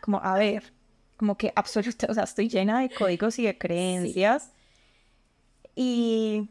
como, 0.00 0.20
a 0.22 0.34
ver, 0.34 0.72
como 1.16 1.36
que 1.36 1.52
absolutamente, 1.56 2.06
o 2.10 2.14
sea, 2.14 2.24
estoy 2.24 2.48
llena 2.48 2.80
de 2.80 2.90
códigos 2.90 3.38
y 3.38 3.44
de 3.44 3.58
creencias. 3.58 4.52
Y 5.74 6.50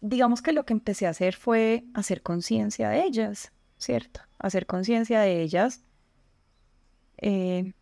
digamos 0.00 0.42
que 0.42 0.52
lo 0.52 0.66
que 0.66 0.72
empecé 0.72 1.06
a 1.06 1.10
hacer 1.10 1.34
fue 1.34 1.84
hacer 1.94 2.22
conciencia 2.22 2.88
de 2.88 3.04
ellas, 3.04 3.52
¿cierto? 3.78 4.20
Hacer 4.38 4.66
conciencia 4.66 5.20
de 5.20 5.42
ellas, 5.42 5.82
eh, 7.18 7.72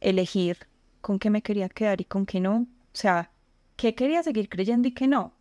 elegir 0.00 0.58
con 1.00 1.18
qué 1.18 1.30
me 1.30 1.42
quería 1.42 1.68
quedar 1.68 2.00
y 2.00 2.04
con 2.04 2.26
qué 2.26 2.40
no. 2.40 2.66
O 2.92 2.96
sea, 2.96 3.30
qué 3.76 3.94
quería 3.94 4.22
seguir 4.22 4.48
creyendo 4.48 4.88
y 4.88 4.92
qué 4.92 5.06
no. 5.06 5.34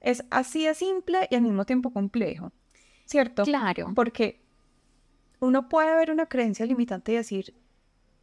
Es 0.00 0.24
así 0.30 0.66
de 0.66 0.74
simple 0.74 1.26
y 1.30 1.34
al 1.34 1.42
mismo 1.42 1.64
tiempo 1.64 1.90
complejo, 1.92 2.52
¿cierto? 3.06 3.44
Claro. 3.44 3.92
Porque 3.94 4.43
uno 5.40 5.68
puede 5.68 5.94
ver 5.94 6.10
una 6.10 6.26
creencia 6.26 6.66
limitante 6.66 7.12
y 7.12 7.16
decir, 7.16 7.54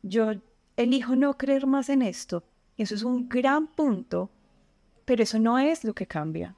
yo 0.01 0.33
elijo 0.77 1.15
no 1.15 1.37
creer 1.37 1.67
más 1.67 1.89
en 1.89 2.01
esto. 2.01 2.43
Eso 2.77 2.95
es 2.95 3.03
un 3.03 3.29
gran 3.29 3.67
punto, 3.67 4.31
pero 5.05 5.23
eso 5.23 5.39
no 5.39 5.59
es 5.59 5.83
lo 5.83 5.93
que 5.93 6.07
cambia, 6.07 6.55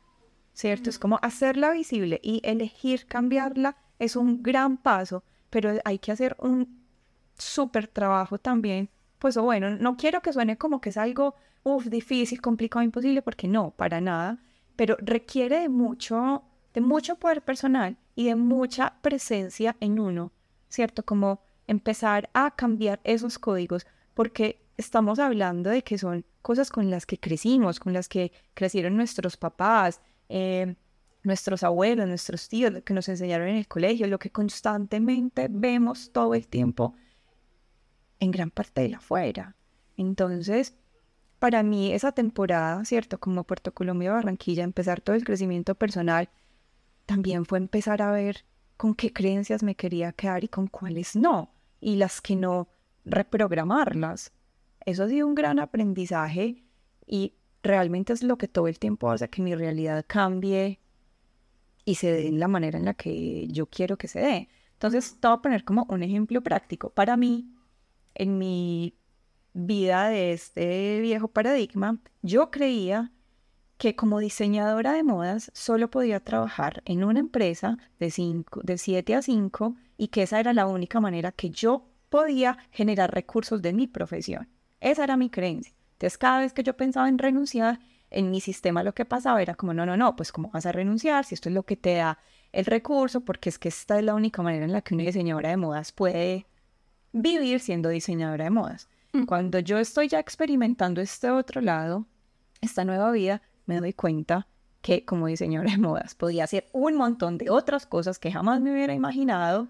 ¿cierto? 0.54 0.89
Es 0.89 0.99
como 0.99 1.20
hacerla 1.22 1.72
visible 1.72 2.20
y 2.24 2.41
elegir 2.43 3.06
cambiarla 3.08 3.78
es 3.99 4.16
un 4.16 4.41
gran 4.43 4.78
paso, 4.78 5.24
pero 5.49 5.74
hay 5.86 5.99
que 5.99 6.12
hacer 6.12 6.36
un 6.39 6.84
súper 7.38 7.88
trabajo 7.88 8.38
también. 8.38 8.89
Pues 9.20 9.38
bueno, 9.38 9.72
no 9.72 9.97
quiero 9.97 10.22
que 10.22 10.34
suene 10.34 10.58
como 10.58 10.82
que 10.82 10.89
es 10.89 10.97
algo 10.97 11.36
uf, 11.64 11.86
difícil, 11.88 12.41
complicado, 12.41 12.84
imposible, 12.84 13.22
porque 13.22 13.47
no, 13.47 13.72
para 13.72 14.01
nada, 14.01 14.39
pero 14.76 14.97
requiere 14.99 15.62
de 15.62 15.70
mucho, 15.70 16.43
de 16.74 16.82
mucho 16.82 17.16
poder 17.16 17.41
personal 17.41 17.97
y 18.16 18.26
de 18.26 18.36
mucha 18.36 18.95
presencia 19.01 19.76
en 19.80 19.99
uno 19.99 20.32
¿cierto? 20.74 21.03
Como 21.03 21.39
empezar 21.67 22.30
a 22.34 22.55
cambiar 22.55 22.99
esos 23.03 23.38
códigos, 23.38 23.86
porque 24.15 24.59
estamos 24.76 25.19
hablando 25.19 25.69
de 25.69 25.84
que 25.84 25.99
son 25.99 26.26
cosas 26.41 26.71
con 26.71 26.89
las 26.89 27.05
que 27.05 27.19
crecimos, 27.19 27.80
con 27.80 27.93
las 27.93 28.09
que 28.09 28.32
crecieron 28.55 28.97
nuestros 28.97 29.38
papás, 29.38 30.01
eh, 30.30 30.76
nuestros 31.21 31.61
abuelos, 31.61 32.07
nuestros 32.07 32.49
tíos, 32.49 32.74
lo 32.74 32.84
que 32.84 32.95
nos 32.95 33.07
enseñaron 33.07 33.49
en 33.49 33.57
el 33.57 33.67
colegio, 33.67 34.07
lo 34.07 34.17
que 34.17 34.32
constantemente 34.32 35.47
vemos 35.49 36.11
todo 36.11 36.34
el 36.34 36.47
tiempo 36.47 36.95
en 38.19 38.32
gran 38.32 38.49
parte 38.49 38.82
de 38.82 38.89
la 38.89 38.97
afuera. 38.97 39.55
Entonces, 39.95 40.74
para 41.38 41.61
mí 41.61 41.93
esa 41.93 42.13
temporada, 42.13 42.84
¿cierto? 42.84 43.19
Como 43.19 43.43
Puerto 43.43 43.74
Colombia, 43.76 44.13
Barranquilla, 44.13 44.63
empezar 44.63 45.01
todo 45.01 45.15
el 45.15 45.24
crecimiento 45.24 45.76
personal, 45.76 46.30
también 47.05 47.45
fue 47.45 47.59
empezar 47.59 48.01
a 48.01 48.11
ver 48.11 48.43
con 48.84 48.95
qué 48.95 49.13
creencias 49.13 49.63
me 49.63 49.75
quería 49.75 50.11
quedar 50.11 50.43
y 50.43 50.49
con 50.49 50.67
cuáles 50.67 51.15
no, 51.15 51.53
y 51.79 51.95
las 51.95 52.19
que 52.19 52.36
no, 52.36 52.67
reprogramarlas. 53.05 54.34
Eso 54.86 55.05
ha 55.05 55.07
sido 55.07 55.25
un 55.25 55.36
gran 55.36 55.57
aprendizaje 55.59 56.65
y 57.07 57.34
realmente 57.61 58.11
es 58.11 58.23
lo 58.23 58.38
que 58.38 58.49
todo 58.49 58.67
el 58.67 58.79
tiempo 58.79 59.09
hace 59.09 59.29
que 59.29 59.41
mi 59.41 59.55
realidad 59.55 60.03
cambie 60.05 60.81
y 61.86 61.95
se 61.95 62.11
dé 62.11 62.27
en 62.27 62.41
la 62.41 62.49
manera 62.49 62.77
en 62.77 62.84
la 62.84 62.93
que 62.93 63.47
yo 63.47 63.67
quiero 63.67 63.97
que 63.97 64.09
se 64.09 64.19
dé. 64.19 64.49
Entonces, 64.73 65.17
te 65.17 65.29
voy 65.29 65.38
a 65.38 65.41
poner 65.41 65.63
como 65.63 65.86
un 65.88 66.03
ejemplo 66.03 66.41
práctico. 66.41 66.89
Para 66.89 67.15
mí, 67.15 67.55
en 68.15 68.38
mi 68.38 68.97
vida 69.53 70.09
de 70.09 70.34
este 70.34 70.99
viejo 70.99 71.29
paradigma, 71.29 71.99
yo 72.21 72.51
creía 72.51 73.13
que 73.78 73.95
como 73.95 74.19
diseñadora 74.19 74.93
de 74.93 75.03
modas 75.03 75.51
solo 75.53 75.89
podía 75.89 76.19
trabajar 76.19 76.82
en 76.86 77.03
una 77.03 77.19
empresa 77.19 77.78
de, 77.99 78.11
cinco, 78.11 78.61
de 78.63 78.78
7 78.78 79.15
a 79.15 79.21
5 79.21 79.76
y 79.97 80.07
que 80.09 80.24
esa 80.24 80.39
era 80.39 80.53
la 80.53 80.67
única 80.67 80.99
manera 80.99 81.32
que 81.32 81.49
yo 81.49 81.86
podía 82.09 82.57
generar 82.71 83.13
recursos 83.13 83.61
de 83.61 83.74
mi 83.74 83.88
profesión. 83.88 84.47
Esa 84.80 85.03
era 85.03 85.17
mi 85.17 85.30
creencia. 85.30 85.74
Entonces, 85.93 86.17
cada 86.17 86.39
vez 86.39 86.53
que 86.53 86.63
yo 86.63 86.76
pensaba 86.76 87.09
en 87.09 87.17
renunciar, 87.17 87.80
en 88.11 88.30
mi 88.30 88.41
sistema 88.41 88.84
lo 88.84 88.93
que 88.93 89.05
pasaba 89.05 89.41
era 89.41 89.55
como, 89.55 89.74
no, 89.74 89.86
no, 89.86 89.97
no, 89.97 90.15
pues 90.15 90.32
cómo 90.32 90.49
vas 90.51 90.65
a 90.65 90.71
renunciar 90.71 91.26
si 91.26 91.36
esto 91.36 91.49
es 91.49 91.55
lo 91.55 91.63
que 91.63 91.76
te 91.76 91.95
da 91.95 92.19
el 92.51 92.65
recurso, 92.65 93.21
porque 93.21 93.49
es 93.49 93.57
que 93.57 93.69
esta 93.69 93.97
es 93.97 94.05
la 94.05 94.13
única 94.13 94.43
manera 94.43 94.65
en 94.65 94.71
la 94.71 94.82
que 94.82 94.93
una 94.93 95.03
diseñadora 95.03 95.49
de 95.49 95.57
modas 95.57 95.91
puede 95.91 96.45
vivir 97.11 97.59
siendo 97.59 97.89
diseñadora 97.89 98.43
de 98.43 98.49
modas. 98.51 98.88
Mm. 99.13 99.24
Cuando 99.24 99.59
yo 99.59 99.80
estoy 99.80 100.07
ya 100.07 100.19
experimentando 100.19 101.01
este 101.01 101.32
otro 101.32 101.61
lado, 101.61 102.05
esta 102.61 102.86
nueva 102.86 103.11
vida, 103.11 103.41
me 103.66 103.80
doy 103.80 103.93
cuenta 103.93 104.47
que 104.82 105.05
como 105.05 105.28
diseñadora 105.28 105.72
de 105.74 105.78
modas 105.78 106.16
podía 106.16 106.43
hacer 106.43 106.68
un 106.74 106.95
montón 106.95 107.38
de 107.38 107.49
otras 107.49 107.86
cosas 107.86 108.20
que 108.20 108.32
jamás 108.32 108.61
me 108.61 108.72
hubiera 108.72 108.93
imaginado 108.93 109.68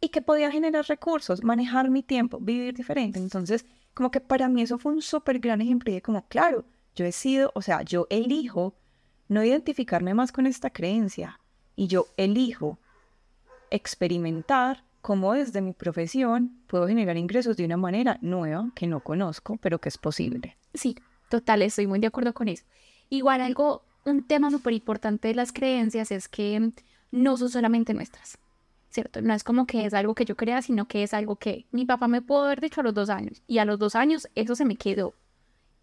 y 0.00 0.08
que 0.10 0.22
podía 0.22 0.50
generar 0.50 0.84
recursos, 0.86 1.42
manejar 1.42 1.90
mi 1.90 2.02
tiempo, 2.02 2.38
vivir 2.38 2.74
diferente. 2.74 3.18
Entonces, 3.18 3.64
como 3.94 4.10
que 4.10 4.20
para 4.20 4.48
mí 4.48 4.62
eso 4.62 4.78
fue 4.78 4.92
un 4.92 5.00
súper 5.00 5.38
gran 5.38 5.62
ejemplo 5.62 5.92
y 5.92 6.00
como, 6.00 6.26
claro, 6.28 6.64
yo 6.94 7.06
he 7.06 7.12
sido, 7.12 7.50
o 7.54 7.62
sea, 7.62 7.82
yo 7.82 8.06
elijo 8.10 8.74
no 9.28 9.42
identificarme 9.42 10.14
más 10.14 10.32
con 10.32 10.46
esta 10.46 10.70
creencia 10.70 11.40
y 11.76 11.86
yo 11.86 12.06
elijo 12.16 12.78
experimentar 13.70 14.84
cómo 15.00 15.34
desde 15.34 15.60
mi 15.60 15.72
profesión 15.72 16.58
puedo 16.66 16.88
generar 16.88 17.16
ingresos 17.16 17.56
de 17.56 17.64
una 17.64 17.76
manera 17.76 18.18
nueva 18.22 18.70
que 18.74 18.86
no 18.86 19.00
conozco, 19.00 19.56
pero 19.58 19.80
que 19.80 19.88
es 19.88 19.98
posible. 19.98 20.56
Sí, 20.74 20.96
total, 21.28 21.62
estoy 21.62 21.86
muy 21.86 22.00
de 22.00 22.08
acuerdo 22.08 22.34
con 22.34 22.48
eso. 22.48 22.64
Igual 23.08 23.40
algo, 23.40 23.82
un 24.04 24.26
tema 24.26 24.50
súper 24.50 24.72
importante 24.72 25.28
de 25.28 25.34
las 25.34 25.52
creencias 25.52 26.10
es 26.10 26.28
que 26.28 26.72
no 27.10 27.36
son 27.36 27.48
solamente 27.48 27.94
nuestras, 27.94 28.38
¿cierto? 28.90 29.22
No 29.22 29.34
es 29.34 29.44
como 29.44 29.66
que 29.66 29.86
es 29.86 29.94
algo 29.94 30.14
que 30.14 30.24
yo 30.24 30.36
crea, 30.36 30.62
sino 30.62 30.86
que 30.86 31.02
es 31.02 31.14
algo 31.14 31.36
que 31.36 31.66
mi 31.70 31.84
papá 31.84 32.08
me 32.08 32.22
pudo 32.22 32.44
haber 32.44 32.60
dicho 32.60 32.80
a 32.80 32.84
los 32.84 32.94
dos 32.94 33.10
años 33.10 33.42
y 33.46 33.58
a 33.58 33.64
los 33.64 33.78
dos 33.78 33.94
años 33.94 34.28
eso 34.34 34.54
se 34.54 34.64
me 34.64 34.76
quedó 34.76 35.14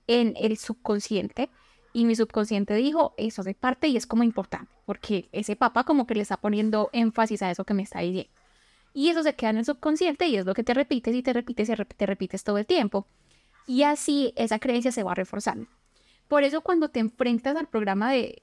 en 0.08 0.34
el 0.38 0.58
subconsciente 0.58 1.50
y 1.94 2.06
mi 2.06 2.16
subconsciente 2.16 2.74
dijo, 2.76 3.14
eso 3.18 3.42
hace 3.42 3.54
parte 3.54 3.88
y 3.88 3.98
es 3.98 4.08
como 4.08 4.24
importante, 4.24 4.72
porque 4.86 5.30
ese 5.32 5.56
papá 5.56 5.84
como 5.84 6.08
que 6.08 6.16
le 6.16 6.22
está 6.22 6.38
poniendo 6.38 6.90
énfasis 6.92 7.44
a 7.44 7.52
eso 7.52 7.66
que 7.66 7.76
me 7.76 7.84
está 7.84 8.00
diciendo. 8.00 8.32
Y 8.96 9.10
eso 9.10 9.24
se 9.24 9.36
queda 9.36 9.52
en 9.52 9.58
el 9.58 9.66
subconsciente 9.66 10.28
y 10.28 10.38
es 10.38 10.46
lo 10.46 10.54
que 10.54 10.64
te 10.64 10.74
repites 10.74 11.16
y 11.16 11.24
te 11.24 11.34
repites 11.34 11.70
y 11.70 11.76
te 11.76 12.06
repites 12.06 12.44
todo 12.44 12.58
el 12.58 12.66
tiempo. 12.66 13.08
Y 13.66 13.84
así 13.84 14.34
esa 14.36 14.60
creencia 14.60 14.92
se 14.92 15.04
va 15.04 15.16
reforzando. 15.16 15.68
Por 16.28 16.44
eso 16.44 16.62
cuando 16.62 16.90
te 16.90 17.00
enfrentas 17.00 17.56
al 17.56 17.68
programa 17.68 18.12
de, 18.12 18.42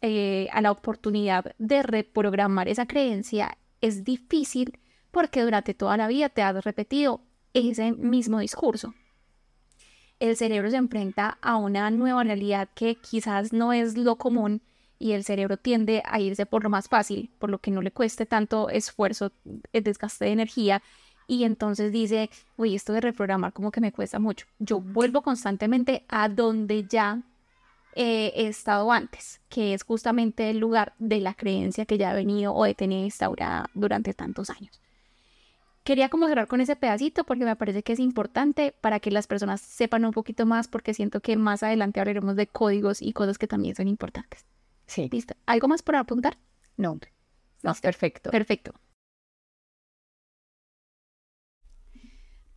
eh, 0.00 0.48
a 0.52 0.60
la 0.60 0.70
oportunidad 0.70 1.54
de 1.58 1.82
reprogramar 1.82 2.68
esa 2.68 2.86
creencia, 2.86 3.56
es 3.80 4.04
difícil 4.04 4.78
porque 5.10 5.42
durante 5.42 5.74
toda 5.74 5.96
la 5.96 6.08
vida 6.08 6.28
te 6.28 6.42
has 6.42 6.64
repetido 6.64 7.20
ese 7.52 7.92
mismo 7.92 8.40
discurso 8.40 8.94
el 10.20 10.36
cerebro 10.36 10.70
se 10.70 10.76
enfrenta 10.76 11.38
a 11.42 11.56
una 11.56 11.90
nueva 11.90 12.24
realidad 12.24 12.68
que 12.74 12.96
quizás 12.96 13.52
no 13.52 13.72
es 13.72 13.96
lo 13.96 14.16
común 14.16 14.62
y 14.98 15.12
el 15.12 15.24
cerebro 15.24 15.56
tiende 15.56 16.02
a 16.06 16.20
irse 16.20 16.46
por 16.46 16.62
lo 16.62 16.70
más 16.70 16.88
fácil, 16.88 17.30
por 17.38 17.50
lo 17.50 17.58
que 17.58 17.70
no 17.70 17.82
le 17.82 17.90
cueste 17.90 18.26
tanto 18.26 18.68
esfuerzo, 18.68 19.32
el 19.72 19.82
desgaste 19.82 20.24
de 20.24 20.30
energía. 20.32 20.82
Y 21.26 21.44
entonces 21.44 21.92
dice, 21.92 22.30
uy, 22.56 22.74
esto 22.74 22.92
de 22.92 23.00
reprogramar 23.00 23.52
como 23.52 23.70
que 23.70 23.80
me 23.80 23.92
cuesta 23.92 24.18
mucho. 24.18 24.46
Yo 24.58 24.80
vuelvo 24.80 25.22
constantemente 25.22 26.04
a 26.08 26.28
donde 26.28 26.84
ya 26.84 27.22
he 27.96 28.46
estado 28.48 28.90
antes, 28.90 29.40
que 29.48 29.72
es 29.72 29.84
justamente 29.84 30.50
el 30.50 30.58
lugar 30.58 30.94
de 30.98 31.20
la 31.20 31.34
creencia 31.34 31.86
que 31.86 31.96
ya 31.96 32.12
he 32.12 32.16
venido 32.16 32.52
o 32.52 32.66
he 32.66 32.74
tenido 32.74 33.04
instaurada 33.04 33.70
durante 33.74 34.12
tantos 34.14 34.50
años. 34.50 34.80
Quería 35.84 36.08
como 36.08 36.26
cerrar 36.26 36.48
con 36.48 36.60
ese 36.60 36.76
pedacito 36.76 37.24
porque 37.24 37.44
me 37.44 37.56
parece 37.56 37.82
que 37.82 37.92
es 37.92 38.00
importante 38.00 38.74
para 38.80 39.00
que 39.00 39.10
las 39.10 39.26
personas 39.26 39.60
sepan 39.60 40.04
un 40.04 40.12
poquito 40.12 40.46
más 40.46 40.66
porque 40.66 40.94
siento 40.94 41.20
que 41.20 41.36
más 41.36 41.62
adelante 41.62 42.00
hablaremos 42.00 42.36
de 42.36 42.46
códigos 42.46 43.02
y 43.02 43.12
cosas 43.12 43.36
que 43.36 43.46
también 43.46 43.74
son 43.74 43.86
importantes. 43.86 44.46
Sí. 44.86 45.08
¿Listo? 45.12 45.34
¿Algo 45.46 45.68
más 45.68 45.82
por 45.82 45.96
apuntar? 45.96 46.38
No. 46.76 46.98
No, 47.62 47.74
perfecto. 47.74 48.30
Perfecto. 48.30 48.72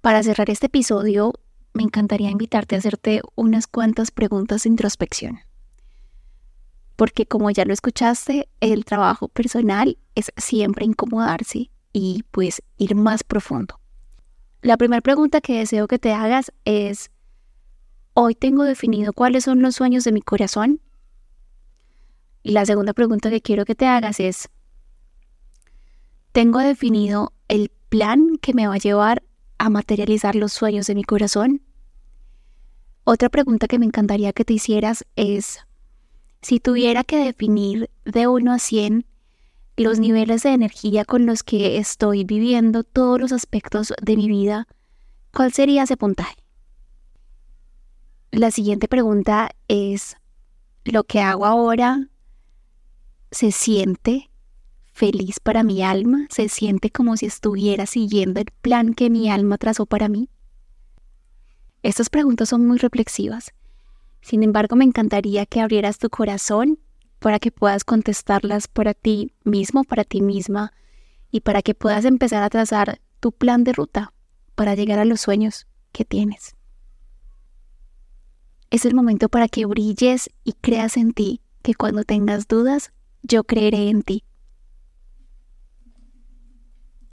Para 0.08 0.24
cerrar 0.24 0.50
este 0.50 0.68
episodio, 0.68 1.34
me 1.74 1.84
encantaría 1.84 2.30
invitarte 2.30 2.76
a 2.76 2.78
hacerte 2.78 3.22
unas 3.36 3.68
cuantas 3.68 4.10
preguntas 4.10 4.64
de 4.64 4.70
introspección. 4.70 5.40
Porque 6.96 7.26
como 7.26 7.52
ya 7.52 7.66
lo 7.66 7.74
escuchaste, 7.74 8.48
el 8.62 8.86
trabajo 8.86 9.28
personal 9.28 9.98
es 10.16 10.32
siempre 10.38 10.86
incomodarse 10.86 11.72
y 11.92 12.24
pues 12.32 12.64
ir 12.78 12.96
más 12.96 13.26
profundo. 13.26 13.82
La 14.62 14.78
primera 14.78 15.02
pregunta 15.02 15.42
que 15.42 15.58
deseo 15.58 15.90
que 15.90 16.00
te 16.00 16.14
hagas 16.14 16.54
es, 16.64 17.12
¿hoy 18.14 18.34
tengo 18.34 18.64
definido 18.64 19.12
cuáles 19.12 19.44
son 19.44 19.62
los 19.62 19.76
sueños 19.76 20.06
de 20.06 20.14
mi 20.14 20.22
corazón? 20.22 20.80
Y 22.44 22.54
la 22.54 22.66
segunda 22.66 22.94
pregunta 22.94 23.30
que 23.30 23.42
quiero 23.42 23.66
que 23.66 23.76
te 23.76 23.88
hagas 23.88 24.22
es, 24.22 24.48
¿tengo 26.32 26.60
definido 26.60 27.34
el 27.50 27.74
plan 27.90 28.38
que 28.38 28.54
me 28.54 28.68
va 28.68 28.76
a 28.76 28.78
llevar 28.78 29.27
a 29.58 29.70
materializar 29.70 30.36
los 30.36 30.54
sueños 30.54 30.88
de 30.88 30.96
mi 30.96 31.04
corazón? 31.04 31.62
Otra 33.04 33.30
pregunta 33.30 33.68
que 33.68 33.80
me 33.80 33.86
encantaría 33.86 34.34
que 34.34 34.46
te 34.46 34.54
hicieras 34.54 35.06
es, 35.16 35.60
si 36.42 36.60
tuviera 36.60 37.04
que 37.04 37.18
definir 37.18 37.90
de 38.06 38.28
1 38.28 38.52
a 38.52 38.60
100 38.60 39.06
los 39.78 40.00
niveles 40.00 40.44
de 40.44 40.50
energía 40.50 41.06
con 41.06 41.26
los 41.26 41.44
que 41.44 41.78
estoy 41.78 42.24
viviendo 42.24 42.84
todos 42.84 43.20
los 43.20 43.32
aspectos 43.32 43.94
de 44.02 44.18
mi 44.18 44.28
vida, 44.28 44.68
¿cuál 45.34 45.54
sería 45.54 45.84
ese 45.84 45.98
puntaje? 45.98 46.36
La 48.32 48.52
siguiente 48.52 48.88
pregunta 48.88 49.52
es, 49.68 50.18
¿lo 50.84 51.04
que 51.04 51.22
hago 51.22 51.46
ahora 51.46 52.10
se 53.32 53.52
siente 53.52 54.30
feliz 54.98 55.40
para 55.40 55.62
mi 55.62 55.84
alma? 55.84 56.26
¿Se 56.32 56.50
siente 56.50 56.90
como 56.90 57.16
si 57.18 57.28
estuviera 57.28 57.86
siguiendo 57.86 58.40
el 58.40 58.48
plan 58.62 58.96
que 58.96 59.12
mi 59.12 59.30
alma 59.30 59.60
trazó 59.60 59.86
para 59.86 60.10
mí? 60.10 60.28
Estas 61.84 62.10
preguntas 62.10 62.50
son 62.50 62.66
muy 62.66 62.80
reflexivas. 62.80 63.54
Sin 64.22 64.42
embargo, 64.42 64.76
me 64.76 64.86
encantaría 64.86 65.46
que 65.46 65.62
abrieras 65.62 66.00
tu 66.00 66.10
corazón 66.10 66.80
para 67.20 67.38
que 67.38 67.52
puedas 67.52 67.84
contestarlas 67.84 68.68
para 68.68 68.96
ti 68.96 69.34
mismo, 69.44 69.84
para 69.84 70.04
ti 70.04 70.22
misma, 70.22 70.74
y 71.30 71.42
para 71.42 71.62
que 71.62 71.76
puedas 71.76 72.04
empezar 72.06 72.42
a 72.42 72.50
trazar 72.50 73.00
tu 73.20 73.32
plan 73.32 73.64
de 73.64 73.74
ruta 73.74 74.14
para 74.56 74.74
llegar 74.74 74.98
a 74.98 75.06
los 75.06 75.22
sueños 75.22 75.68
que 75.92 76.06
tienes. 76.06 76.56
Es 78.72 78.84
el 78.86 78.96
momento 78.96 79.30
para 79.30 79.48
que 79.48 79.66
brilles 79.68 80.32
y 80.44 80.54
creas 80.54 80.98
en 80.98 81.14
ti, 81.14 81.42
que 81.62 81.76
cuando 81.76 82.04
tengas 82.04 82.48
dudas, 82.48 82.92
yo 83.22 83.44
creeré 83.44 83.90
en 83.90 84.02
ti. 84.02 84.24